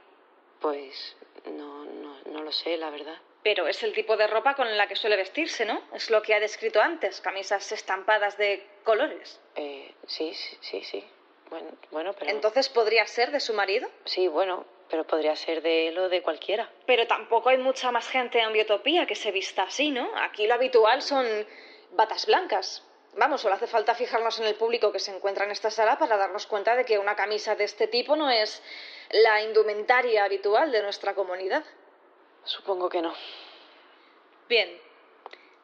Pues 0.61 1.17
no, 1.47 1.85
no, 1.85 2.21
no 2.27 2.43
lo 2.43 2.53
sé, 2.53 2.77
la 2.77 2.91
verdad. 2.91 3.17
Pero 3.43 3.67
es 3.67 3.83
el 3.83 3.93
tipo 3.93 4.17
de 4.17 4.29
ropa 4.29 4.55
con 4.55 4.77
la 4.77 4.87
que 4.87 4.95
suele 4.95 5.17
vestirse, 5.17 5.65
¿no? 5.65 5.83
Es 5.95 6.11
lo 6.11 6.23
que 6.23 6.35
ha 6.35 6.41
descrito 6.41 6.81
antes, 6.81 7.21
camisas 7.21 7.73
estampadas 7.73 8.37
de 8.39 8.65
colores. 8.85 9.41
Eh, 9.57 9.93
sí, 10.07 10.33
sí, 10.35 10.59
sí, 10.61 10.85
sí. 10.85 11.05
Bueno, 11.51 11.71
bueno, 11.91 12.13
pero... 12.19 12.31
¿Entonces 12.31 12.69
podría 12.69 13.07
ser 13.07 13.33
de 13.33 13.41
su 13.41 13.53
marido? 13.53 13.89
Sí, 14.05 14.29
bueno, 14.29 14.65
pero 14.89 15.05
podría 15.05 15.35
ser 15.37 15.63
de 15.63 15.89
él 15.89 15.99
o 15.99 16.09
de 16.09 16.23
cualquiera. 16.23 16.71
Pero 16.87 17.07
tampoco 17.07 17.49
hay 17.49 17.59
mucha 17.59 17.91
más 17.91 18.09
gente 18.09 18.41
en 18.41 18.53
Biotopía 18.53 19.07
que 19.07 19.17
se 19.17 19.33
vista 19.33 19.65
así, 19.65 19.91
¿no? 19.91 20.09
Aquí 20.17 20.47
lo 20.47 20.55
habitual 20.55 21.03
son 21.03 21.27
batas 21.93 22.27
blancas. 22.27 22.85
Vamos, 23.15 23.41
solo 23.41 23.57
hace 23.57 23.67
falta 23.67 23.95
fijarnos 23.95 24.39
en 24.39 24.47
el 24.47 24.55
público 24.55 24.93
que 24.93 25.01
se 25.01 25.15
encuentra 25.15 25.45
en 25.45 25.51
esta 25.51 25.71
sala 25.71 25.99
para 25.99 26.17
darnos 26.17 26.47
cuenta 26.47 26.77
de 26.77 26.85
que 26.85 26.99
una 26.99 27.17
camisa 27.17 27.57
de 27.57 27.65
este 27.65 27.89
tipo 27.89 28.15
no 28.15 28.31
es 28.31 28.63
la 29.11 29.43
indumentaria 29.43 30.25
habitual 30.25 30.71
de 30.71 30.83
nuestra 30.83 31.15
comunidad. 31.15 31.65
Supongo 32.45 32.89
que 32.89 33.03
no. 33.03 33.13
Bien. 34.49 34.90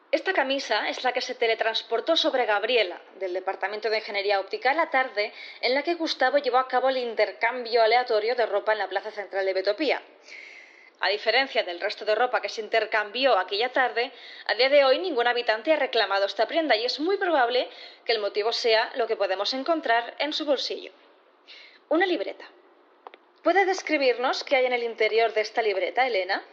Esta 0.09 0.31
camisa 0.31 0.87
es 0.87 1.03
la 1.03 1.11
que 1.11 1.19
se 1.19 1.35
teletransportó 1.35 2.15
sobre 2.15 2.45
Gabriela, 2.45 3.01
del 3.19 3.33
Departamento 3.33 3.89
de 3.89 3.97
Ingeniería 3.97 4.39
Óptica, 4.39 4.73
la 4.73 4.89
tarde 4.89 5.33
en 5.59 5.73
la 5.73 5.83
que 5.83 5.95
Gustavo 5.95 6.37
llevó 6.37 6.59
a 6.59 6.67
cabo 6.69 6.87
el 6.87 6.97
intercambio 6.97 7.83
aleatorio 7.83 8.33
de 8.33 8.45
ropa 8.45 8.71
en 8.71 8.77
la 8.77 8.87
plaza 8.87 9.11
central 9.11 9.45
de 9.45 9.53
Betopía. 9.53 10.01
A 11.01 11.09
diferencia 11.09 11.63
del 11.63 11.81
resto 11.81 12.05
de 12.05 12.15
ropa 12.15 12.41
que 12.41 12.47
se 12.47 12.61
intercambió 12.61 13.37
aquella 13.37 13.73
tarde, 13.73 14.13
a 14.45 14.55
día 14.55 14.69
de 14.69 14.85
hoy 14.85 14.97
ningún 14.99 15.27
habitante 15.27 15.73
ha 15.73 15.75
reclamado 15.75 16.25
esta 16.25 16.47
prenda 16.47 16.77
y 16.77 16.85
es 16.85 17.01
muy 17.01 17.17
probable 17.17 17.69
que 18.05 18.13
el 18.13 18.19
motivo 18.19 18.53
sea 18.53 18.89
lo 18.95 19.07
que 19.07 19.17
podemos 19.17 19.53
encontrar 19.53 20.15
en 20.19 20.31
su 20.31 20.45
bolsillo. 20.45 20.93
Una 21.89 22.05
libreta. 22.05 22.45
¿Puede 23.43 23.65
describirnos 23.65 24.45
qué 24.45 24.55
hay 24.55 24.65
en 24.65 24.73
el 24.73 24.83
interior 24.83 25.33
de 25.33 25.41
esta 25.41 25.61
libreta, 25.61 26.07
Elena? 26.07 26.43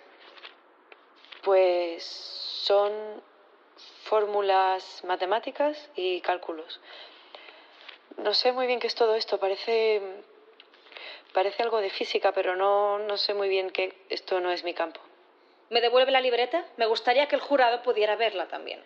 Pues 1.43 2.05
son 2.05 3.23
fórmulas 4.05 5.03
matemáticas 5.05 5.91
y 5.97 6.21
cálculos. 6.21 6.81
No 8.17 8.33
sé 8.33 8.53
muy 8.53 8.67
bien 8.67 8.81
qué 8.81 8.87
es 8.87 8.95
todo 8.95 9.15
esto, 9.15 9.39
parece 9.39 10.01
Parece 11.35 11.65
algo 11.65 11.81
de 11.81 11.91
física, 11.91 12.31
pero 12.31 12.55
no, 12.55 13.01
no 13.01 13.17
sé 13.17 13.35
muy 13.35 13.49
bien 13.49 13.71
que 13.71 13.93
esto 14.09 14.39
no 14.41 14.53
es 14.53 14.63
mi 14.63 14.73
campo. 14.73 15.01
¿Me 15.69 15.81
devuelve 15.81 16.13
la 16.13 16.21
libreta? 16.21 16.65
Me 16.77 16.87
gustaría 16.87 17.27
que 17.27 17.35
el 17.35 17.43
jurado 17.43 17.83
pudiera 17.83 18.15
verla 18.15 18.47
también. 18.47 18.81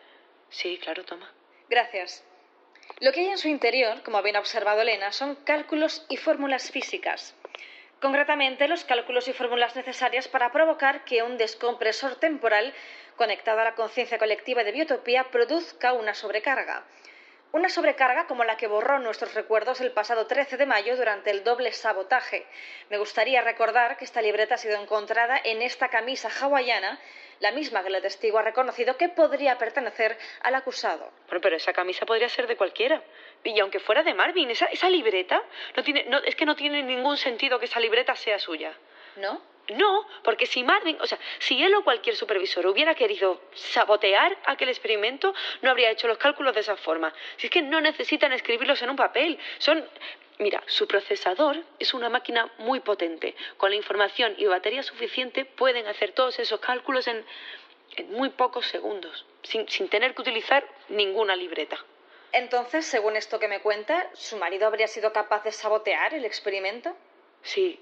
Sí, 0.49 0.79
claro, 0.79 1.05
toma. 1.05 1.31
Gracias. 1.69 2.25
Lo 3.01 3.13
que 3.13 3.21
hay 3.21 3.27
en 3.27 3.37
su 3.37 3.49
interior, 3.49 4.03
como 4.03 4.23
bien 4.23 4.37
ha 4.37 4.41
observado 4.41 4.81
Elena, 4.81 5.13
son 5.13 5.35
cálculos 5.45 6.07
y 6.09 6.17
fórmulas 6.17 6.71
físicas. 6.71 7.37
Concretamente, 8.01 8.69
los 8.69 8.85
cálculos 8.85 9.27
y 9.27 9.33
fórmulas 9.33 9.75
necesarias 9.75 10.29
para 10.29 10.53
provocar 10.53 11.05
que 11.05 11.23
un 11.25 11.37
descompresor 11.37 12.15
temporal 12.15 12.73
conectado 13.17 13.61
a 13.61 13.65
la 13.65 13.75
conciencia 13.75 14.19
colectiva 14.19 14.63
de 14.63 14.71
biotopía 14.71 15.25
produzca 15.25 15.93
una 15.93 16.15
sobrecarga. 16.15 16.85
Una 17.51 17.71
sobrecarga 17.71 18.27
como 18.27 18.45
la 18.45 18.59
que 18.59 18.67
borró 18.67 18.99
nuestros 18.99 19.33
recuerdos 19.33 19.81
el 19.81 19.93
pasado 19.93 20.27
13 20.27 20.59
de 20.59 20.67
mayo 20.67 20.97
durante 20.97 21.31
el 21.31 21.45
doble 21.45 21.73
sabotaje. 21.73 22.47
Me 22.91 22.99
gustaría 22.99 23.41
recordar 23.41 23.97
que 23.97 24.05
esta 24.05 24.21
libreta 24.21 24.57
ha 24.57 24.59
sido 24.59 24.79
encontrada 24.79 25.41
en 25.43 25.63
esta 25.63 25.89
camisa 25.89 26.29
hawaiana, 26.29 27.01
la 27.41 27.53
misma 27.53 27.83
que 27.83 27.89
el 27.89 28.03
testigo 28.03 28.39
ha 28.39 28.43
reconocido 28.43 28.99
que 28.99 29.09
podría 29.09 29.57
pertenecer 29.57 30.19
al 30.43 30.57
acusado. 30.57 31.11
Bueno, 31.27 31.41
pero 31.41 31.57
esa 31.57 31.73
camisa 31.73 32.05
podría 32.05 32.29
ser 32.29 32.47
de 32.47 32.57
cualquiera. 32.57 33.03
Y 33.43 33.59
aunque 33.61 33.81
fuera 33.81 34.03
de 34.03 34.13
Marvin, 34.13 34.51
esa, 34.51 34.67
esa 34.67 34.91
libreta 34.91 35.43
no 35.75 35.83
tiene, 35.83 36.05
no, 36.05 36.19
es 36.19 36.37
que 36.37 36.45
no 36.45 36.55
tiene 36.55 36.83
ningún 36.83 37.17
sentido 37.17 37.59
que 37.59 37.65
esa 37.65 37.81
libreta 37.81 38.15
sea 38.15 38.39
suya. 38.39 38.75
¿No? 39.17 39.41
No, 39.71 40.07
porque 40.23 40.47
si 40.47 40.63
Marvin, 40.63 40.97
o 41.01 41.07
sea, 41.07 41.19
si 41.39 41.63
él 41.63 41.75
o 41.75 41.85
cualquier 41.85 42.17
supervisor 42.17 42.67
hubiera 42.67 42.95
querido 42.95 43.41
sabotear 43.55 44.37
aquel 44.47 44.71
experimento, 44.71 45.35
no 45.63 45.71
habría 45.71 45.91
hecho 45.91 46.09
los 46.09 46.19
cálculos 46.19 46.55
de 46.55 46.61
esa 46.61 46.77
forma. 46.77 47.13
Si 47.37 47.49
es 47.49 47.51
que 47.51 47.63
no 47.63 47.81
necesitan 47.81 48.33
escribirlos 48.33 48.81
en 48.83 48.91
un 48.91 48.97
papel, 48.97 49.39
son 49.59 49.87
Mira, 50.39 50.63
su 50.67 50.87
procesador 50.87 51.65
es 51.81 51.95
una 51.95 52.09
máquina 52.09 52.53
muy 52.59 52.79
potente. 52.79 53.35
Con 53.57 53.71
la 53.71 53.77
información 53.77 54.37
y 54.39 54.47
batería 54.47 54.85
suficiente 54.85 55.45
pueden 55.45 55.89
hacer 55.89 56.13
todos 56.13 56.39
esos 56.39 56.61
cálculos 56.61 57.09
en, 57.09 57.25
en 57.97 58.13
muy 58.13 58.31
pocos 58.31 58.67
segundos, 58.67 59.27
sin, 59.43 59.69
sin 59.69 59.89
tener 59.89 60.15
que 60.15 60.23
utilizar 60.23 60.65
ninguna 60.91 61.35
libreta. 61.35 61.85
Entonces, 62.31 62.87
según 62.87 63.17
esto 63.17 63.41
que 63.41 63.49
me 63.49 63.61
cuenta, 63.61 64.09
¿su 64.15 64.37
marido 64.37 64.69
habría 64.69 64.87
sido 64.87 65.13
capaz 65.13 65.43
de 65.43 65.51
sabotear 65.51 66.15
el 66.15 66.25
experimento? 66.25 66.95
Sí, 67.43 67.81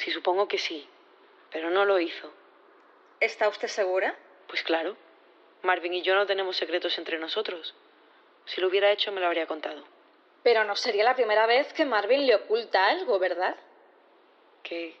Sí, 0.00 0.10
supongo 0.10 0.48
que 0.48 0.56
sí, 0.56 0.88
pero 1.52 1.68
no 1.68 1.84
lo 1.84 2.00
hizo. 2.00 2.32
¿Está 3.20 3.48
usted 3.48 3.68
segura? 3.68 4.16
Pues 4.48 4.62
claro. 4.62 4.96
Marvin 5.60 5.92
y 5.92 6.00
yo 6.00 6.14
no 6.14 6.24
tenemos 6.24 6.56
secretos 6.56 6.96
entre 6.96 7.18
nosotros. 7.18 7.74
Si 8.46 8.62
lo 8.62 8.68
hubiera 8.68 8.90
hecho, 8.92 9.12
me 9.12 9.20
lo 9.20 9.26
habría 9.26 9.46
contado. 9.46 9.84
Pero 10.42 10.64
no 10.64 10.74
sería 10.74 11.04
la 11.04 11.14
primera 11.14 11.44
vez 11.44 11.74
que 11.74 11.84
Marvin 11.84 12.26
le 12.26 12.36
oculta 12.36 12.86
algo, 12.86 13.18
¿verdad? 13.18 13.56
¿Qué, 14.62 14.96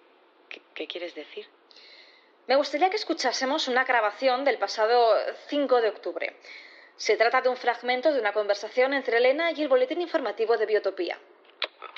qué, 0.74 0.86
quieres 0.86 1.14
decir? 1.14 1.48
Me 2.46 2.56
gustaría 2.56 2.90
que 2.90 2.96
escuchásemos 2.96 3.68
una 3.68 3.84
grabación 3.84 4.44
del 4.44 4.58
pasado 4.58 5.16
5 5.46 5.80
de 5.80 5.88
octubre. 5.88 6.36
Se 6.96 7.16
trata 7.16 7.40
de 7.40 7.48
un 7.48 7.56
fragmento 7.56 8.12
de 8.12 8.20
una 8.20 8.34
conversación 8.34 8.92
entre 8.92 9.16
Elena 9.16 9.50
y 9.52 9.62
el 9.62 9.68
boletín 9.68 10.02
informativo 10.02 10.58
de 10.58 10.66
Biotopía. 10.66 11.18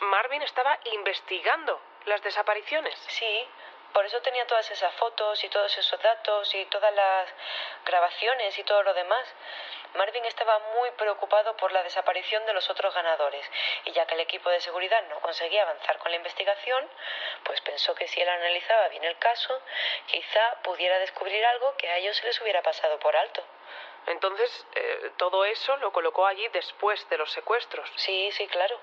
Marvin 0.08 0.42
estaba 0.42 0.78
investigando 0.94 1.80
las 2.06 2.22
desapariciones. 2.22 2.98
Sí, 3.08 3.48
por 3.92 4.06
eso 4.06 4.20
tenía 4.22 4.46
todas 4.46 4.70
esas 4.70 4.92
fotos 4.94 5.42
y 5.44 5.48
todos 5.48 5.76
esos 5.76 6.00
datos 6.00 6.54
y 6.54 6.64
todas 6.66 6.94
las 6.94 7.28
grabaciones 7.84 8.58
y 8.58 8.64
todo 8.64 8.82
lo 8.82 8.94
demás. 8.94 9.26
Marvin 9.94 10.24
estaba 10.24 10.58
muy 10.74 10.90
preocupado 10.92 11.54
por 11.58 11.70
la 11.72 11.82
desaparición 11.82 12.46
de 12.46 12.54
los 12.54 12.70
otros 12.70 12.94
ganadores 12.94 13.44
y 13.84 13.92
ya 13.92 14.06
que 14.06 14.14
el 14.14 14.20
equipo 14.20 14.48
de 14.48 14.60
seguridad 14.60 15.02
no 15.10 15.20
conseguía 15.20 15.62
avanzar 15.62 15.98
con 15.98 16.10
la 16.10 16.16
investigación, 16.16 16.88
pues 17.44 17.60
pensó 17.60 17.94
que 17.94 18.08
si 18.08 18.20
él 18.22 18.28
analizaba 18.28 18.88
bien 18.88 19.04
el 19.04 19.18
caso, 19.18 19.60
quizá 20.06 20.62
pudiera 20.62 20.98
descubrir 20.98 21.44
algo 21.44 21.76
que 21.76 21.90
a 21.90 21.98
ellos 21.98 22.16
se 22.16 22.24
les 22.24 22.40
hubiera 22.40 22.62
pasado 22.62 22.98
por 22.98 23.14
alto. 23.14 23.44
Entonces, 24.06 24.66
eh, 24.74 25.12
todo 25.16 25.44
eso 25.44 25.76
lo 25.76 25.92
colocó 25.92 26.26
allí 26.26 26.46
después 26.48 27.08
de 27.08 27.18
los 27.18 27.30
secuestros. 27.30 27.88
Sí, 27.96 28.30
sí, 28.32 28.46
claro. 28.48 28.78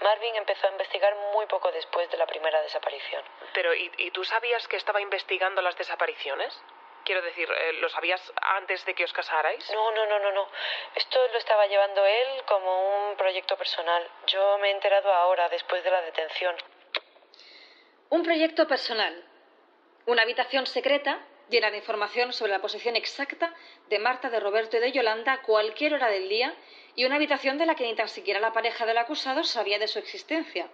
Marvin 0.00 0.34
empezó 0.36 0.66
a 0.66 0.70
investigar 0.70 1.14
muy 1.32 1.46
poco 1.46 1.70
después 1.70 2.10
de 2.10 2.16
la 2.16 2.26
primera 2.26 2.60
desaparición. 2.62 3.22
Pero, 3.54 3.74
¿y, 3.74 4.10
tú 4.10 4.24
sabías 4.24 4.66
que 4.66 4.76
estaba 4.76 5.00
investigando 5.00 5.62
las 5.62 5.76
desapariciones? 5.76 6.60
Quiero 7.04 7.22
decir, 7.22 7.48
eh, 7.48 7.74
¿lo 7.74 7.88
sabías 7.88 8.20
antes 8.40 8.84
de 8.84 8.94
que 8.94 9.04
os 9.04 9.12
casarais? 9.12 9.70
No, 9.70 9.92
no, 9.92 10.06
no, 10.06 10.18
no, 10.18 10.32
no. 10.32 10.48
Esto 10.96 11.28
lo 11.28 11.38
estaba 11.38 11.66
llevando 11.66 12.04
él 12.04 12.42
como 12.46 13.08
un 13.08 13.16
proyecto 13.16 13.56
personal. 13.56 14.10
Yo 14.26 14.58
me 14.58 14.68
he 14.68 14.72
enterado 14.72 15.12
ahora, 15.12 15.48
después 15.48 15.84
de 15.84 15.90
la 15.92 16.02
detención. 16.02 16.56
Un 18.08 18.24
proyecto 18.24 18.66
personal. 18.66 19.24
Una 20.06 20.22
habitación 20.22 20.66
secreta 20.66 21.20
llena 21.48 21.70
de 21.70 21.78
información 21.78 22.32
sobre 22.32 22.52
la 22.52 22.60
posición 22.60 22.96
exacta 22.96 23.54
de 23.88 23.98
Marta, 23.98 24.30
de 24.30 24.40
Roberto 24.40 24.76
y 24.76 24.80
de 24.80 24.92
Yolanda 24.92 25.32
a 25.32 25.42
cualquier 25.42 25.94
hora 25.94 26.08
del 26.08 26.28
día 26.28 26.54
y 26.94 27.04
una 27.04 27.16
habitación 27.16 27.58
de 27.58 27.66
la 27.66 27.74
que 27.74 27.84
ni 27.84 27.94
tan 27.94 28.08
siquiera 28.08 28.40
la 28.40 28.52
pareja 28.52 28.86
del 28.86 28.98
acusado 28.98 29.44
sabía 29.44 29.78
de 29.78 29.88
su 29.88 29.98
existencia. 29.98 30.68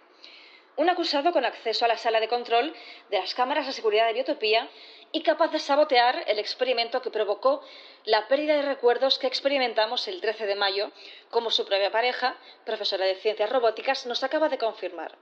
Un 0.76 0.88
acusado 0.88 1.32
con 1.32 1.44
acceso 1.44 1.84
a 1.84 1.88
la 1.88 1.98
sala 1.98 2.20
de 2.20 2.28
control 2.28 2.74
de 3.10 3.18
las 3.18 3.34
cámaras 3.34 3.66
de 3.66 3.72
seguridad 3.72 4.06
de 4.06 4.14
Biotopía 4.14 4.70
y 5.12 5.22
capaz 5.22 5.48
de 5.48 5.58
sabotear 5.58 6.24
el 6.26 6.38
experimento 6.38 7.02
que 7.02 7.10
provocó 7.10 7.62
la 8.04 8.26
pérdida 8.28 8.56
de 8.56 8.62
recuerdos 8.62 9.18
que 9.18 9.26
experimentamos 9.26 10.08
el 10.08 10.22
13 10.22 10.46
de 10.46 10.54
mayo, 10.54 10.90
como 11.30 11.50
su 11.50 11.66
propia 11.66 11.90
pareja, 11.90 12.36
profesora 12.64 13.04
de 13.04 13.16
ciencias 13.16 13.50
robóticas, 13.50 14.06
nos 14.06 14.24
acaba 14.24 14.48
de 14.48 14.56
confirmar. 14.56 15.18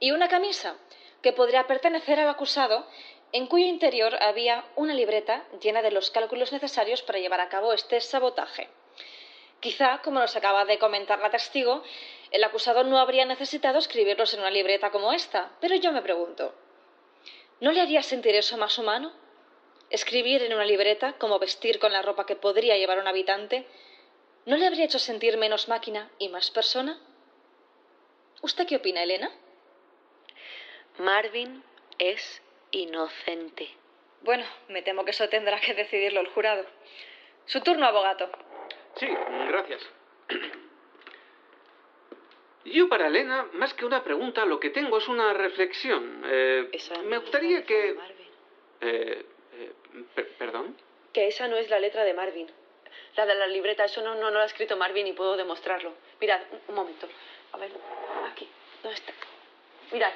Y 0.00 0.10
una 0.10 0.28
camisa 0.28 0.76
que 1.22 1.32
podría 1.32 1.68
pertenecer 1.68 2.18
al 2.18 2.28
acusado 2.28 2.84
en 3.32 3.46
cuyo 3.46 3.66
interior 3.66 4.16
había 4.22 4.64
una 4.76 4.94
libreta 4.94 5.44
llena 5.60 5.80
de 5.80 5.90
los 5.90 6.10
cálculos 6.10 6.52
necesarios 6.52 7.02
para 7.02 7.18
llevar 7.18 7.40
a 7.40 7.48
cabo 7.48 7.72
este 7.72 8.00
sabotaje. 8.00 8.68
Quizá, 9.60 10.00
como 10.02 10.20
nos 10.20 10.36
acaba 10.36 10.64
de 10.64 10.78
comentar 10.78 11.18
la 11.20 11.30
testigo, 11.30 11.82
el 12.30 12.44
acusado 12.44 12.84
no 12.84 12.98
habría 12.98 13.24
necesitado 13.24 13.78
escribirlos 13.78 14.34
en 14.34 14.40
una 14.40 14.50
libreta 14.50 14.90
como 14.90 15.12
esta, 15.12 15.52
pero 15.60 15.74
yo 15.76 15.92
me 15.92 16.02
pregunto, 16.02 16.54
¿no 17.60 17.72
le 17.72 17.80
haría 17.80 18.02
sentir 18.02 18.34
eso 18.34 18.58
más 18.58 18.76
humano? 18.78 19.12
Escribir 19.88 20.42
en 20.42 20.52
una 20.52 20.64
libreta 20.64 21.14
como 21.14 21.38
vestir 21.38 21.78
con 21.78 21.92
la 21.92 22.02
ropa 22.02 22.26
que 22.26 22.36
podría 22.36 22.76
llevar 22.76 22.98
un 22.98 23.06
habitante, 23.06 23.66
¿no 24.44 24.56
le 24.56 24.66
habría 24.66 24.84
hecho 24.84 24.98
sentir 24.98 25.36
menos 25.36 25.68
máquina 25.68 26.10
y 26.18 26.28
más 26.28 26.50
persona? 26.50 27.00
¿Usted 28.42 28.66
qué 28.66 28.76
opina, 28.76 29.02
Elena? 29.02 29.30
Marvin 30.98 31.62
es 31.98 32.42
inocente. 32.72 33.68
Bueno, 34.22 34.44
me 34.68 34.82
temo 34.82 35.04
que 35.04 35.12
eso 35.12 35.28
tendrá 35.28 35.60
que 35.60 35.74
decidirlo 35.74 36.20
el 36.20 36.28
jurado. 36.28 36.64
Su 37.46 37.60
turno, 37.60 37.86
abogado. 37.86 38.30
Sí, 38.96 39.08
gracias. 39.48 39.88
Yo 42.64 42.88
para 42.88 43.08
Elena, 43.08 43.48
más 43.54 43.74
que 43.74 43.84
una 43.84 44.04
pregunta, 44.04 44.44
lo 44.44 44.60
que 44.60 44.70
tengo 44.70 44.98
es 44.98 45.08
una 45.08 45.32
reflexión. 45.32 46.22
Eh, 46.26 46.70
me 47.04 47.18
gustaría 47.18 47.64
que... 47.64 47.96
Eh, 48.80 49.26
eh, 49.54 49.72
¿Perdón? 50.38 50.76
Que 51.12 51.26
esa 51.26 51.48
no 51.48 51.56
es 51.56 51.68
la 51.68 51.80
letra 51.80 52.04
de 52.04 52.14
Marvin. 52.14 52.48
La 53.16 53.26
de 53.26 53.34
la 53.34 53.46
libreta, 53.46 53.84
eso 53.84 54.00
no, 54.02 54.14
no, 54.14 54.30
lo 54.30 54.40
ha 54.40 54.44
escrito 54.44 54.76
Marvin 54.76 55.06
y 55.06 55.12
puedo 55.12 55.36
demostrarlo. 55.36 55.92
Mirad, 56.20 56.40
un, 56.68 56.74
momento. 56.74 57.08
A 57.52 57.58
ver, 57.58 57.70
aquí, 58.30 58.48
¿dónde 58.82 58.96
está? 58.96 59.12
Mirad. 59.90 60.12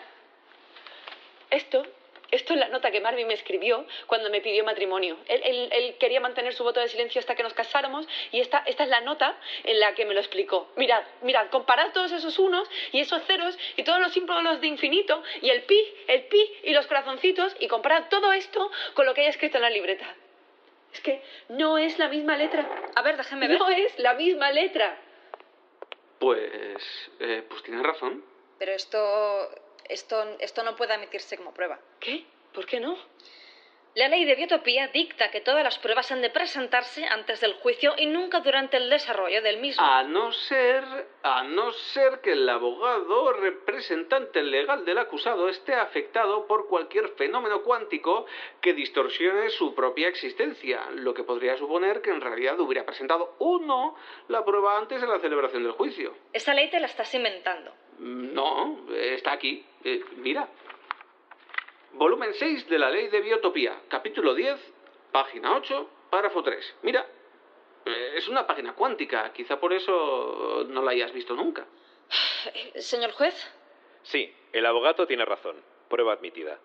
Esto 1.50 1.84
Esto 2.30 2.54
es 2.54 2.60
la 2.60 2.68
nota 2.68 2.90
que 2.90 3.00
Marvin 3.00 3.26
me 3.26 3.34
escribió 3.34 3.86
cuando 4.06 4.30
me 4.30 4.40
pidió 4.40 4.64
matrimonio. 4.64 5.16
Él, 5.26 5.96
quería 5.98 6.20
mantener 6.20 6.54
su 6.54 6.64
voto 6.64 6.80
de 6.80 6.88
silencio 6.88 7.18
hasta 7.20 7.34
que 7.34 7.42
nos 7.42 7.54
casáramos 7.54 8.06
y 8.32 8.40
esta, 8.40 8.62
esta 8.66 8.84
es 8.84 8.88
la 8.88 9.00
nota 9.00 9.38
en 9.64 9.80
la 9.80 9.94
que 9.94 10.04
me 10.04 10.14
lo 10.14 10.20
explicó. 10.20 10.68
Mirad, 10.76 11.02
mirad, 11.22 11.48
comparad 11.50 11.92
todos 11.92 12.12
esos 12.12 12.38
unos 12.38 12.68
y 12.92 13.00
esos 13.00 13.22
ceros 13.24 13.56
y 13.76 13.84
todos 13.84 14.00
los 14.00 14.12
símbolos 14.12 14.60
de 14.60 14.66
infinito 14.66 15.22
y 15.40 15.50
el 15.50 15.62
pi, 15.62 15.80
el 16.08 16.24
pi 16.24 16.50
y 16.64 16.72
los 16.72 16.86
corazoncitos 16.86 17.56
y 17.60 17.68
comparad 17.68 18.04
todo 18.08 18.32
esto 18.32 18.70
con 18.94 19.06
lo 19.06 19.14
que 19.14 19.22
hay 19.22 19.28
escrito 19.28 19.58
en 19.58 19.62
la 19.62 19.70
libreta. 19.70 20.06
Es 20.92 21.00
que 21.00 21.22
no 21.50 21.78
es 21.78 21.98
la 21.98 22.08
misma 22.08 22.36
letra. 22.36 22.66
A 22.94 23.02
ver, 23.02 23.16
déjenme 23.16 23.48
ver. 23.48 23.58
No 23.58 23.68
es 23.68 23.98
la 23.98 24.14
misma 24.14 24.50
letra. 24.50 24.98
Pues, 26.18 27.10
eh, 27.20 27.44
pues 27.48 27.62
tienes 27.62 27.82
razón. 27.82 28.24
Pero 28.58 28.72
esto 28.72 28.98
esto, 29.88 30.36
esto 30.40 30.62
no 30.62 30.76
puede 30.76 30.94
admitirse 30.94 31.36
como 31.36 31.52
prueba. 31.52 31.78
¿Qué? 32.00 32.24
¿Por 32.52 32.66
qué 32.66 32.80
no? 32.80 32.96
La 33.96 34.08
ley 34.08 34.26
de 34.26 34.34
biotopía 34.34 34.88
dicta 34.88 35.30
que 35.30 35.40
todas 35.40 35.64
las 35.64 35.78
pruebas 35.78 36.12
han 36.12 36.20
de 36.20 36.28
presentarse 36.28 37.06
antes 37.06 37.40
del 37.40 37.54
juicio 37.54 37.94
y 37.96 38.04
nunca 38.04 38.40
durante 38.40 38.76
el 38.76 38.90
desarrollo 38.90 39.40
del 39.40 39.56
mismo. 39.56 39.82
A 39.82 40.02
no 40.02 40.32
ser, 40.32 40.84
a 41.22 41.44
no 41.44 41.72
ser 41.72 42.20
que 42.20 42.32
el 42.32 42.46
abogado 42.46 43.22
o 43.22 43.32
representante 43.32 44.42
legal 44.42 44.84
del 44.84 44.98
acusado 44.98 45.48
esté 45.48 45.74
afectado 45.74 46.46
por 46.46 46.68
cualquier 46.68 47.08
fenómeno 47.16 47.62
cuántico 47.62 48.26
que 48.60 48.74
distorsione 48.74 49.48
su 49.48 49.74
propia 49.74 50.08
existencia, 50.08 50.90
lo 50.90 51.14
que 51.14 51.24
podría 51.24 51.56
suponer 51.56 52.02
que 52.02 52.10
en 52.10 52.20
realidad 52.20 52.60
hubiera 52.60 52.84
presentado 52.84 53.36
uno 53.38 53.96
la 54.28 54.44
prueba 54.44 54.76
antes 54.76 55.00
de 55.00 55.06
la 55.06 55.20
celebración 55.20 55.62
del 55.62 55.72
juicio. 55.72 56.14
Esa 56.34 56.52
ley 56.52 56.68
te 56.68 56.80
la 56.80 56.86
estás 56.88 57.14
inventando. 57.14 57.72
No, 57.98 58.86
está 58.90 59.32
aquí. 59.32 59.64
Eh, 59.84 60.04
mira. 60.16 60.48
Volumen 61.92 62.34
6 62.34 62.68
de 62.68 62.78
la 62.78 62.90
Ley 62.90 63.08
de 63.08 63.20
Biotopía, 63.22 63.80
capítulo 63.88 64.34
10, 64.34 64.60
página 65.12 65.56
8, 65.56 65.88
párrafo 66.10 66.42
3. 66.42 66.76
Mira, 66.82 67.06
eh, 67.86 68.12
es 68.16 68.28
una 68.28 68.46
página 68.46 68.74
cuántica, 68.74 69.32
quizá 69.32 69.58
por 69.58 69.72
eso 69.72 70.66
no 70.68 70.82
la 70.82 70.90
hayas 70.90 71.12
visto 71.12 71.34
nunca. 71.34 71.64
Señor 72.74 73.12
juez. 73.12 73.34
Sí, 74.02 74.30
el 74.52 74.66
abogado 74.66 75.06
tiene 75.06 75.24
razón. 75.24 75.56
Prueba 75.88 76.12
admitida. 76.12 76.58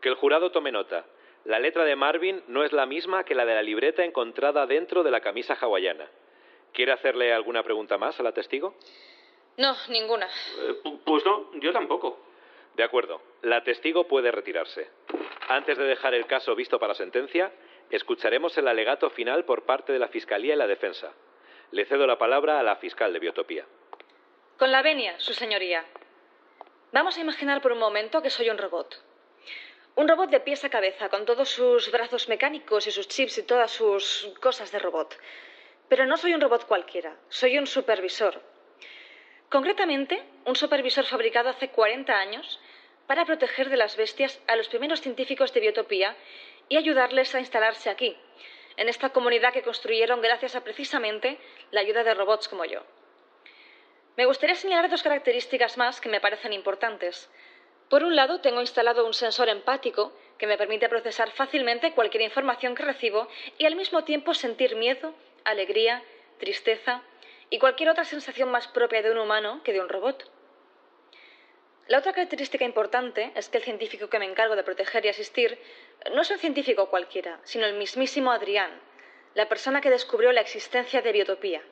Que 0.00 0.08
el 0.08 0.14
jurado 0.14 0.52
tome 0.52 0.70
nota. 0.70 1.04
La 1.44 1.58
letra 1.58 1.84
de 1.84 1.96
Marvin 1.96 2.42
no 2.46 2.62
es 2.62 2.72
la 2.72 2.86
misma 2.86 3.24
que 3.24 3.34
la 3.34 3.44
de 3.44 3.54
la 3.54 3.62
libreta 3.62 4.04
encontrada 4.04 4.66
dentro 4.66 5.02
de 5.02 5.10
la 5.10 5.20
camisa 5.20 5.54
hawaiana. 5.54 6.08
¿Quiere 6.72 6.92
hacerle 6.92 7.32
alguna 7.32 7.62
pregunta 7.62 7.98
más 7.98 8.20
a 8.20 8.22
la 8.22 8.32
testigo? 8.32 8.76
No, 9.56 9.74
ninguna. 9.88 10.26
Eh, 10.26 10.98
pues 11.04 11.24
no, 11.24 11.50
yo 11.60 11.72
tampoco. 11.72 12.18
De 12.74 12.82
acuerdo. 12.82 13.22
La 13.42 13.64
testigo 13.64 14.06
puede 14.06 14.30
retirarse. 14.30 14.90
Antes 15.48 15.78
de 15.78 15.84
dejar 15.84 16.14
el 16.14 16.26
caso 16.26 16.54
visto 16.54 16.78
para 16.78 16.94
sentencia, 16.94 17.52
escucharemos 17.90 18.56
el 18.58 18.68
alegato 18.68 19.08
final 19.10 19.44
por 19.44 19.64
parte 19.64 19.92
de 19.92 19.98
la 19.98 20.08
Fiscalía 20.08 20.54
y 20.54 20.58
la 20.58 20.66
Defensa. 20.66 21.12
Le 21.70 21.84
cedo 21.86 22.06
la 22.06 22.18
palabra 22.18 22.60
a 22.60 22.62
la 22.62 22.76
fiscal 22.76 23.12
de 23.12 23.18
Biotopía. 23.18 23.64
Con 24.58 24.72
la 24.72 24.82
venia, 24.82 25.18
su 25.18 25.32
señoría. 25.32 25.84
Vamos 26.92 27.16
a 27.16 27.20
imaginar 27.20 27.62
por 27.62 27.72
un 27.72 27.78
momento 27.78 28.22
que 28.22 28.30
soy 28.30 28.50
un 28.50 28.58
robot. 28.58 29.02
Un 29.96 30.08
robot 30.08 30.30
de 30.30 30.40
pies 30.40 30.64
a 30.64 30.68
cabeza, 30.68 31.08
con 31.08 31.24
todos 31.24 31.48
sus 31.48 31.90
brazos 31.90 32.28
mecánicos 32.28 32.86
y 32.86 32.90
sus 32.90 33.08
chips 33.08 33.38
y 33.38 33.42
todas 33.44 33.70
sus 33.70 34.30
cosas 34.40 34.70
de 34.70 34.78
robot. 34.78 35.18
Pero 35.88 36.04
no 36.04 36.16
soy 36.16 36.34
un 36.34 36.40
robot 36.40 36.66
cualquiera, 36.66 37.16
soy 37.28 37.58
un 37.58 37.66
supervisor, 37.66 38.40
Concretamente, 39.48 40.22
un 40.44 40.56
supervisor 40.56 41.04
fabricado 41.04 41.50
hace 41.50 41.70
40 41.70 42.12
años 42.12 42.60
para 43.06 43.24
proteger 43.24 43.70
de 43.70 43.76
las 43.76 43.96
bestias 43.96 44.40
a 44.48 44.56
los 44.56 44.68
primeros 44.68 45.00
científicos 45.00 45.52
de 45.52 45.60
biotopía 45.60 46.16
y 46.68 46.76
ayudarles 46.76 47.34
a 47.34 47.40
instalarse 47.40 47.88
aquí, 47.88 48.16
en 48.76 48.88
esta 48.88 49.10
comunidad 49.10 49.52
que 49.52 49.62
construyeron 49.62 50.20
gracias 50.20 50.56
a 50.56 50.64
precisamente 50.64 51.38
la 51.70 51.80
ayuda 51.80 52.02
de 52.02 52.14
robots 52.14 52.48
como 52.48 52.64
yo. 52.64 52.82
Me 54.16 54.26
gustaría 54.26 54.56
señalar 54.56 54.90
dos 54.90 55.02
características 55.02 55.76
más 55.76 56.00
que 56.00 56.08
me 56.08 56.20
parecen 56.20 56.52
importantes. 56.52 57.30
Por 57.88 58.02
un 58.02 58.16
lado, 58.16 58.40
tengo 58.40 58.60
instalado 58.60 59.06
un 59.06 59.14
sensor 59.14 59.48
empático 59.48 60.12
que 60.38 60.48
me 60.48 60.58
permite 60.58 60.88
procesar 60.88 61.30
fácilmente 61.30 61.92
cualquier 61.92 62.22
información 62.24 62.74
que 62.74 62.82
recibo 62.82 63.28
y 63.58 63.66
al 63.66 63.76
mismo 63.76 64.02
tiempo 64.02 64.34
sentir 64.34 64.74
miedo, 64.74 65.14
alegría, 65.44 66.02
tristeza, 66.38 67.02
y 67.50 67.58
cualquier 67.58 67.90
otra 67.90 68.04
sensación 68.04 68.50
más 68.50 68.68
propia 68.68 69.02
de 69.02 69.10
un 69.10 69.18
humano 69.18 69.62
que 69.62 69.72
de 69.72 69.80
un 69.80 69.88
robot. 69.88 70.30
La 71.88 71.98
otra 71.98 72.12
característica 72.12 72.64
importante 72.64 73.30
es 73.36 73.48
que 73.48 73.58
el 73.58 73.64
científico 73.64 74.08
que 74.08 74.18
me 74.18 74.24
encargo 74.24 74.56
de 74.56 74.64
proteger 74.64 75.06
y 75.06 75.08
asistir 75.08 75.56
no 76.12 76.22
es 76.22 76.30
un 76.30 76.38
científico 76.38 76.90
cualquiera, 76.90 77.40
sino 77.44 77.64
el 77.64 77.74
mismísimo 77.74 78.32
Adrián, 78.32 78.80
la 79.34 79.48
persona 79.48 79.80
que 79.80 79.90
descubrió 79.90 80.32
la 80.32 80.40
existencia 80.40 81.00
de 81.02 81.12
biotopía. 81.12 81.62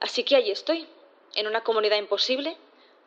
Así 0.00 0.24
que 0.24 0.36
ahí 0.36 0.50
estoy, 0.50 0.88
en 1.34 1.46
una 1.46 1.62
comunidad 1.62 1.98
imposible, 1.98 2.56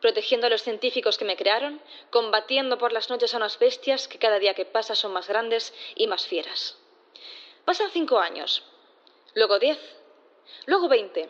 protegiendo 0.00 0.46
a 0.46 0.50
los 0.50 0.62
científicos 0.62 1.18
que 1.18 1.24
me 1.24 1.36
crearon, 1.36 1.80
combatiendo 2.10 2.78
por 2.78 2.92
las 2.92 3.10
noches 3.10 3.34
a 3.34 3.38
unas 3.38 3.58
bestias 3.58 4.06
que 4.06 4.18
cada 4.18 4.38
día 4.38 4.54
que 4.54 4.66
pasa 4.66 4.94
son 4.94 5.12
más 5.12 5.26
grandes 5.26 5.74
y 5.96 6.06
más 6.06 6.26
fieras. 6.26 6.78
Pasan 7.64 7.90
cinco 7.90 8.18
años, 8.18 8.62
luego 9.34 9.58
diez, 9.58 9.78
luego 10.66 10.88
veinte, 10.88 11.28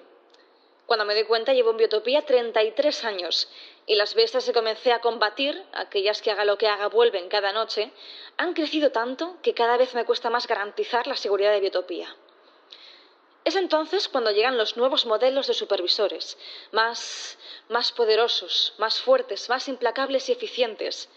cuando 0.86 1.04
me 1.04 1.14
doy 1.14 1.24
cuenta, 1.24 1.54
llevo 1.54 1.70
en 1.70 1.78
Biotopía 1.78 2.22
33 2.22 3.04
años 3.04 3.48
y 3.86 3.94
las 3.94 4.14
bestias 4.14 4.44
que 4.44 4.52
comencé 4.52 4.92
a 4.92 5.00
combatir, 5.00 5.62
aquellas 5.72 6.20
que 6.20 6.30
haga 6.30 6.44
lo 6.44 6.58
que 6.58 6.68
haga 6.68 6.88
vuelven 6.88 7.28
cada 7.28 7.52
noche, 7.52 7.90
han 8.36 8.52
crecido 8.52 8.90
tanto 8.92 9.38
que 9.42 9.54
cada 9.54 9.76
vez 9.76 9.94
me 9.94 10.04
cuesta 10.04 10.30
más 10.30 10.46
garantizar 10.46 11.06
la 11.06 11.16
seguridad 11.16 11.52
de 11.52 11.60
Biotopía. 11.60 12.14
Es 13.44 13.56
entonces 13.56 14.08
cuando 14.08 14.30
llegan 14.30 14.56
los 14.56 14.78
nuevos 14.78 15.04
modelos 15.04 15.46
de 15.46 15.54
supervisores, 15.54 16.38
más, 16.72 17.38
más 17.68 17.92
poderosos, 17.92 18.74
más 18.78 19.00
fuertes, 19.00 19.50
más 19.50 19.68
implacables 19.68 20.28
y 20.28 20.32
eficientes. 20.32 21.10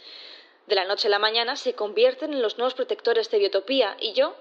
De 0.66 0.76
la 0.76 0.84
noche 0.84 1.08
a 1.08 1.12
la 1.12 1.20
mañana 1.20 1.56
se 1.56 1.74
convierten 1.74 2.34
en 2.34 2.42
los 2.42 2.58
nuevos 2.58 2.74
protectores 2.74 3.32
de 3.32 3.40
Biotopía 3.40 3.96
y 4.02 4.12
yo 4.12 4.36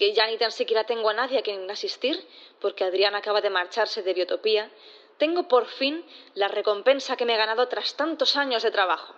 que 0.00 0.14
ya 0.14 0.26
ni 0.26 0.38
tan 0.38 0.50
siquiera 0.50 0.84
tengo 0.84 1.10
a 1.10 1.12
nadie 1.12 1.38
a 1.38 1.42
quien 1.42 1.70
asistir, 1.70 2.26
porque 2.58 2.84
Adrián 2.84 3.14
acaba 3.14 3.42
de 3.42 3.50
marcharse 3.50 4.02
de 4.02 4.14
Biotopía, 4.14 4.70
tengo 5.18 5.46
por 5.46 5.66
fin 5.66 6.06
la 6.32 6.48
recompensa 6.48 7.18
que 7.18 7.26
me 7.26 7.34
he 7.34 7.36
ganado 7.36 7.68
tras 7.68 7.96
tantos 7.96 8.34
años 8.34 8.62
de 8.62 8.70
trabajo. 8.70 9.14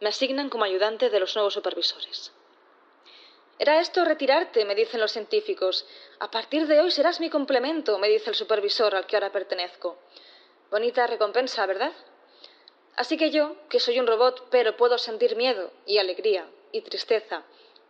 Me 0.00 0.10
asignan 0.10 0.50
como 0.50 0.64
ayudante 0.64 1.08
de 1.08 1.20
los 1.20 1.34
nuevos 1.34 1.54
supervisores. 1.54 2.34
Era 3.58 3.80
esto 3.80 4.04
retirarte, 4.04 4.66
me 4.66 4.74
dicen 4.74 5.00
los 5.00 5.12
científicos. 5.12 5.86
A 6.20 6.30
partir 6.30 6.66
de 6.66 6.80
hoy 6.80 6.90
serás 6.90 7.18
mi 7.18 7.30
complemento, 7.30 7.98
me 7.98 8.08
dice 8.08 8.28
el 8.28 8.36
supervisor 8.36 8.94
al 8.94 9.06
que 9.06 9.16
ahora 9.16 9.32
pertenezco. 9.32 9.96
Bonita 10.70 11.06
recompensa, 11.06 11.64
¿verdad? 11.64 11.94
Así 12.96 13.16
que 13.16 13.30
yo, 13.30 13.56
que 13.70 13.80
soy 13.80 13.98
un 14.00 14.06
robot, 14.06 14.48
pero 14.50 14.76
puedo 14.76 14.98
sentir 14.98 15.34
miedo 15.34 15.72
y 15.86 15.96
alegría 15.96 16.46
y 16.72 16.82
tristeza 16.82 17.46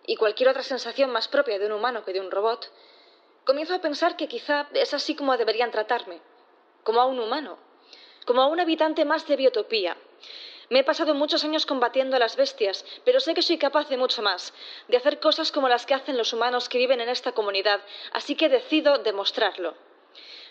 y 0.06 0.16
cualquier 0.16 0.48
otra 0.48 0.62
sensación 0.62 1.10
más 1.10 1.28
propia 1.28 1.58
de 1.58 1.66
un 1.66 1.72
humano 1.72 2.04
que 2.04 2.12
de 2.12 2.20
un 2.20 2.30
robot, 2.30 2.70
comienzo 3.44 3.74
a 3.74 3.80
pensar 3.80 4.16
que 4.16 4.28
quizá 4.28 4.68
es 4.72 4.94
así 4.94 5.14
como 5.14 5.36
deberían 5.36 5.70
tratarme, 5.70 6.20
como 6.82 7.00
a 7.00 7.06
un 7.06 7.18
humano, 7.18 7.58
como 8.24 8.42
a 8.42 8.46
un 8.46 8.60
habitante 8.60 9.04
más 9.04 9.26
de 9.26 9.36
biotopía. 9.36 9.96
Me 10.68 10.80
he 10.80 10.84
pasado 10.84 11.14
muchos 11.14 11.44
años 11.44 11.64
combatiendo 11.64 12.16
a 12.16 12.18
las 12.18 12.36
bestias, 12.36 12.84
pero 13.04 13.20
sé 13.20 13.34
que 13.34 13.42
soy 13.42 13.56
capaz 13.56 13.88
de 13.88 13.96
mucho 13.96 14.20
más, 14.20 14.52
de 14.88 14.96
hacer 14.96 15.20
cosas 15.20 15.52
como 15.52 15.68
las 15.68 15.86
que 15.86 15.94
hacen 15.94 16.16
los 16.16 16.32
humanos 16.32 16.68
que 16.68 16.78
viven 16.78 17.00
en 17.00 17.08
esta 17.08 17.32
comunidad, 17.32 17.80
así 18.12 18.34
que 18.34 18.48
decido 18.48 18.98
demostrarlo. 18.98 19.74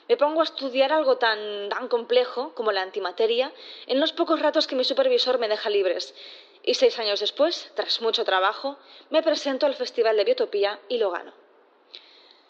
Me 0.07 0.17
pongo 0.17 0.41
a 0.41 0.43
estudiar 0.43 0.93
algo 0.93 1.17
tan, 1.17 1.69
tan 1.69 1.87
complejo 1.87 2.53
como 2.53 2.71
la 2.71 2.81
antimateria 2.81 3.51
en 3.87 3.99
los 3.99 4.13
pocos 4.13 4.39
ratos 4.39 4.67
que 4.67 4.75
mi 4.75 4.83
supervisor 4.83 5.39
me 5.39 5.47
deja 5.47 5.69
libres, 5.69 6.13
y 6.61 6.75
seis 6.75 6.97
años 6.99 7.19
después, 7.19 7.71
tras 7.75 8.01
mucho 8.01 8.23
trabajo, 8.23 8.77
me 9.09 9.23
presento 9.23 9.65
al 9.65 9.75
Festival 9.75 10.17
de 10.17 10.23
Biotopía 10.23 10.79
y 10.89 10.97
lo 10.97 11.11
gano. 11.11 11.33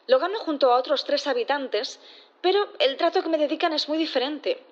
Lo 0.08 0.20
gano 0.20 0.40
junto 0.40 0.72
a 0.72 0.78
otros 0.78 1.04
tres 1.04 1.28
habitantes, 1.28 2.00
pero 2.42 2.70
el 2.80 2.96
trato 2.98 3.24
que 3.24 3.30
me 3.30 3.38
dedican 3.38 3.74
es 3.74 3.90
muy 3.90 3.98
diferente. 3.98 4.64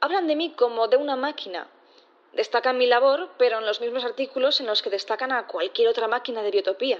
Hablan 0.00 0.26
de 0.26 0.36
mí 0.36 0.52
como 0.56 0.88
de 0.88 0.96
una 0.96 1.16
máquina. 1.16 1.68
Destacan 2.32 2.76
mi 2.76 2.86
labor, 2.86 3.30
pero 3.38 3.58
en 3.58 3.66
los 3.66 3.80
mismos 3.80 4.04
artículos 4.04 4.60
en 4.60 4.66
los 4.66 4.82
que 4.82 4.90
destacan 4.90 5.32
a 5.32 5.46
cualquier 5.46 5.88
otra 5.88 6.08
máquina 6.08 6.42
de 6.42 6.50
biotopía. 6.50 6.98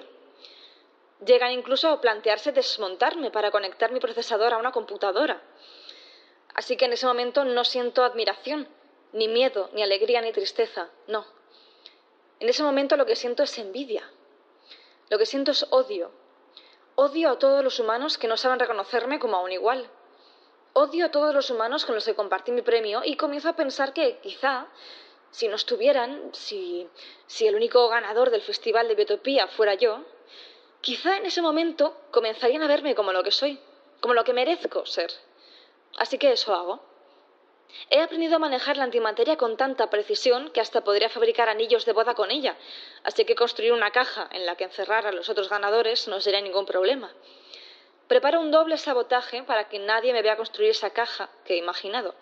Llegan 1.25 1.53
incluso 1.53 1.89
a 1.89 2.01
plantearse 2.01 2.53
desmontarme 2.53 3.31
para 3.31 3.51
conectar 3.51 3.91
mi 3.91 4.01
procesador 4.01 4.53
a 4.53 4.59
una 4.59 4.73
computadora. 4.73 5.43
Así 6.55 6.77
que 6.77 6.85
en 6.85 6.93
ese 6.93 7.07
momento 7.07 7.45
no 7.45 7.65
siento 7.65 8.05
admiración, 8.05 8.69
ni 9.13 9.29
miedo, 9.29 9.71
ni 9.73 9.83
alegría, 9.83 10.21
ni 10.21 10.33
tristeza, 10.33 10.91
no. 11.07 11.27
En 12.39 12.49
ese 12.49 12.63
momento 12.63 12.97
lo 12.97 13.07
que 13.07 13.17
siento 13.17 13.43
es 13.43 13.59
envidia. 13.59 14.11
Lo 15.09 15.19
que 15.19 15.27
siento 15.27 15.53
es 15.53 15.67
odio. 15.71 16.11
Odio 16.97 17.31
a 17.31 17.39
todos 17.39 17.65
los 17.65 17.79
humanos 17.79 18.19
que 18.19 18.29
no 18.29 18.37
saben 18.37 18.59
reconocerme 18.59 19.19
como 19.19 19.37
a 19.37 19.43
un 19.43 19.53
igual. 19.53 19.89
Odio 20.75 21.07
a 21.07 21.11
todos 21.11 21.35
los 21.35 21.51
humanos 21.51 21.87
con 21.87 21.95
los 21.95 22.05
que 22.05 22.15
compartí 22.15 22.53
mi 22.53 22.63
premio 22.63 23.03
y 23.05 23.17
comienzo 23.17 23.49
a 23.49 23.57
pensar 23.57 23.95
que 23.95 24.19
quizá 24.19 24.67
si 25.31 25.49
no 25.49 25.57
estuvieran, 25.57 26.31
si, 26.33 26.89
si 27.27 27.47
el 27.47 27.55
único 27.55 27.89
ganador 27.89 28.31
del 28.31 28.43
Festival 28.43 28.89
de 28.89 28.95
Biotopía 28.95 29.47
fuera 29.49 29.75
yo, 29.75 30.05
quizá 30.87 31.17
en 31.17 31.27
ese 31.27 31.43
momento 31.43 31.85
comenzarían 32.13 32.63
a 32.63 32.69
verme 32.69 32.95
como 32.95 33.11
lo 33.11 33.25
que 33.25 33.33
soy, 33.33 33.59
como 33.99 34.15
lo 34.15 34.23
que 34.23 34.33
merezco 34.33 34.87
ser. 34.87 35.11
Así 35.99 36.17
que 36.17 36.31
eso 36.31 36.55
hago. 36.55 36.81
He 37.91 38.01
aprendido 38.01 38.37
a 38.37 38.39
manejar 38.39 38.77
la 38.77 38.85
antimateria 38.85 39.37
con 39.37 39.57
tanta 39.57 39.91
precisión 39.91 40.49
que 40.53 40.61
hasta 40.61 40.85
podría 40.85 41.09
fabricar 41.09 41.49
anillos 41.49 41.87
de 41.87 41.93
boda 41.93 42.15
con 42.15 42.31
ella, 42.31 42.57
así 43.03 43.25
que 43.25 43.35
construir 43.35 43.73
una 43.73 43.91
caja 43.91 44.29
en 44.31 44.47
la 44.47 44.55
que 44.55 44.63
encerrar 44.63 45.09
a 45.09 45.11
los 45.11 45.29
otros 45.29 45.49
ganadores 45.49 46.07
no 46.07 46.21
sería 46.21 46.41
ningún 46.41 46.67
problema. 46.67 47.13
Preparo 48.07 48.41
un 48.41 48.53
doble 48.53 48.79
sabotaje 48.79 49.43
para 49.43 49.69
que 49.69 49.81
nadie 49.81 50.13
me 50.13 50.23
vea 50.23 50.37
construir 50.37 50.71
esa 50.71 50.91
caja 50.91 51.31
que 51.45 51.55
he 51.55 51.57
imaginado. 51.57 52.15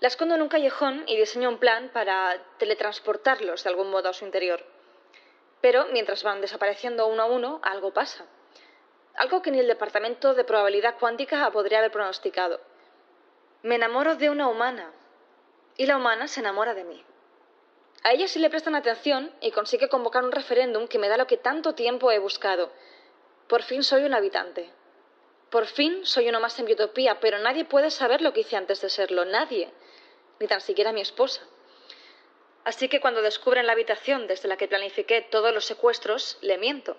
La 0.00 0.08
escondo 0.08 0.34
en 0.34 0.42
un 0.42 0.48
callejón 0.48 1.04
y 1.06 1.16
diseño 1.16 1.48
un 1.48 1.58
plan 1.58 1.90
para 1.92 2.42
teletransportarlos 2.58 3.62
de 3.62 3.70
algún 3.70 3.88
modo 3.88 4.08
a 4.08 4.12
su 4.12 4.24
interior. 4.24 4.64
Pero 5.60 5.86
mientras 5.92 6.22
van 6.22 6.40
desapareciendo 6.40 7.06
uno 7.06 7.22
a 7.22 7.26
uno, 7.26 7.60
algo 7.62 7.92
pasa. 7.92 8.26
Algo 9.14 9.42
que 9.42 9.50
ni 9.50 9.58
el 9.58 9.66
departamento 9.66 10.34
de 10.34 10.44
probabilidad 10.44 10.96
cuántica 10.98 11.50
podría 11.50 11.78
haber 11.78 11.90
pronosticado. 11.90 12.60
Me 13.62 13.74
enamoro 13.74 14.16
de 14.16 14.30
una 14.30 14.48
humana 14.48 14.92
y 15.76 15.86
la 15.86 15.96
humana 15.96 16.28
se 16.28 16.40
enamora 16.40 16.74
de 16.74 16.84
mí. 16.84 17.04
A 18.02 18.12
ella 18.12 18.28
sí 18.28 18.38
le 18.38 18.48
prestan 18.48 18.74
atención 18.74 19.30
y 19.40 19.50
consigue 19.50 19.90
convocar 19.90 20.24
un 20.24 20.32
referéndum 20.32 20.88
que 20.88 20.98
me 20.98 21.08
da 21.08 21.18
lo 21.18 21.26
que 21.26 21.36
tanto 21.36 21.74
tiempo 21.74 22.10
he 22.10 22.18
buscado. 22.18 22.70
Por 23.46 23.62
fin 23.62 23.82
soy 23.82 24.04
un 24.04 24.14
habitante. 24.14 24.70
Por 25.50 25.66
fin 25.66 26.06
soy 26.06 26.28
uno 26.28 26.40
más 26.40 26.58
en 26.58 26.64
biotopía, 26.64 27.20
pero 27.20 27.38
nadie 27.38 27.64
puede 27.66 27.90
saber 27.90 28.22
lo 28.22 28.32
que 28.32 28.40
hice 28.40 28.56
antes 28.56 28.80
de 28.80 28.88
serlo, 28.88 29.24
nadie, 29.24 29.70
ni 30.38 30.46
tan 30.46 30.60
siquiera 30.60 30.92
mi 30.92 31.02
esposa. 31.02 31.42
Así 32.64 32.88
que 32.88 33.00
cuando 33.00 33.22
descubren 33.22 33.66
la 33.66 33.72
habitación 33.72 34.26
desde 34.26 34.48
la 34.48 34.56
que 34.56 34.68
planifiqué 34.68 35.22
todos 35.22 35.52
los 35.52 35.64
secuestros, 35.64 36.38
le 36.42 36.58
miento. 36.58 36.96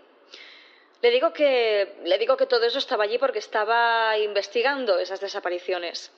Le 1.02 1.12
digo 1.12 1.34
que 1.34 1.96
le 2.04 2.18
digo 2.18 2.38
que 2.38 2.46
todo 2.46 2.66
eso 2.66 2.78
estaba 2.78 3.04
allí 3.04 3.18
porque 3.18 3.40
estaba 3.40 4.18
investigando 4.18 5.00
esas 5.00 5.20
desapariciones. 5.20 6.12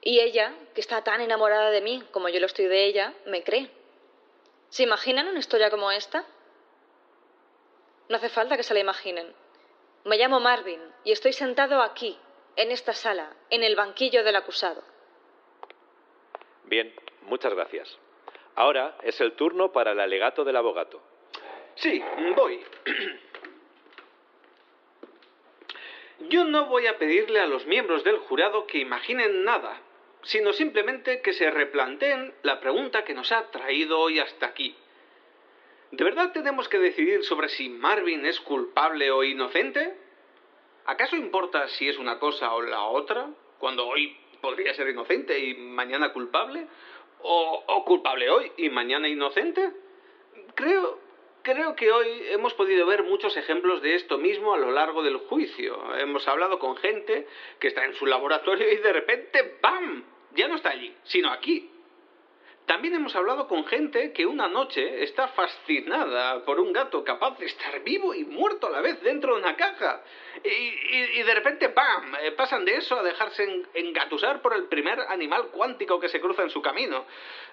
Y 0.00 0.20
ella, 0.20 0.54
que 0.74 0.80
está 0.80 1.04
tan 1.04 1.20
enamorada 1.20 1.70
de 1.70 1.80
mí 1.80 2.02
como 2.10 2.28
yo 2.28 2.40
lo 2.40 2.46
estoy 2.46 2.66
de 2.66 2.84
ella, 2.84 3.14
me 3.26 3.42
cree. 3.42 3.70
¿Se 4.68 4.82
imaginan 4.82 5.28
una 5.28 5.38
historia 5.38 5.70
como 5.70 5.90
esta? 5.90 6.24
No 8.08 8.16
hace 8.16 8.28
falta 8.28 8.56
que 8.56 8.62
se 8.62 8.74
la 8.74 8.80
imaginen. 8.80 9.32
Me 10.04 10.16
llamo 10.16 10.40
Marvin 10.40 10.80
y 11.04 11.12
estoy 11.12 11.32
sentado 11.32 11.80
aquí, 11.80 12.18
en 12.56 12.70
esta 12.70 12.92
sala, 12.92 13.34
en 13.50 13.62
el 13.62 13.76
banquillo 13.76 14.24
del 14.24 14.36
acusado. 14.36 14.82
Bien, 16.64 16.94
muchas 17.22 17.54
gracias. 17.54 17.96
Ahora 18.54 18.96
es 19.02 19.20
el 19.20 19.32
turno 19.32 19.72
para 19.72 19.92
el 19.92 20.00
alegato 20.00 20.44
del 20.44 20.56
abogado. 20.56 21.00
Sí, 21.76 22.02
voy. 22.36 22.60
Yo 26.28 26.44
no 26.44 26.66
voy 26.66 26.86
a 26.86 26.98
pedirle 26.98 27.40
a 27.40 27.46
los 27.46 27.66
miembros 27.66 28.04
del 28.04 28.18
jurado 28.18 28.66
que 28.66 28.78
imaginen 28.78 29.44
nada, 29.44 29.80
sino 30.22 30.52
simplemente 30.52 31.20
que 31.20 31.32
se 31.32 31.50
replanteen 31.50 32.32
la 32.42 32.60
pregunta 32.60 33.04
que 33.04 33.14
nos 33.14 33.32
ha 33.32 33.50
traído 33.50 33.98
hoy 33.98 34.20
hasta 34.20 34.46
aquí. 34.46 34.76
¿De 35.90 36.04
verdad 36.04 36.32
tenemos 36.32 36.68
que 36.68 36.78
decidir 36.78 37.24
sobre 37.24 37.48
si 37.48 37.68
Marvin 37.68 38.24
es 38.24 38.40
culpable 38.40 39.10
o 39.10 39.24
inocente? 39.24 39.94
¿Acaso 40.86 41.16
importa 41.16 41.68
si 41.68 41.88
es 41.88 41.98
una 41.98 42.18
cosa 42.18 42.54
o 42.54 42.62
la 42.62 42.84
otra, 42.84 43.28
cuando 43.58 43.86
hoy 43.86 44.16
podría 44.40 44.74
ser 44.74 44.88
inocente 44.88 45.38
y 45.38 45.54
mañana 45.54 46.12
culpable? 46.12 46.66
¿O, 47.22 47.84
culpable 47.84 48.30
hoy 48.30 48.52
y 48.56 48.68
mañana 48.68 49.08
inocente? 49.08 49.70
Creo, 50.54 50.98
Creo 51.42 51.74
que 51.74 51.90
hoy 51.90 52.08
hemos 52.30 52.54
podido 52.54 52.86
ver 52.86 53.02
muchos 53.02 53.36
ejemplos 53.36 53.82
de 53.82 53.96
esto 53.96 54.16
mismo 54.16 54.54
a 54.54 54.58
lo 54.58 54.70
largo 54.70 55.02
del 55.02 55.16
juicio. 55.16 55.76
Hemos 55.96 56.28
hablado 56.28 56.60
con 56.60 56.76
gente 56.76 57.26
que 57.58 57.66
está 57.66 57.84
en 57.84 57.94
su 57.94 58.06
laboratorio 58.06 58.72
y 58.72 58.76
de 58.76 58.92
repente 58.92 59.58
¡bam! 59.60 60.04
Ya 60.36 60.46
no 60.46 60.54
está 60.54 60.70
allí, 60.70 60.94
sino 61.02 61.32
aquí. 61.32 61.68
También 62.72 62.94
hemos 62.94 63.14
hablado 63.14 63.48
con 63.48 63.66
gente 63.66 64.14
que 64.14 64.24
una 64.24 64.48
noche 64.48 65.02
está 65.02 65.28
fascinada 65.28 66.42
por 66.46 66.58
un 66.58 66.72
gato 66.72 67.04
capaz 67.04 67.38
de 67.38 67.44
estar 67.44 67.84
vivo 67.84 68.14
y 68.14 68.24
muerto 68.24 68.66
a 68.66 68.70
la 68.70 68.80
vez 68.80 68.98
dentro 69.02 69.34
de 69.34 69.42
una 69.42 69.56
caja. 69.56 70.02
Y, 70.42 71.22
de 71.22 71.34
repente, 71.34 71.68
¡pam!, 71.68 72.14
eh, 72.22 72.32
pasan 72.32 72.64
de 72.64 72.76
eso 72.76 72.98
a 72.98 73.02
dejarse 73.02 73.66
engatusar 73.74 74.40
por 74.40 74.54
el 74.54 74.68
primer 74.68 74.98
animal 75.00 75.48
cuántico 75.48 76.00
que 76.00 76.08
se 76.08 76.18
cruza 76.18 76.44
en 76.44 76.48
su 76.48 76.62
camino. 76.62 77.04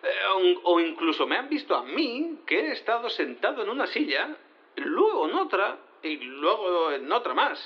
Eh, 0.02 0.58
o, 0.64 0.80
incluso 0.80 1.28
me 1.28 1.36
han 1.36 1.50
visto 1.50 1.76
a 1.76 1.84
mí, 1.84 2.40
que 2.48 2.58
he 2.58 2.72
estado 2.72 3.10
sentado 3.10 3.62
en 3.64 3.70
una 3.72 3.88
silla, 3.88 4.38
luego 4.78 5.28
en 5.28 5.36
otra, 5.36 5.80
y 6.02 6.16
luego 6.16 6.94
en 6.94 7.12
otra 7.12 7.34
más. 7.34 7.60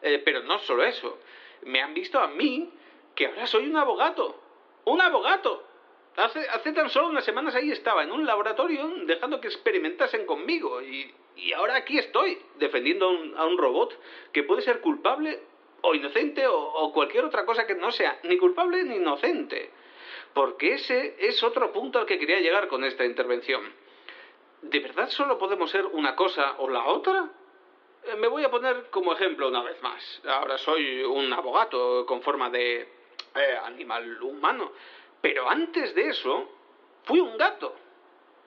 Eh, 0.00 0.22
pero 0.24 0.42
no 0.44 0.58
solo 0.60 0.82
eso. 0.84 1.18
Me 1.64 1.82
han 1.82 1.92
visto 1.92 2.18
a 2.18 2.28
mí, 2.28 2.72
que 3.14 3.26
ahora 3.26 3.46
soy 3.46 3.68
un 3.68 3.76
abogado. 3.76 4.40
¡Un 4.86 5.02
abogado! 5.02 5.73
Hace, 6.16 6.72
tan 6.72 6.90
solo 6.90 7.08
unas 7.08 7.24
semanas 7.24 7.54
ahí 7.56 7.72
estaba 7.72 8.04
en 8.04 8.12
un 8.12 8.24
laboratorio 8.24 8.88
dejando 9.04 9.40
que 9.40 9.48
experimentasen 9.48 10.26
conmigo 10.26 10.80
y, 10.80 11.12
y 11.34 11.52
ahora 11.52 11.74
aquí 11.74 11.98
estoy 11.98 12.38
defendiendo 12.56 13.06
a 13.36 13.46
un, 13.46 13.58
robot 13.58 13.98
que 14.32 14.44
puede 14.44 14.62
ser 14.62 14.80
culpable 14.80 15.40
o 15.80 15.94
inocente 15.94 16.46
o, 16.46 16.56
o 16.56 16.92
cualquier 16.92 17.24
otra 17.24 17.44
cosa 17.44 17.66
que 17.66 17.74
no 17.74 17.90
sea 17.90 18.20
ni 18.22 18.38
culpable 18.38 18.84
ni 18.84 18.96
inocente. 18.96 19.70
Porque 20.32 20.74
ese 20.74 21.16
es 21.18 21.42
otro 21.42 21.72
punto 21.72 21.98
al 21.98 22.06
que 22.06 22.18
quería 22.18 22.40
llegar 22.40 22.68
con 22.68 22.84
esta 22.84 23.04
intervención. 23.04 23.72
¿De 24.62 24.80
verdad 24.80 25.10
solo 25.10 25.36
podemos 25.36 25.70
ser 25.70 25.84
una 25.84 26.14
cosa 26.14 26.54
o 26.58 26.68
la 26.68 26.86
otra? 26.86 27.28
Eh, 28.04 28.16
me 28.16 28.28
voy 28.28 28.44
a 28.44 28.50
poner 28.50 28.88
como 28.90 29.12
ejemplo 29.12 29.48
una 29.48 29.62
vez 29.62 29.80
más. 29.82 30.22
Ahora 30.26 30.58
soy 30.58 31.02
un 31.02 31.32
abogado 31.32 32.06
con 32.06 32.22
forma 32.22 32.50
de 32.50 32.80
eh, 33.34 33.58
animal 33.64 34.22
humano. 34.22 34.72
Pero 35.24 35.48
antes 35.48 35.94
de 35.94 36.08
eso, 36.08 36.50
fui 37.04 37.18
un 37.18 37.38
gato, 37.38 37.74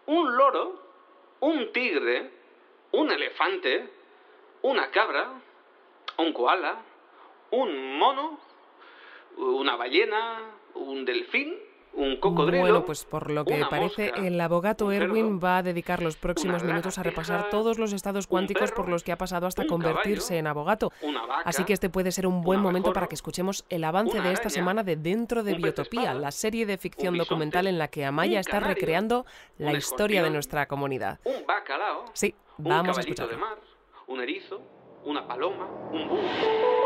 un 0.05 0.37
loro, 0.37 0.79
un 1.39 1.71
tigre, 1.71 2.29
un 2.91 3.09
elefante, 3.09 3.89
una 4.61 4.91
cabra, 4.91 5.41
un 6.17 6.31
koala, 6.33 6.83
un 7.49 7.97
mono, 7.97 8.39
una 9.37 9.75
ballena, 9.75 10.51
un 10.75 11.03
delfín 11.03 11.57
un 11.97 12.17
cocodrilo. 12.17 12.61
Bueno, 12.61 12.85
pues 12.85 13.03
por 13.03 13.31
lo 13.31 13.43
que 13.43 13.65
parece, 13.69 14.11
el 14.15 14.39
abogado 14.39 14.91
Erwin 14.91 15.39
va 15.43 15.57
a 15.57 15.63
dedicar 15.63 16.01
los 16.01 16.15
próximos 16.15 16.63
minutos 16.63 16.97
a 16.97 17.03
repasar 17.03 17.49
todos 17.49 17.79
los 17.79 17.91
estados 17.91 18.27
cuánticos 18.27 18.71
por 18.71 18.87
los 18.87 19.03
que 19.03 19.11
ha 19.11 19.17
pasado 19.17 19.47
hasta 19.47 19.65
convertirse 19.65 20.37
en 20.37 20.47
abogado. 20.47 20.91
Así 21.43 21.63
que 21.65 21.73
este 21.73 21.89
puede 21.89 22.11
ser 22.11 22.27
un 22.27 22.43
buen 22.43 22.61
momento 22.61 22.93
para 22.93 23.07
que 23.07 23.15
escuchemos 23.15 23.65
el 23.69 23.83
avance 23.83 24.21
de 24.21 24.31
esta 24.31 24.49
semana 24.49 24.83
de 24.83 24.95
Dentro 24.95 25.43
de 25.43 25.55
Biotopía, 25.55 26.13
la 26.13 26.31
serie 26.31 26.65
de 26.65 26.77
ficción 26.77 27.17
documental 27.17 27.67
en 27.67 27.77
la 27.79 27.87
que 27.87 28.05
Amaya 28.05 28.39
está 28.39 28.59
recreando 28.59 29.25
la 29.57 29.73
historia 29.73 30.23
de 30.23 30.29
nuestra 30.29 30.67
comunidad. 30.67 31.19
Un 31.23 31.45
bacalao. 31.47 32.05
Sí, 32.13 32.35
vamos 32.57 32.97
a 32.97 33.01
escuchar. 33.01 33.27
un 34.07 34.21
erizo, 34.21 34.61
una 35.03 35.27
paloma, 35.27 35.67
un 35.91 36.07
búho. 36.07 36.77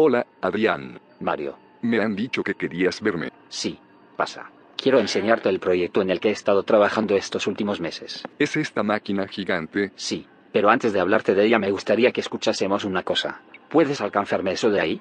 Hola, 0.00 0.24
Adrián. 0.42 1.00
Mario. 1.18 1.58
Me 1.82 2.00
han 2.00 2.14
dicho 2.14 2.44
que 2.44 2.54
querías 2.54 3.00
verme. 3.00 3.32
Sí, 3.48 3.80
pasa. 4.16 4.48
Quiero 4.76 5.00
enseñarte 5.00 5.48
el 5.48 5.58
proyecto 5.58 6.02
en 6.02 6.10
el 6.10 6.20
que 6.20 6.28
he 6.28 6.30
estado 6.30 6.62
trabajando 6.62 7.16
estos 7.16 7.48
últimos 7.48 7.80
meses. 7.80 8.22
¿Es 8.38 8.56
esta 8.56 8.84
máquina 8.84 9.26
gigante? 9.26 9.90
Sí, 9.96 10.24
pero 10.52 10.70
antes 10.70 10.92
de 10.92 11.00
hablarte 11.00 11.34
de 11.34 11.44
ella 11.44 11.58
me 11.58 11.72
gustaría 11.72 12.12
que 12.12 12.20
escuchásemos 12.20 12.84
una 12.84 13.02
cosa. 13.02 13.40
¿Puedes 13.70 14.00
alcanzarme 14.00 14.52
eso 14.52 14.70
de 14.70 14.80
ahí? 14.80 15.00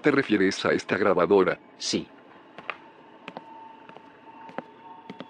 ¿Te 0.00 0.10
refieres 0.10 0.64
a 0.64 0.72
esta 0.72 0.96
grabadora? 0.96 1.58
Sí. 1.76 2.08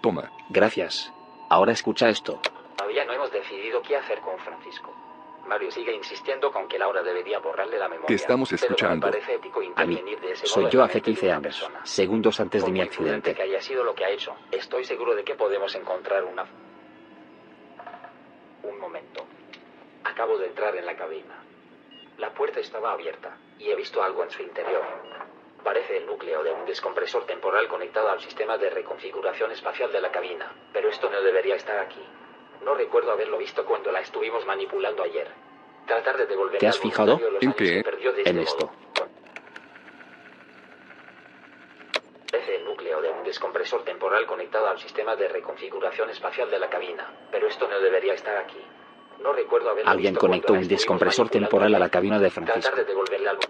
Toma. 0.01 0.31
Gracias. 0.49 1.11
Ahora 1.49 1.73
escucha 1.73 2.07
esto. 2.07 2.39
Todavía 2.77 3.03
no 3.03 3.11
hemos 3.11 3.29
decidido 3.33 3.81
qué 3.81 3.97
hacer 3.97 4.19
con 4.21 4.39
Francisco. 4.39 4.95
Mario 5.45 5.71
sigue 5.71 5.93
insistiendo 5.93 6.51
con 6.51 6.67
que 6.67 6.79
Laura 6.79 7.03
debería 7.03 7.39
borrarle 7.39 7.77
la 7.77 7.87
memoria. 7.87 8.07
Te 8.07 8.15
estamos 8.15 8.51
escuchando. 8.51 9.09
De 9.11 9.19
ese 9.19 10.47
Soy 10.47 10.69
yo 10.69 10.83
hace 10.83 11.01
15 11.01 11.31
años, 11.31 11.69
segundos 11.83 12.39
antes 12.39 12.61
Por 12.61 12.69
de 12.69 12.73
mi 12.73 12.81
accidente. 12.81 13.35
que 13.35 13.41
haya 13.41 13.61
sido 13.61 13.83
lo 13.83 13.93
que 13.93 14.05
ha 14.05 14.09
hecho, 14.09 14.35
estoy 14.51 14.85
seguro 14.85 15.15
de 15.15 15.23
que 15.23 15.35
podemos 15.35 15.73
encontrar 15.75 16.23
una... 16.23 16.45
Un 18.63 18.79
momento. 18.79 19.25
Acabo 20.05 20.37
de 20.37 20.47
entrar 20.47 20.75
en 20.75 20.85
la 20.85 20.95
cabina. 20.95 21.43
La 22.17 22.33
puerta 22.33 22.59
estaba 22.59 22.93
abierta 22.93 23.37
y 23.59 23.69
he 23.69 23.75
visto 23.75 24.01
algo 24.01 24.23
en 24.23 24.31
su 24.31 24.41
interior. 24.41 24.83
Parece 25.63 25.97
el 25.97 26.05
núcleo 26.05 26.43
de 26.43 26.51
un 26.51 26.65
descompresor 26.65 27.25
temporal 27.25 27.67
conectado 27.67 28.09
al 28.09 28.19
sistema 28.21 28.57
de 28.57 28.69
reconfiguración 28.69 29.51
espacial 29.51 29.91
de 29.91 30.01
la 30.01 30.11
cabina, 30.11 30.51
pero 30.71 30.89
esto 30.89 31.09
no 31.09 31.21
debería 31.21 31.55
estar 31.55 31.79
aquí. 31.79 32.01
No 32.63 32.75
recuerdo 32.75 33.11
haberlo 33.11 33.37
visto 33.37 33.65
cuando 33.65 33.91
la 33.91 33.99
estuvimos 34.01 34.45
manipulando 34.45 35.03
ayer. 35.03 35.27
Tratar 35.85 36.17
de 36.17 36.25
devolver 36.25 36.59
¿Te 36.59 36.67
has 36.67 36.79
fijado? 36.79 37.19
¿En 37.41 37.53
qué? 37.53 37.83
En 38.25 38.39
esto. 38.39 38.71
Parece 42.31 42.55
el 42.55 42.65
núcleo 42.65 43.01
de 43.01 43.09
un 43.09 43.23
descompresor 43.23 43.83
temporal 43.83 44.25
conectado 44.25 44.67
al 44.67 44.79
sistema 44.79 45.15
de 45.15 45.27
reconfiguración 45.27 46.09
espacial 46.09 46.49
de 46.49 46.59
la 46.59 46.69
cabina, 46.69 47.11
pero 47.31 47.47
esto 47.47 47.67
no 47.67 47.79
debería 47.79 48.13
estar 48.13 48.37
aquí. 48.37 48.59
No 49.21 49.33
recuerdo 49.33 49.69
haberlo 49.69 49.91
Alguien 49.91 50.13
visto 50.13 50.25
conectó 50.25 50.53
un 50.53 50.67
descompresor 50.67 51.29
temporal 51.29 51.75
a 51.75 51.79
la 51.79 51.89
cabina 51.89 52.19
de 52.19 52.29
Francisco. 52.29 52.61
Tratar 52.61 52.79
de 52.79 52.85
devolverle 52.85 53.29
algo. 53.29 53.41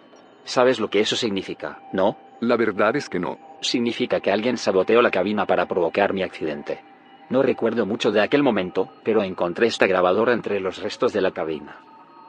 ¿Sabes 0.43 0.79
lo 0.79 0.89
que 0.89 0.99
eso 0.99 1.15
significa? 1.15 1.79
¿No? 1.93 2.17
La 2.41 2.57
verdad 2.57 2.95
es 2.95 3.07
que 3.09 3.19
no. 3.19 3.57
Significa 3.61 4.19
que 4.19 4.31
alguien 4.31 4.57
saboteó 4.57 5.01
la 5.01 5.09
cabina 5.09 5.45
para 5.45 5.67
provocar 5.67 6.13
mi 6.13 6.21
accidente. 6.21 6.83
No 7.29 7.41
recuerdo 7.41 7.85
mucho 7.85 8.11
de 8.11 8.21
aquel 8.21 8.43
momento, 8.43 8.89
pero 9.03 9.23
encontré 9.23 9.67
esta 9.67 9.87
grabadora 9.87 10.33
entre 10.33 10.59
los 10.59 10.81
restos 10.81 11.13
de 11.13 11.21
la 11.21 11.31
cabina. 11.31 11.77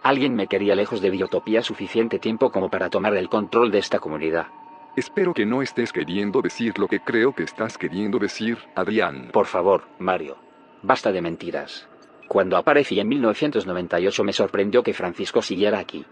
Alguien 0.03 0.35
me 0.35 0.47
quería 0.47 0.75
lejos 0.75 1.01
de 1.01 1.11
Biotopía 1.11 1.63
suficiente 1.63 2.19
tiempo 2.19 2.51
como 2.51 2.69
para 2.69 2.91
tomar 2.91 3.15
el 3.17 3.29
control 3.29 3.71
de 3.71 3.79
esta 3.79 3.99
comunidad. 3.99 4.47
Espero 4.97 5.35
que 5.35 5.47
no 5.47 5.63
estés 5.63 5.93
queriendo 5.93 6.41
decir 6.41 6.79
lo 6.79 6.87
que 6.87 7.01
creo 7.01 7.35
que 7.35 7.43
estás 7.43 7.77
queriendo 7.77 8.19
decir, 8.19 8.59
Adrián. 8.77 9.31
Por 9.33 9.47
favor, 9.47 9.85
Mario. 9.99 10.37
Basta 10.83 11.11
de 11.11 11.23
mentiras. 11.23 11.89
Cuando 12.29 12.57
aparecí 12.57 13.01
en 13.01 13.09
1998 13.09 14.25
me 14.25 14.33
sorprendió 14.33 14.83
que 14.83 14.95
Francisco 14.95 15.43
siguiera 15.43 15.79
aquí. 15.79 16.05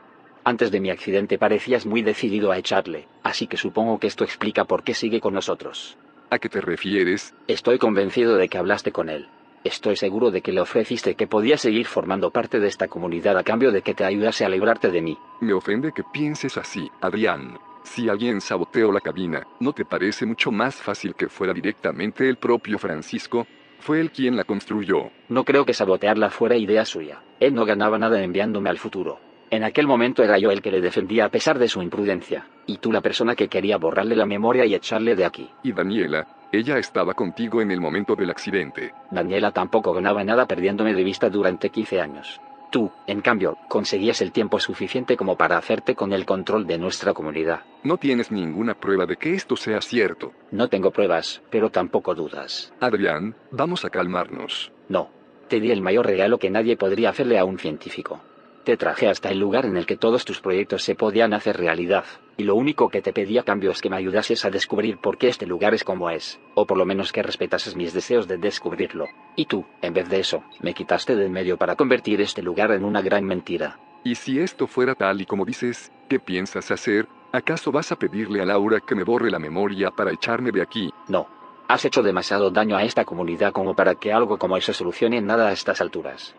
Antes 0.44 0.70
de 0.72 0.80
mi 0.80 0.90
accidente 0.90 1.38
parecías 1.38 1.86
muy 1.86 2.02
decidido 2.02 2.50
a 2.50 2.58
echarle, 2.58 3.06
así 3.22 3.46
que 3.46 3.56
supongo 3.56 3.98
que 3.98 4.08
esto 4.08 4.24
explica 4.24 4.64
por 4.64 4.82
qué 4.82 4.94
sigue 4.94 5.20
con 5.20 5.34
nosotros. 5.34 5.96
¿A 6.32 6.38
qué 6.38 6.48
te 6.48 6.62
refieres? 6.62 7.34
Estoy 7.46 7.76
convencido 7.76 8.36
de 8.36 8.48
que 8.48 8.56
hablaste 8.56 8.90
con 8.90 9.10
él. 9.10 9.28
Estoy 9.64 9.96
seguro 9.96 10.30
de 10.30 10.40
que 10.40 10.50
le 10.50 10.62
ofreciste 10.62 11.14
que 11.14 11.26
podía 11.26 11.58
seguir 11.58 11.84
formando 11.84 12.30
parte 12.30 12.58
de 12.58 12.68
esta 12.68 12.88
comunidad 12.88 13.36
a 13.36 13.44
cambio 13.44 13.70
de 13.70 13.82
que 13.82 13.92
te 13.92 14.02
ayudase 14.02 14.46
a 14.46 14.48
librarte 14.48 14.90
de 14.90 15.02
mí. 15.02 15.18
Me 15.42 15.52
ofende 15.52 15.92
que 15.92 16.02
pienses 16.10 16.56
así, 16.56 16.90
Adrián. 17.02 17.58
Si 17.82 18.08
alguien 18.08 18.40
saboteó 18.40 18.90
la 18.92 19.02
cabina, 19.02 19.46
¿no 19.60 19.74
te 19.74 19.84
parece 19.84 20.24
mucho 20.24 20.50
más 20.50 20.76
fácil 20.76 21.14
que 21.14 21.28
fuera 21.28 21.52
directamente 21.52 22.26
el 22.26 22.38
propio 22.38 22.78
Francisco? 22.78 23.46
Fue 23.80 24.00
él 24.00 24.10
quien 24.10 24.34
la 24.34 24.44
construyó. 24.44 25.10
No 25.28 25.44
creo 25.44 25.66
que 25.66 25.74
sabotearla 25.74 26.30
fuera 26.30 26.56
idea 26.56 26.86
suya. 26.86 27.22
Él 27.40 27.52
no 27.52 27.66
ganaba 27.66 27.98
nada 27.98 28.24
enviándome 28.24 28.70
al 28.70 28.78
futuro. 28.78 29.20
En 29.52 29.64
aquel 29.64 29.86
momento 29.86 30.22
era 30.22 30.38
yo 30.38 30.50
el 30.50 30.62
que 30.62 30.70
le 30.70 30.80
defendía 30.80 31.26
a 31.26 31.28
pesar 31.28 31.58
de 31.58 31.68
su 31.68 31.82
imprudencia, 31.82 32.46
y 32.64 32.78
tú 32.78 32.90
la 32.90 33.02
persona 33.02 33.34
que 33.34 33.48
quería 33.48 33.76
borrarle 33.76 34.16
la 34.16 34.24
memoria 34.24 34.64
y 34.64 34.74
echarle 34.74 35.14
de 35.14 35.26
aquí. 35.26 35.50
Y 35.62 35.72
Daniela, 35.72 36.26
ella 36.50 36.78
estaba 36.78 37.12
contigo 37.12 37.60
en 37.60 37.70
el 37.70 37.78
momento 37.78 38.16
del 38.16 38.30
accidente. 38.30 38.94
Daniela 39.10 39.50
tampoco 39.50 39.92
ganaba 39.92 40.24
nada 40.24 40.46
perdiéndome 40.46 40.94
de 40.94 41.04
vista 41.04 41.28
durante 41.28 41.68
15 41.68 42.00
años. 42.00 42.40
Tú, 42.70 42.90
en 43.06 43.20
cambio, 43.20 43.58
conseguías 43.68 44.22
el 44.22 44.32
tiempo 44.32 44.58
suficiente 44.58 45.18
como 45.18 45.36
para 45.36 45.58
hacerte 45.58 45.94
con 45.94 46.14
el 46.14 46.24
control 46.24 46.66
de 46.66 46.78
nuestra 46.78 47.12
comunidad. 47.12 47.60
No 47.82 47.98
tienes 47.98 48.32
ninguna 48.32 48.72
prueba 48.72 49.04
de 49.04 49.18
que 49.18 49.34
esto 49.34 49.56
sea 49.56 49.82
cierto. 49.82 50.32
No 50.50 50.68
tengo 50.68 50.92
pruebas, 50.92 51.42
pero 51.50 51.68
tampoco 51.68 52.14
dudas. 52.14 52.72
Adrián, 52.80 53.34
vamos 53.50 53.84
a 53.84 53.90
calmarnos. 53.90 54.72
No. 54.88 55.10
Te 55.48 55.60
di 55.60 55.70
el 55.70 55.82
mayor 55.82 56.06
regalo 56.06 56.38
que 56.38 56.48
nadie 56.48 56.78
podría 56.78 57.10
hacerle 57.10 57.38
a 57.38 57.44
un 57.44 57.58
científico. 57.58 58.22
Te 58.64 58.76
traje 58.76 59.08
hasta 59.08 59.28
el 59.30 59.40
lugar 59.40 59.66
en 59.66 59.76
el 59.76 59.86
que 59.86 59.96
todos 59.96 60.24
tus 60.24 60.40
proyectos 60.40 60.84
se 60.84 60.94
podían 60.94 61.34
hacer 61.34 61.56
realidad, 61.56 62.04
y 62.36 62.44
lo 62.44 62.54
único 62.54 62.88
que 62.90 63.02
te 63.02 63.12
pedí 63.12 63.36
a 63.36 63.42
cambio 63.42 63.72
es 63.72 63.80
que 63.80 63.90
me 63.90 63.96
ayudases 63.96 64.44
a 64.44 64.50
descubrir 64.50 64.98
por 64.98 65.18
qué 65.18 65.26
este 65.26 65.46
lugar 65.46 65.74
es 65.74 65.82
como 65.82 66.10
es, 66.10 66.38
o 66.54 66.64
por 66.64 66.78
lo 66.78 66.86
menos 66.86 67.10
que 67.10 67.24
respetases 67.24 67.74
mis 67.74 67.92
deseos 67.92 68.28
de 68.28 68.36
descubrirlo. 68.36 69.08
Y 69.34 69.46
tú, 69.46 69.66
en 69.80 69.94
vez 69.94 70.08
de 70.08 70.20
eso, 70.20 70.44
me 70.60 70.74
quitaste 70.74 71.16
del 71.16 71.30
medio 71.30 71.56
para 71.56 71.74
convertir 71.74 72.20
este 72.20 72.40
lugar 72.40 72.70
en 72.70 72.84
una 72.84 73.02
gran 73.02 73.24
mentira. 73.24 73.80
Y 74.04 74.14
si 74.14 74.38
esto 74.38 74.68
fuera 74.68 74.94
tal 74.94 75.20
y 75.20 75.26
como 75.26 75.44
dices, 75.44 75.90
¿qué 76.08 76.20
piensas 76.20 76.70
hacer? 76.70 77.08
¿Acaso 77.32 77.72
vas 77.72 77.90
a 77.90 77.96
pedirle 77.96 78.42
a 78.42 78.44
Laura 78.44 78.78
que 78.78 78.94
me 78.94 79.02
borre 79.02 79.30
la 79.30 79.40
memoria 79.40 79.90
para 79.90 80.12
echarme 80.12 80.52
de 80.52 80.62
aquí? 80.62 80.92
No. 81.08 81.26
Has 81.66 81.84
hecho 81.84 82.02
demasiado 82.02 82.50
daño 82.50 82.76
a 82.76 82.84
esta 82.84 83.04
comunidad 83.04 83.52
como 83.52 83.74
para 83.74 83.96
que 83.96 84.12
algo 84.12 84.38
como 84.38 84.56
eso 84.56 84.72
solucione 84.72 85.20
nada 85.20 85.48
a 85.48 85.52
estas 85.52 85.80
alturas. 85.80 86.36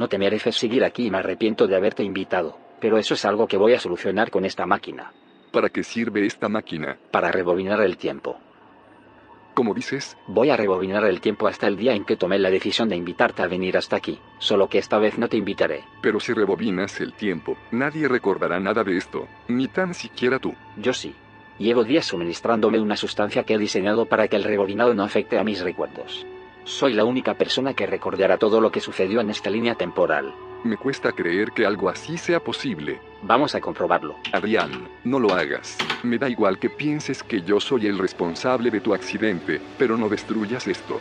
No 0.00 0.08
te 0.08 0.16
mereces 0.16 0.56
seguir 0.56 0.82
aquí 0.82 1.08
y 1.08 1.10
me 1.10 1.18
arrepiento 1.18 1.66
de 1.66 1.76
haberte 1.76 2.02
invitado, 2.02 2.56
pero 2.80 2.96
eso 2.96 3.12
es 3.12 3.26
algo 3.26 3.46
que 3.46 3.58
voy 3.58 3.74
a 3.74 3.78
solucionar 3.78 4.30
con 4.30 4.46
esta 4.46 4.64
máquina, 4.64 5.12
¿Para 5.52 5.68
qué 5.68 5.82
sirve 5.82 6.24
esta 6.24 6.48
máquina? 6.48 6.96
para 7.10 7.30
rebobinar 7.30 7.82
el 7.82 7.98
tiempo. 7.98 8.38
Como 9.52 9.74
dices, 9.74 10.16
Voy 10.26 10.48
a 10.48 10.56
rebobinar 10.56 11.04
el 11.04 11.20
tiempo 11.20 11.46
hasta 11.48 11.66
el 11.66 11.76
día 11.76 11.92
en 11.94 12.06
que 12.06 12.16
tomé 12.16 12.38
la 12.38 12.48
decisión 12.48 12.88
de 12.88 12.96
invitarte 12.96 13.42
a 13.42 13.46
venir 13.46 13.76
hasta 13.76 13.96
aquí, 13.96 14.18
solo 14.38 14.70
que 14.70 14.78
esta 14.78 14.98
vez 14.98 15.18
no 15.18 15.28
te 15.28 15.36
invitaré. 15.36 15.84
pero 16.00 16.18
si 16.18 16.32
rebobinas 16.32 16.98
el 17.02 17.12
tiempo, 17.12 17.58
nadie 17.70 18.08
recordará 18.08 18.58
nada 18.58 18.82
de 18.82 18.96
esto, 18.96 19.28
ni 19.48 19.68
tan 19.68 19.92
siquiera 19.92 20.38
tú. 20.38 20.54
Yo 20.78 20.94
sí. 20.94 21.14
Llevo 21.58 21.84
días 21.84 22.06
suministrándome 22.06 22.80
una 22.80 22.96
sustancia 22.96 23.44
que 23.44 23.52
he 23.52 23.58
diseñado 23.58 24.06
para 24.06 24.28
que 24.28 24.36
el 24.36 24.44
rebobinado 24.44 24.94
no 24.94 25.02
afecte 25.02 25.38
a 25.38 25.44
mis 25.44 25.60
recuerdos. 25.60 26.24
Soy 26.70 26.92
la 26.94 27.04
única 27.04 27.34
persona 27.34 27.74
que 27.74 27.84
recordará 27.84 28.38
todo 28.38 28.60
lo 28.60 28.70
que 28.70 28.80
sucedió 28.80 29.20
en 29.20 29.30
esta 29.30 29.50
línea 29.50 29.74
temporal. 29.74 30.32
Me 30.62 30.76
cuesta 30.76 31.10
creer 31.10 31.50
que 31.50 31.66
algo 31.66 31.88
así 31.88 32.16
sea 32.16 32.38
posible. 32.38 33.00
Vamos 33.22 33.56
a 33.56 33.60
comprobarlo. 33.60 34.14
Adrián, 34.32 34.88
no 35.02 35.18
lo 35.18 35.34
hagas. 35.34 35.76
Me 36.04 36.16
da 36.16 36.28
igual 36.28 36.60
que 36.60 36.70
pienses 36.70 37.24
que 37.24 37.42
yo 37.42 37.58
soy 37.58 37.88
el 37.88 37.98
responsable 37.98 38.70
de 38.70 38.80
tu 38.80 38.94
accidente, 38.94 39.60
pero 39.78 39.96
no 39.96 40.08
destruyas 40.08 40.68
esto. 40.68 41.00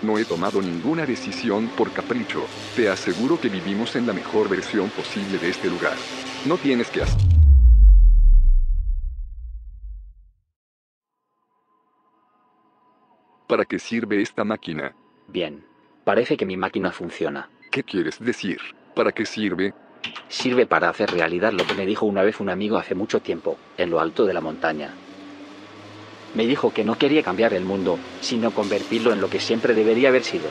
No 0.00 0.16
he 0.16 0.24
tomado 0.24 0.62
ninguna 0.62 1.04
decisión 1.04 1.68
por 1.76 1.92
capricho. 1.92 2.46
Te 2.74 2.88
aseguro 2.88 3.38
que 3.38 3.50
vivimos 3.50 3.96
en 3.96 4.06
la 4.06 4.14
mejor 4.14 4.48
versión 4.48 4.88
posible 4.88 5.36
de 5.36 5.50
este 5.50 5.68
lugar. 5.68 5.96
No 6.46 6.56
tienes 6.56 6.88
que 6.88 7.02
hacer... 7.02 7.20
¿Para 13.46 13.66
qué 13.66 13.78
sirve 13.78 14.22
esta 14.22 14.44
máquina? 14.44 14.94
Bien. 15.32 15.64
Parece 16.04 16.36
que 16.36 16.46
mi 16.46 16.56
máquina 16.56 16.90
funciona. 16.90 17.48
¿Qué 17.70 17.84
quieres 17.84 18.18
decir? 18.18 18.58
¿Para 18.94 19.12
qué 19.12 19.24
sirve? 19.24 19.72
Sirve 20.28 20.66
para 20.66 20.88
hacer 20.88 21.10
realidad 21.10 21.52
lo 21.52 21.64
que 21.64 21.74
me 21.74 21.86
dijo 21.86 22.06
una 22.06 22.22
vez 22.22 22.40
un 22.40 22.50
amigo 22.50 22.78
hace 22.78 22.94
mucho 22.94 23.20
tiempo, 23.20 23.56
en 23.76 23.90
lo 23.90 24.00
alto 24.00 24.26
de 24.26 24.34
la 24.34 24.40
montaña. 24.40 24.92
Me 26.34 26.46
dijo 26.46 26.72
que 26.72 26.84
no 26.84 26.96
quería 26.96 27.22
cambiar 27.22 27.54
el 27.54 27.64
mundo, 27.64 27.98
sino 28.20 28.50
convertirlo 28.50 29.12
en 29.12 29.20
lo 29.20 29.30
que 29.30 29.40
siempre 29.40 29.74
debería 29.74 30.08
haber 30.08 30.24
sido. 30.24 30.48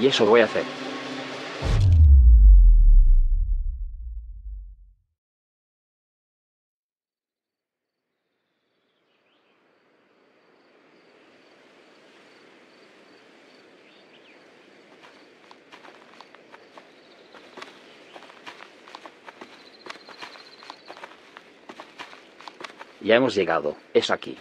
Y 0.00 0.06
eso 0.06 0.26
voy 0.26 0.40
a 0.40 0.44
hacer. 0.44 0.64
Ya 23.08 23.16
hemos 23.16 23.34
llegado. 23.34 23.74
Es 23.94 24.10
aquí. 24.10 24.36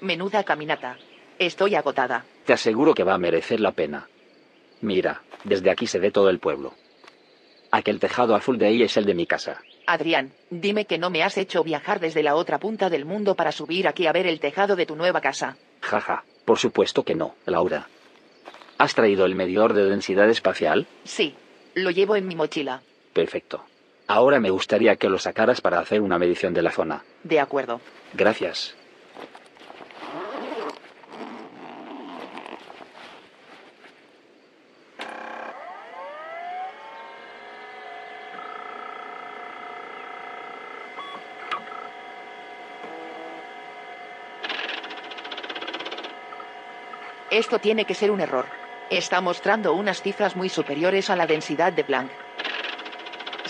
Menuda 0.00 0.42
caminata. 0.42 0.96
Estoy 1.38 1.74
agotada. 1.74 2.24
Te 2.46 2.54
aseguro 2.54 2.94
que 2.94 3.04
va 3.04 3.12
a 3.12 3.18
merecer 3.18 3.60
la 3.60 3.72
pena. 3.72 4.08
Mira, 4.80 5.20
desde 5.44 5.70
aquí 5.70 5.86
se 5.86 5.98
ve 5.98 6.10
todo 6.10 6.30
el 6.30 6.38
pueblo. 6.38 6.72
Aquel 7.70 8.00
tejado 8.00 8.34
azul 8.36 8.56
de 8.56 8.68
ahí 8.68 8.82
es 8.82 8.96
el 8.96 9.04
de 9.04 9.12
mi 9.12 9.26
casa. 9.26 9.60
Adrián, 9.86 10.32
dime 10.48 10.86
que 10.86 10.96
no 10.96 11.10
me 11.10 11.22
has 11.22 11.36
hecho 11.36 11.62
viajar 11.62 12.00
desde 12.00 12.22
la 12.22 12.36
otra 12.36 12.58
punta 12.58 12.88
del 12.88 13.04
mundo 13.04 13.34
para 13.34 13.52
subir 13.52 13.86
aquí 13.86 14.06
a 14.06 14.12
ver 14.12 14.26
el 14.26 14.40
tejado 14.40 14.76
de 14.76 14.86
tu 14.86 14.96
nueva 14.96 15.20
casa. 15.20 15.58
Jaja, 15.82 16.24
por 16.46 16.58
supuesto 16.58 17.02
que 17.04 17.14
no, 17.14 17.34
Laura. 17.44 17.86
¿Has 18.78 18.94
traído 18.94 19.26
el 19.26 19.34
medidor 19.34 19.74
de 19.74 19.84
densidad 19.84 20.30
espacial? 20.30 20.86
Sí, 21.04 21.34
lo 21.74 21.90
llevo 21.90 22.16
en 22.16 22.26
mi 22.28 22.34
mochila. 22.34 22.80
Perfecto. 23.12 23.62
Ahora 24.06 24.38
me 24.38 24.50
gustaría 24.50 24.96
que 24.96 25.08
lo 25.08 25.18
sacaras 25.18 25.60
para 25.60 25.78
hacer 25.78 26.00
una 26.00 26.18
medición 26.18 26.52
de 26.52 26.62
la 26.62 26.70
zona. 26.70 27.02
De 27.22 27.40
acuerdo. 27.40 27.80
Gracias. 28.12 28.74
Esto 47.30 47.58
tiene 47.58 47.84
que 47.84 47.94
ser 47.94 48.12
un 48.12 48.20
error. 48.20 48.46
Está 48.90 49.20
mostrando 49.20 49.72
unas 49.72 50.02
cifras 50.02 50.36
muy 50.36 50.48
superiores 50.48 51.10
a 51.10 51.16
la 51.16 51.26
densidad 51.26 51.72
de 51.72 51.82
Planck. 51.82 52.23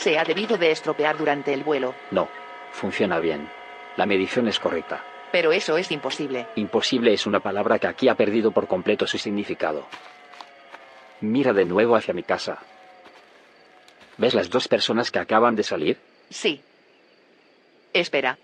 Se 0.05 0.19
ha 0.19 0.25
debido 0.25 0.59
de 0.59 0.71
estropear 0.71 1.17
durante 1.17 1.55
el 1.55 1.65
vuelo. 1.65 1.95
No, 2.11 2.29
funciona 2.73 3.21
bien. 3.21 3.49
La 3.97 4.05
medición 4.05 4.47
es 4.49 4.61
correcta. 4.61 5.03
Pero 5.33 5.51
eso 5.51 5.79
es 5.79 5.91
imposible. 5.91 6.47
Imposible 6.57 7.15
es 7.15 7.27
una 7.27 7.41
palabra 7.41 7.79
que 7.79 7.87
aquí 7.87 8.11
ha 8.11 8.15
perdido 8.15 8.51
por 8.53 8.69
completo 8.69 9.07
su 9.07 9.17
significado. 9.17 9.87
Mira 11.23 11.55
de 11.55 11.65
nuevo 11.65 11.97
hacia 11.97 12.13
mi 12.13 12.23
casa. 12.23 12.59
¿Ves 14.19 14.35
las 14.35 14.51
dos 14.51 14.69
personas 14.69 15.11
que 15.11 15.21
acaban 15.21 15.57
de 15.57 15.63
salir? 15.63 15.99
Sí. 16.29 16.61
Espera. 17.95 18.37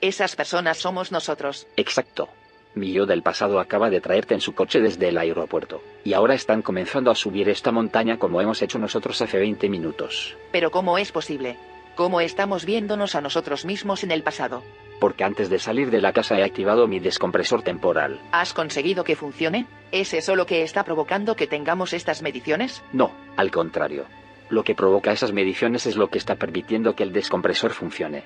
Esas 0.00 0.34
personas 0.34 0.78
somos 0.78 1.12
nosotros. 1.12 1.66
Exacto. 1.76 2.30
Mi 2.76 2.92
yo 2.92 3.06
del 3.06 3.22
pasado 3.22 3.58
acaba 3.58 3.88
de 3.88 4.02
traerte 4.02 4.34
en 4.34 4.42
su 4.42 4.54
coche 4.54 4.80
desde 4.80 5.08
el 5.08 5.16
aeropuerto. 5.16 5.82
Y 6.04 6.12
ahora 6.12 6.34
están 6.34 6.60
comenzando 6.60 7.10
a 7.10 7.14
subir 7.14 7.48
esta 7.48 7.72
montaña 7.72 8.18
como 8.18 8.42
hemos 8.42 8.60
hecho 8.60 8.78
nosotros 8.78 9.20
hace 9.22 9.38
20 9.38 9.70
minutos. 9.70 10.36
Pero 10.52 10.70
¿cómo 10.70 10.98
es 10.98 11.10
posible? 11.10 11.56
¿Cómo 11.94 12.20
estamos 12.20 12.66
viéndonos 12.66 13.14
a 13.14 13.22
nosotros 13.22 13.64
mismos 13.64 14.04
en 14.04 14.10
el 14.10 14.22
pasado? 14.22 14.62
Porque 15.00 15.24
antes 15.24 15.48
de 15.48 15.58
salir 15.58 15.90
de 15.90 16.02
la 16.02 16.12
casa 16.12 16.38
he 16.38 16.44
activado 16.44 16.86
mi 16.86 17.00
descompresor 17.00 17.62
temporal. 17.62 18.20
¿Has 18.30 18.52
conseguido 18.52 19.04
que 19.04 19.16
funcione? 19.16 19.64
¿Es 19.90 20.12
eso 20.12 20.36
lo 20.36 20.44
que 20.44 20.62
está 20.62 20.84
provocando 20.84 21.34
que 21.34 21.46
tengamos 21.46 21.94
estas 21.94 22.20
mediciones? 22.20 22.82
No, 22.92 23.10
al 23.38 23.50
contrario. 23.50 24.04
Lo 24.50 24.64
que 24.64 24.74
provoca 24.74 25.12
esas 25.12 25.32
mediciones 25.32 25.86
es 25.86 25.96
lo 25.96 26.08
que 26.08 26.18
está 26.18 26.34
permitiendo 26.34 26.94
que 26.94 27.04
el 27.04 27.14
descompresor 27.14 27.72
funcione. 27.72 28.24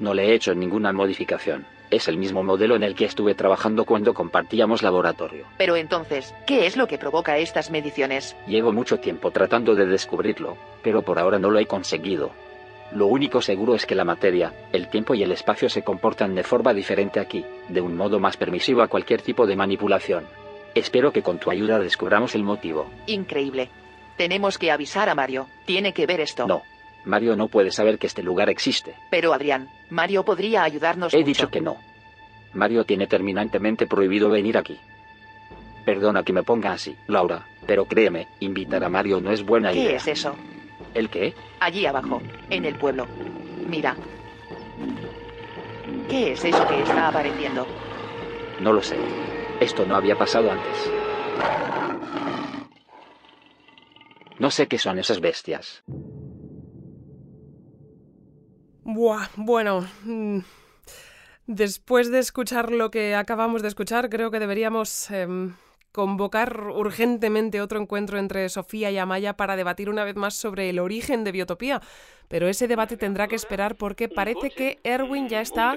No 0.00 0.12
le 0.12 0.24
he 0.24 0.34
hecho 0.34 0.56
ninguna 0.56 0.92
modificación. 0.92 1.64
Es 1.92 2.08
el 2.08 2.16
mismo 2.16 2.42
modelo 2.42 2.74
en 2.74 2.82
el 2.82 2.94
que 2.94 3.04
estuve 3.04 3.34
trabajando 3.34 3.84
cuando 3.84 4.14
compartíamos 4.14 4.82
laboratorio. 4.82 5.44
Pero 5.58 5.76
entonces, 5.76 6.34
¿qué 6.46 6.66
es 6.66 6.78
lo 6.78 6.88
que 6.88 6.96
provoca 6.96 7.36
estas 7.36 7.70
mediciones? 7.70 8.34
Llevo 8.46 8.72
mucho 8.72 8.98
tiempo 8.98 9.30
tratando 9.30 9.74
de 9.74 9.84
descubrirlo, 9.84 10.56
pero 10.82 11.02
por 11.02 11.18
ahora 11.18 11.38
no 11.38 11.50
lo 11.50 11.58
he 11.58 11.66
conseguido. 11.66 12.30
Lo 12.92 13.08
único 13.08 13.42
seguro 13.42 13.74
es 13.74 13.84
que 13.84 13.94
la 13.94 14.06
materia, 14.06 14.54
el 14.72 14.88
tiempo 14.88 15.14
y 15.14 15.22
el 15.22 15.32
espacio 15.32 15.68
se 15.68 15.82
comportan 15.82 16.34
de 16.34 16.44
forma 16.44 16.72
diferente 16.72 17.20
aquí, 17.20 17.44
de 17.68 17.82
un 17.82 17.94
modo 17.94 18.18
más 18.18 18.38
permisivo 18.38 18.80
a 18.80 18.88
cualquier 18.88 19.20
tipo 19.20 19.46
de 19.46 19.56
manipulación. 19.56 20.24
Espero 20.74 21.12
que 21.12 21.22
con 21.22 21.38
tu 21.38 21.50
ayuda 21.50 21.78
descubramos 21.78 22.34
el 22.34 22.42
motivo. 22.42 22.90
Increíble. 23.06 23.68
Tenemos 24.16 24.56
que 24.56 24.70
avisar 24.70 25.10
a 25.10 25.14
Mario. 25.14 25.46
Tiene 25.66 25.92
que 25.92 26.06
ver 26.06 26.20
esto. 26.20 26.46
No. 26.46 26.62
Mario 27.04 27.36
no 27.36 27.48
puede 27.48 27.70
saber 27.70 27.98
que 27.98 28.06
este 28.06 28.22
lugar 28.22 28.48
existe. 28.48 28.94
Pero 29.10 29.32
Adrián, 29.32 29.68
Mario 29.90 30.24
podría 30.24 30.62
ayudarnos. 30.62 31.12
He 31.12 31.18
mucho. 31.18 31.26
dicho 31.26 31.50
que 31.50 31.60
no. 31.60 31.76
Mario 32.54 32.84
tiene 32.84 33.06
terminantemente 33.06 33.86
prohibido 33.86 34.28
venir 34.28 34.56
aquí. 34.58 34.78
Perdona 35.84 36.22
que 36.22 36.32
me 36.32 36.42
ponga 36.44 36.72
así, 36.72 36.96
Laura, 37.08 37.44
pero 37.66 37.86
créeme, 37.86 38.28
invitar 38.40 38.84
a 38.84 38.88
Mario 38.88 39.20
no 39.20 39.32
es 39.32 39.42
buena 39.44 39.72
¿Qué 39.72 39.80
idea. 39.80 39.96
es 39.96 40.06
eso? 40.06 40.36
¿El 40.94 41.08
qué? 41.10 41.34
Allí 41.58 41.86
abajo, 41.86 42.20
en 42.50 42.64
el 42.66 42.76
pueblo. 42.76 43.06
Mira. 43.66 43.96
¿Qué 46.08 46.32
es 46.32 46.44
eso 46.44 46.66
que 46.68 46.82
está 46.82 47.08
apareciendo? 47.08 47.66
No 48.60 48.72
lo 48.72 48.82
sé. 48.82 48.96
Esto 49.60 49.84
no 49.86 49.96
había 49.96 50.16
pasado 50.16 50.52
antes. 50.52 50.92
No 54.38 54.50
sé 54.50 54.66
qué 54.68 54.78
son 54.78 54.98
esas 54.98 55.20
bestias. 55.20 55.82
Buah, 58.84 59.28
bueno. 59.36 59.86
mm, 60.04 60.40
Después 61.46 62.10
de 62.10 62.20
escuchar 62.20 62.70
lo 62.70 62.90
que 62.90 63.14
acabamos 63.16 63.62
de 63.62 63.68
escuchar, 63.68 64.08
creo 64.08 64.30
que 64.30 64.38
deberíamos 64.38 65.10
em, 65.10 65.54
convocar 65.90 66.68
urgentemente 66.68 67.60
otro 67.60 67.80
encuentro 67.80 68.18
entre 68.18 68.48
Sofía 68.48 68.90
y 68.92 68.98
Amaya 68.98 69.36
para 69.36 69.56
debatir 69.56 69.90
una 69.90 70.04
vez 70.04 70.14
más 70.14 70.34
sobre 70.34 70.70
el 70.70 70.78
origen 70.78 71.24
de 71.24 71.32
Biotopía. 71.32 71.80
Pero 72.28 72.48
ese 72.48 72.68
debate 72.68 72.96
tendrá 72.96 73.26
que 73.26 73.34
esperar 73.34 73.76
porque 73.76 74.08
parece 74.08 74.50
que 74.50 74.78
Erwin 74.84 75.28
ya 75.28 75.40
está 75.40 75.76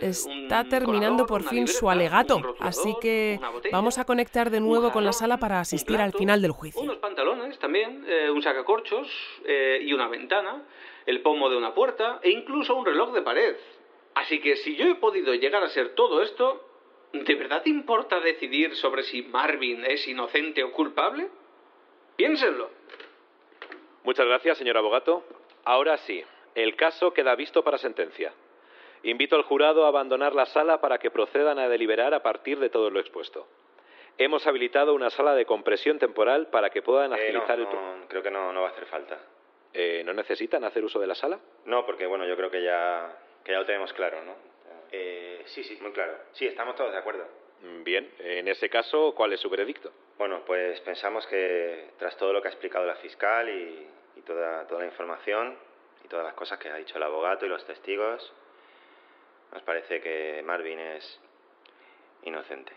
está 0.00 0.64
terminando 0.64 1.26
por 1.26 1.42
fin 1.42 1.66
su 1.66 1.90
alegato. 1.90 2.54
Así 2.60 2.94
que 3.00 3.40
vamos 3.72 3.98
a 3.98 4.04
conectar 4.04 4.50
de 4.50 4.60
nuevo 4.60 4.92
con 4.92 5.04
la 5.04 5.12
sala 5.12 5.38
para 5.38 5.60
asistir 5.60 5.96
al 6.00 6.12
final 6.12 6.40
del 6.40 6.52
juicio. 6.52 6.80
Unos 6.80 6.98
pantalones 6.98 7.58
también, 7.58 8.04
eh, 8.06 8.30
un 8.30 8.42
sacacorchos 8.42 9.08
eh, 9.44 9.80
y 9.82 9.92
una 9.92 10.08
ventana, 10.08 10.62
el 11.08 11.22
pomo 11.22 11.48
de 11.48 11.56
una 11.56 11.72
puerta 11.72 12.20
e 12.22 12.28
incluso 12.30 12.74
un 12.76 12.84
reloj 12.84 13.12
de 13.14 13.22
pared. 13.22 13.56
Así 14.14 14.40
que 14.40 14.56
si 14.56 14.76
yo 14.76 14.84
he 14.86 14.94
podido 14.96 15.32
llegar 15.34 15.62
a 15.64 15.68
ser 15.70 15.94
todo 15.94 16.20
esto, 16.22 16.62
¿de 17.14 17.34
verdad 17.34 17.62
te 17.62 17.70
importa 17.70 18.20
decidir 18.20 18.76
sobre 18.76 19.02
si 19.04 19.22
Marvin 19.22 19.86
es 19.86 20.06
inocente 20.06 20.62
o 20.62 20.70
culpable? 20.70 21.28
Piénsenlo. 22.16 22.68
Muchas 24.04 24.26
gracias, 24.26 24.58
señor 24.58 24.76
abogado. 24.76 25.24
Ahora 25.64 25.96
sí, 25.98 26.22
el 26.54 26.76
caso 26.76 27.14
queda 27.14 27.34
visto 27.36 27.64
para 27.64 27.78
sentencia. 27.78 28.34
Invito 29.02 29.36
al 29.36 29.44
jurado 29.44 29.86
a 29.86 29.88
abandonar 29.88 30.34
la 30.34 30.44
sala 30.44 30.82
para 30.82 30.98
que 30.98 31.10
procedan 31.10 31.58
a 31.58 31.68
deliberar 31.70 32.12
a 32.12 32.22
partir 32.22 32.58
de 32.58 32.68
todo 32.68 32.90
lo 32.90 33.00
expuesto. 33.00 33.46
Hemos 34.18 34.46
habilitado 34.46 34.92
una 34.94 35.08
sala 35.08 35.34
de 35.34 35.46
compresión 35.46 35.98
temporal 35.98 36.48
para 36.48 36.68
que 36.68 36.82
puedan 36.82 37.12
Eh, 37.14 37.16
no, 37.32 37.42
agilizar 37.42 37.58
el... 37.60 37.64
no, 37.64 38.08
creo 38.08 38.22
que 38.22 38.30
no, 38.30 38.52
no 38.52 38.60
va 38.60 38.68
a 38.68 38.70
hacer 38.72 38.84
falta. 38.86 39.18
Eh, 39.72 40.02
¿No 40.04 40.12
necesitan 40.14 40.64
hacer 40.64 40.84
uso 40.84 40.98
de 40.98 41.06
la 41.06 41.14
sala? 41.14 41.38
No, 41.66 41.84
porque 41.84 42.06
bueno, 42.06 42.26
yo 42.26 42.36
creo 42.36 42.50
que 42.50 42.62
ya, 42.62 43.16
que 43.44 43.52
ya 43.52 43.58
lo 43.58 43.66
tenemos 43.66 43.92
claro, 43.92 44.22
¿no? 44.24 44.34
Eh, 44.90 45.42
sí, 45.46 45.62
sí, 45.64 45.78
muy 45.80 45.92
claro. 45.92 46.16
Sí, 46.32 46.46
estamos 46.46 46.74
todos 46.76 46.92
de 46.92 46.98
acuerdo. 46.98 47.26
Mm, 47.62 47.82
Bien, 47.84 48.10
en 48.20 48.48
ese 48.48 48.70
caso, 48.70 49.14
¿cuál 49.14 49.32
es 49.32 49.40
su 49.40 49.50
veredicto? 49.50 49.92
Bueno, 50.16 50.42
pues 50.46 50.80
pensamos 50.80 51.26
que 51.26 51.90
tras 51.98 52.16
todo 52.16 52.32
lo 52.32 52.40
que 52.40 52.48
ha 52.48 52.50
explicado 52.50 52.86
la 52.86 52.96
fiscal 52.96 53.48
y, 53.48 53.86
y 54.16 54.22
toda, 54.22 54.66
toda 54.66 54.80
la 54.80 54.86
información 54.86 55.56
y 56.04 56.08
todas 56.08 56.24
las 56.24 56.34
cosas 56.34 56.58
que 56.58 56.68
ha 56.70 56.76
dicho 56.76 56.96
el 56.96 57.02
abogado 57.02 57.44
y 57.44 57.48
los 57.48 57.64
testigos, 57.66 58.32
nos 59.52 59.62
parece 59.62 60.00
que 60.00 60.42
Marvin 60.44 60.78
es 60.78 61.20
inocente. 62.22 62.72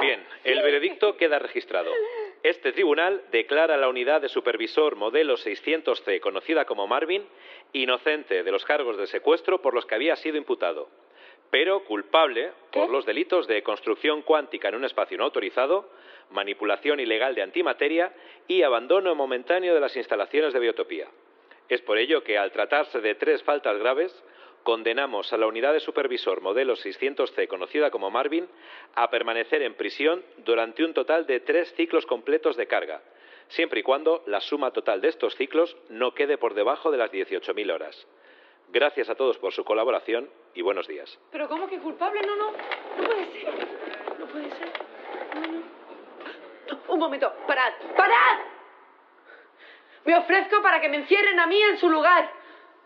Bien, 0.00 0.26
el 0.44 0.62
veredicto 0.62 1.16
queda 1.16 1.38
registrado. 1.38 1.90
Este 2.44 2.72
tribunal 2.72 3.22
declara 3.32 3.72
a 3.72 3.78
la 3.78 3.88
unidad 3.88 4.20
de 4.20 4.28
supervisor 4.28 4.96
modelo 4.96 5.38
600C, 5.38 6.20
conocida 6.20 6.66
como 6.66 6.86
Marvin, 6.86 7.26
inocente 7.72 8.42
de 8.42 8.52
los 8.52 8.66
cargos 8.66 8.98
de 8.98 9.06
secuestro 9.06 9.62
por 9.62 9.72
los 9.72 9.86
que 9.86 9.94
había 9.94 10.14
sido 10.16 10.36
imputado, 10.36 10.90
pero 11.50 11.84
culpable 11.84 12.52
por 12.70 12.90
los 12.90 13.06
delitos 13.06 13.46
de 13.46 13.62
construcción 13.62 14.20
cuántica 14.20 14.68
en 14.68 14.74
un 14.74 14.84
espacio 14.84 15.16
no 15.16 15.24
autorizado, 15.24 15.88
manipulación 16.32 17.00
ilegal 17.00 17.34
de 17.34 17.40
antimateria 17.40 18.12
y 18.46 18.60
abandono 18.60 19.14
momentáneo 19.14 19.72
de 19.72 19.80
las 19.80 19.96
instalaciones 19.96 20.52
de 20.52 20.60
biotopía. 20.60 21.08
Es 21.70 21.80
por 21.80 21.96
ello 21.96 22.22
que, 22.24 22.36
al 22.36 22.52
tratarse 22.52 23.00
de 23.00 23.14
tres 23.14 23.42
faltas 23.42 23.78
graves, 23.78 24.22
condenamos 24.64 25.32
a 25.32 25.36
la 25.36 25.46
unidad 25.46 25.72
de 25.72 25.80
supervisor 25.80 26.40
modelo 26.40 26.74
600C, 26.74 27.46
conocida 27.46 27.90
como 27.90 28.10
Marvin, 28.10 28.48
a 28.96 29.08
permanecer 29.10 29.62
en 29.62 29.74
prisión 29.74 30.24
durante 30.38 30.84
un 30.84 30.94
total 30.94 31.26
de 31.26 31.40
tres 31.40 31.72
ciclos 31.74 32.06
completos 32.06 32.56
de 32.56 32.66
carga, 32.66 33.02
siempre 33.48 33.80
y 33.80 33.82
cuando 33.82 34.24
la 34.26 34.40
suma 34.40 34.72
total 34.72 35.00
de 35.00 35.08
estos 35.08 35.36
ciclos 35.36 35.76
no 35.90 36.14
quede 36.14 36.38
por 36.38 36.54
debajo 36.54 36.90
de 36.90 36.98
las 36.98 37.12
18.000 37.12 37.72
horas. 37.72 38.06
Gracias 38.70 39.08
a 39.08 39.14
todos 39.14 39.38
por 39.38 39.52
su 39.52 39.64
colaboración 39.64 40.28
y 40.54 40.62
buenos 40.62 40.88
días. 40.88 41.16
Pero 41.30 41.48
¿cómo 41.48 41.68
que 41.68 41.78
culpable? 41.78 42.22
No, 42.22 42.34
no, 42.34 42.50
no 42.50 43.04
puede 43.06 43.26
ser. 43.32 43.68
No 44.18 44.26
puede 44.26 44.50
ser. 44.50 44.72
No, 45.34 45.46
no. 45.46 46.82
Un 46.88 46.98
momento, 46.98 47.32
parad, 47.46 47.72
parad. 47.96 48.38
Me 50.04 50.16
ofrezco 50.16 50.60
para 50.62 50.80
que 50.80 50.88
me 50.88 50.96
encierren 50.96 51.38
a 51.38 51.46
mí 51.46 51.60
en 51.62 51.78
su 51.78 51.88
lugar. 51.88 52.30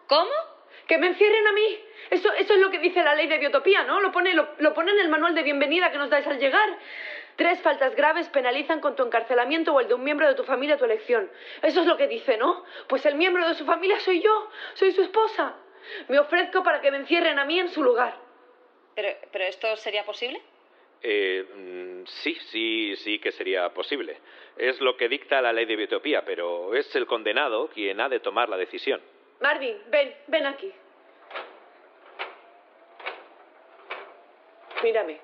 ¿Cómo? 0.08 0.30
Que 0.88 0.98
me 0.98 1.06
encierren 1.06 1.46
a 1.46 1.52
mí. 1.52 1.78
Eso, 2.10 2.32
eso 2.32 2.54
es 2.54 2.60
lo 2.60 2.70
que 2.70 2.78
dice 2.78 3.04
la 3.04 3.14
ley 3.14 3.28
de 3.28 3.38
biotopía, 3.38 3.84
¿no? 3.84 4.00
Lo 4.00 4.10
pone, 4.10 4.34
lo, 4.34 4.48
lo 4.58 4.74
pone 4.74 4.90
en 4.92 4.98
el 4.98 5.08
manual 5.08 5.34
de 5.34 5.42
bienvenida 5.42 5.92
que 5.92 5.98
nos 5.98 6.08
dais 6.08 6.26
al 6.26 6.38
llegar. 6.38 6.68
Tres 7.36 7.60
faltas 7.60 7.94
graves 7.94 8.28
penalizan 8.30 8.80
con 8.80 8.96
tu 8.96 9.04
encarcelamiento 9.04 9.72
o 9.72 9.80
el 9.80 9.86
de 9.86 9.94
un 9.94 10.02
miembro 10.02 10.26
de 10.26 10.34
tu 10.34 10.42
familia 10.44 10.74
a 10.74 10.78
tu 10.78 10.86
elección. 10.86 11.30
Eso 11.62 11.82
es 11.82 11.86
lo 11.86 11.96
que 11.96 12.08
dice, 12.08 12.36
¿no? 12.38 12.64
Pues 12.88 13.04
el 13.06 13.14
miembro 13.14 13.46
de 13.46 13.54
su 13.54 13.64
familia 13.64 14.00
soy 14.00 14.20
yo, 14.22 14.50
soy 14.74 14.92
su 14.92 15.02
esposa. 15.02 15.54
Me 16.08 16.18
ofrezco 16.18 16.62
para 16.62 16.80
que 16.80 16.90
me 16.90 16.96
encierren 16.96 17.38
a 17.38 17.44
mí 17.44 17.60
en 17.60 17.68
su 17.68 17.84
lugar. 17.84 18.16
¿Pero, 18.94 19.08
pero 19.30 19.44
esto 19.44 19.76
sería 19.76 20.04
posible? 20.04 20.40
Eh, 21.02 22.02
sí, 22.06 22.34
sí, 22.50 22.96
sí 22.96 23.18
que 23.18 23.30
sería 23.30 23.68
posible. 23.74 24.18
Es 24.56 24.80
lo 24.80 24.96
que 24.96 25.08
dicta 25.08 25.40
la 25.40 25.52
ley 25.52 25.66
de 25.66 25.76
biotopía, 25.76 26.24
pero 26.24 26.74
es 26.74 26.96
el 26.96 27.06
condenado 27.06 27.68
quien 27.68 28.00
ha 28.00 28.08
de 28.08 28.20
tomar 28.20 28.48
la 28.48 28.56
decisión. 28.56 29.00
Marvin, 29.40 29.80
ven, 29.88 30.14
ven 30.26 30.46
aquí. 30.46 30.72
Mírame. 34.82 35.20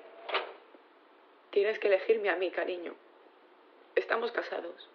Tienes 1.51 1.79
que 1.79 1.87
elegirme 1.87 2.29
a 2.29 2.35
mí, 2.35 2.51
cariño. 2.51 2.95
Estamos 3.95 4.31
casados. 4.31 4.89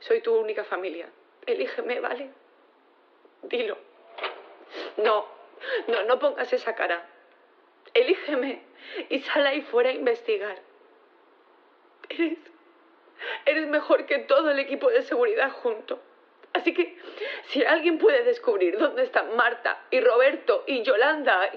Soy 0.00 0.20
tu 0.20 0.34
única 0.34 0.64
familia. 0.64 1.08
Elígeme, 1.46 2.00
¿vale? 2.00 2.30
Dilo. 3.42 3.78
No, 4.96 5.26
no, 5.86 6.02
no 6.04 6.18
pongas 6.18 6.52
esa 6.52 6.74
cara. 6.74 7.06
Elígeme 7.94 8.62
y 9.08 9.20
sal 9.20 9.46
ahí 9.46 9.62
fuera 9.62 9.90
a 9.90 9.92
investigar. 9.92 10.58
Eres, 12.08 12.38
eres 13.44 13.66
mejor 13.68 14.06
que 14.06 14.18
todo 14.20 14.50
el 14.50 14.58
equipo 14.58 14.90
de 14.90 15.02
seguridad 15.02 15.50
junto. 15.50 16.00
Así 16.56 16.72
que 16.72 16.96
si 17.48 17.62
alguien 17.62 17.98
puede 17.98 18.24
descubrir 18.24 18.78
dónde 18.78 19.02
están 19.02 19.36
Marta 19.36 19.84
y 19.90 20.00
Roberto 20.00 20.64
y 20.66 20.82
Yolanda 20.82 21.50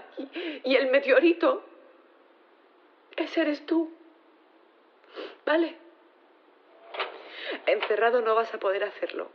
y, 0.66 0.76
el 0.76 0.91
meteorito, 0.91 1.64
ese 3.16 3.41
eres 3.41 3.66
tú. 3.66 3.93
¿Vale? 5.45 5.78
Encerrado 7.66 8.20
no 8.20 8.36
vas 8.36 8.54
a 8.54 8.60
poder 8.60 8.84
hacerlo. 8.84 9.32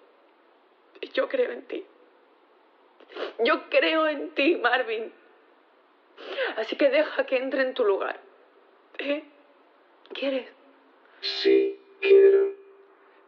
Yo 1.14 1.30
creo 1.30 1.50
en 1.50 1.62
ti. 1.62 1.86
Yo 3.38 3.70
creo 3.70 4.06
en 4.06 4.34
ti, 4.34 4.56
Marvin. 4.56 5.12
Así 6.56 6.76
que 6.76 6.90
deja 6.90 7.24
que 7.24 7.38
entre 7.38 7.62
en 7.62 7.72
tu 7.72 7.84
lugar. 7.84 8.20
¿Eh? 8.98 9.24
¿Quieres? 10.12 10.52
Sí, 11.22 11.80
quiero. 12.02 12.52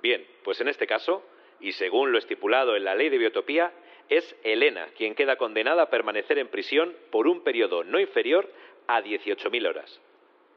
Bien, 0.03 0.26
pues 0.45 0.61
en 0.61 0.68
este 0.68 0.87
caso, 0.87 1.24
y 1.61 1.72
según 1.72 2.12
lo 2.12 2.18
estipulado 2.18 2.76
en 2.76 2.84
la 2.84 2.94
ley 2.94 3.09
de 3.09 3.18
biotopía, 3.18 3.72
es 4.09 4.36
Elena 4.44 4.88
quien 4.96 5.14
queda 5.14 5.36
condenada 5.36 5.82
a 5.82 5.90
permanecer 5.90 6.38
en 6.38 6.48
prisión 6.48 6.94
por 7.11 7.26
un 7.26 7.42
periodo 7.42 7.82
no 7.84 7.98
inferior 7.98 8.48
a 8.86 9.02
18.000 9.02 9.68
horas. 9.68 10.00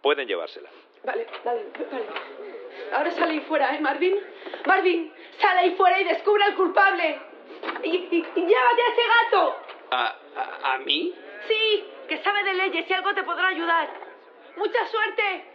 Pueden 0.01 0.27
llevársela. 0.27 0.69
Vale, 1.03 1.25
vale, 1.43 1.65
vale. 1.91 2.05
Ahora 2.93 3.11
sale 3.11 3.33
ahí 3.33 3.39
fuera, 3.41 3.75
¿eh, 3.75 3.79
Marvin? 3.81 4.15
Marvin, 4.65 5.11
sale 5.39 5.59
ahí 5.61 5.75
fuera 5.75 5.99
y 5.99 6.03
descubre 6.03 6.43
al 6.43 6.55
culpable. 6.55 7.19
Y, 7.83 7.89
y, 7.89 8.25
y 8.35 8.41
llévate 8.41 8.81
a 8.81 8.91
ese 8.93 9.01
gato. 9.23 9.55
¿A, 9.91 10.15
a, 10.35 10.73
a 10.73 10.77
mí? 10.79 11.13
Sí, 11.47 11.83
que 12.07 12.17
sabe 12.19 12.43
de 12.43 12.53
leyes 12.53 12.89
y 12.89 12.93
algo 12.93 13.13
te 13.13 13.23
podrá 13.23 13.47
ayudar. 13.47 13.89
Mucha 14.57 14.85
suerte. 14.87 15.45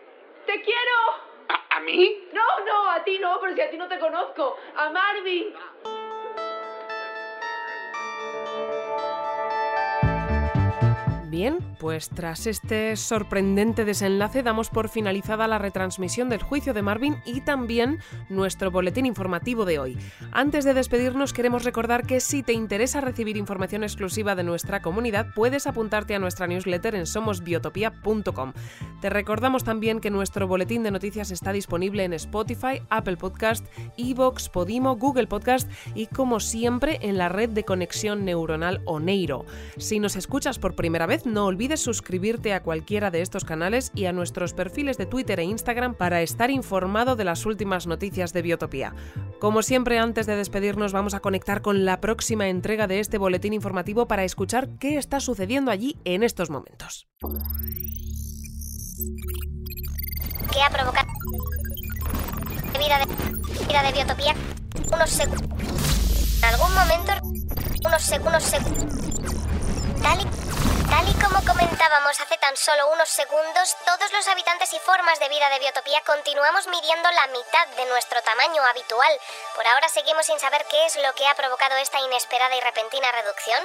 Te 0.46 0.60
quiero. 0.62 1.23
¿A, 1.74 1.80
mí? 1.80 2.16
No, 2.32 2.64
no, 2.64 2.90
a 2.90 3.02
ti 3.02 3.18
no, 3.18 3.40
pero 3.40 3.54
si 3.54 3.60
a 3.60 3.70
ti 3.70 3.76
no 3.76 3.88
te 3.88 3.98
conozco. 3.98 4.56
A 4.76 4.90
Marvin. 4.90 5.52
Bien, 11.30 11.58
pues 11.84 12.08
tras 12.08 12.46
este 12.46 12.96
sorprendente 12.96 13.84
desenlace 13.84 14.42
damos 14.42 14.70
por 14.70 14.88
finalizada 14.88 15.46
la 15.46 15.58
retransmisión 15.58 16.30
del 16.30 16.42
juicio 16.42 16.72
de 16.72 16.80
Marvin 16.80 17.18
y 17.26 17.42
también 17.42 17.98
nuestro 18.30 18.70
boletín 18.70 19.04
informativo 19.04 19.66
de 19.66 19.78
hoy. 19.78 19.98
Antes 20.32 20.64
de 20.64 20.72
despedirnos 20.72 21.34
queremos 21.34 21.62
recordar 21.62 22.06
que 22.06 22.20
si 22.20 22.42
te 22.42 22.54
interesa 22.54 23.02
recibir 23.02 23.36
información 23.36 23.82
exclusiva 23.82 24.34
de 24.34 24.44
nuestra 24.44 24.80
comunidad 24.80 25.26
puedes 25.34 25.66
apuntarte 25.66 26.14
a 26.14 26.18
nuestra 26.18 26.46
newsletter 26.46 26.94
en 26.94 27.04
somosbiotopía.com. 27.04 28.54
Te 29.02 29.10
recordamos 29.10 29.62
también 29.62 30.00
que 30.00 30.10
nuestro 30.10 30.48
boletín 30.48 30.84
de 30.84 30.90
noticias 30.90 31.30
está 31.30 31.52
disponible 31.52 32.04
en 32.04 32.14
Spotify, 32.14 32.80
Apple 32.88 33.18
Podcast, 33.18 33.66
Evox, 33.98 34.48
Podimo, 34.48 34.96
Google 34.96 35.26
Podcast 35.26 35.70
y 35.94 36.06
como 36.06 36.40
siempre 36.40 36.98
en 37.02 37.18
la 37.18 37.28
red 37.28 37.50
de 37.50 37.64
conexión 37.64 38.24
neuronal 38.24 38.80
Oneiro. 38.86 39.44
Si 39.76 40.00
nos 40.00 40.16
escuchas 40.16 40.58
por 40.58 40.74
primera 40.74 41.04
vez 41.04 41.26
no 41.26 41.44
olvides 41.44 41.73
suscribirte 41.76 42.52
a 42.52 42.62
cualquiera 42.62 43.10
de 43.10 43.22
estos 43.22 43.44
canales 43.44 43.90
y 43.94 44.06
a 44.06 44.12
nuestros 44.12 44.54
perfiles 44.54 44.98
de 44.98 45.06
Twitter 45.06 45.40
e 45.40 45.44
Instagram 45.44 45.94
para 45.94 46.22
estar 46.22 46.50
informado 46.50 47.16
de 47.16 47.24
las 47.24 47.46
últimas 47.46 47.86
noticias 47.86 48.32
de 48.32 48.42
Biotopía. 48.42 48.94
Como 49.40 49.62
siempre, 49.62 49.98
antes 49.98 50.26
de 50.26 50.36
despedirnos, 50.36 50.92
vamos 50.92 51.14
a 51.14 51.20
conectar 51.20 51.62
con 51.62 51.84
la 51.84 52.00
próxima 52.00 52.48
entrega 52.48 52.86
de 52.86 53.00
este 53.00 53.18
boletín 53.18 53.52
informativo 53.52 54.06
para 54.06 54.24
escuchar 54.24 54.68
qué 54.78 54.98
está 54.98 55.20
sucediendo 55.20 55.70
allí 55.70 55.96
en 56.04 56.22
estos 56.22 56.50
momentos. 56.50 57.08
¿Qué 60.52 60.60
ha 60.60 60.70
provocado 60.70 61.08
vida 62.78 62.98
de, 62.98 63.66
vida 63.66 63.82
de 63.82 63.92
Biotopía? 63.92 64.34
Unos 64.92 65.10
segundos. 65.10 65.42
En 66.38 66.44
algún 66.44 66.74
momento, 66.74 67.12
unos 67.86 68.02
segundos. 68.02 68.52
Tal 70.02 70.20
y 70.20 70.63
Tal 70.94 71.10
y 71.10 71.14
como 71.18 71.42
comentábamos 71.42 72.20
hace 72.20 72.38
tan 72.38 72.56
solo 72.56 72.86
unos 72.94 73.08
segundos, 73.08 73.74
todos 73.84 74.12
los 74.12 74.28
habitantes 74.28 74.72
y 74.74 74.78
formas 74.78 75.18
de 75.18 75.28
vida 75.28 75.50
de 75.50 75.58
Biotopía 75.58 76.00
continuamos 76.06 76.68
midiendo 76.68 77.10
la 77.10 77.26
mitad 77.34 77.66
de 77.74 77.84
nuestro 77.86 78.22
tamaño 78.22 78.62
habitual. 78.62 79.10
Por 79.56 79.66
ahora 79.66 79.88
seguimos 79.88 80.24
sin 80.24 80.38
saber 80.38 80.64
qué 80.70 80.86
es 80.86 80.94
lo 80.94 81.12
que 81.18 81.26
ha 81.26 81.34
provocado 81.34 81.74
esta 81.78 81.98
inesperada 81.98 82.54
y 82.54 82.60
repentina 82.60 83.10
reducción, 83.10 83.58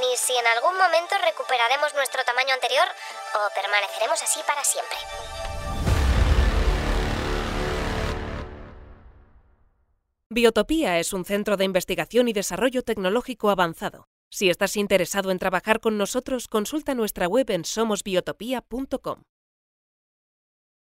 ni 0.00 0.16
si 0.16 0.34
en 0.38 0.46
algún 0.56 0.78
momento 0.78 1.14
recuperaremos 1.20 1.92
nuestro 1.92 2.24
tamaño 2.24 2.54
anterior 2.54 2.88
o 3.34 3.54
permaneceremos 3.54 4.22
así 4.22 4.40
para 4.46 4.64
siempre. 4.64 4.96
Biotopía 10.30 10.98
es 10.98 11.12
un 11.12 11.26
centro 11.26 11.58
de 11.58 11.66
investigación 11.66 12.28
y 12.28 12.32
desarrollo 12.32 12.82
tecnológico 12.82 13.50
avanzado. 13.50 14.08
Si 14.34 14.50
estás 14.50 14.76
interesado 14.76 15.30
en 15.30 15.38
trabajar 15.38 15.78
con 15.78 15.96
nosotros, 15.96 16.48
consulta 16.48 16.96
nuestra 16.96 17.28
web 17.28 17.48
en 17.50 17.64
somosbiotopía.com. 17.64 19.22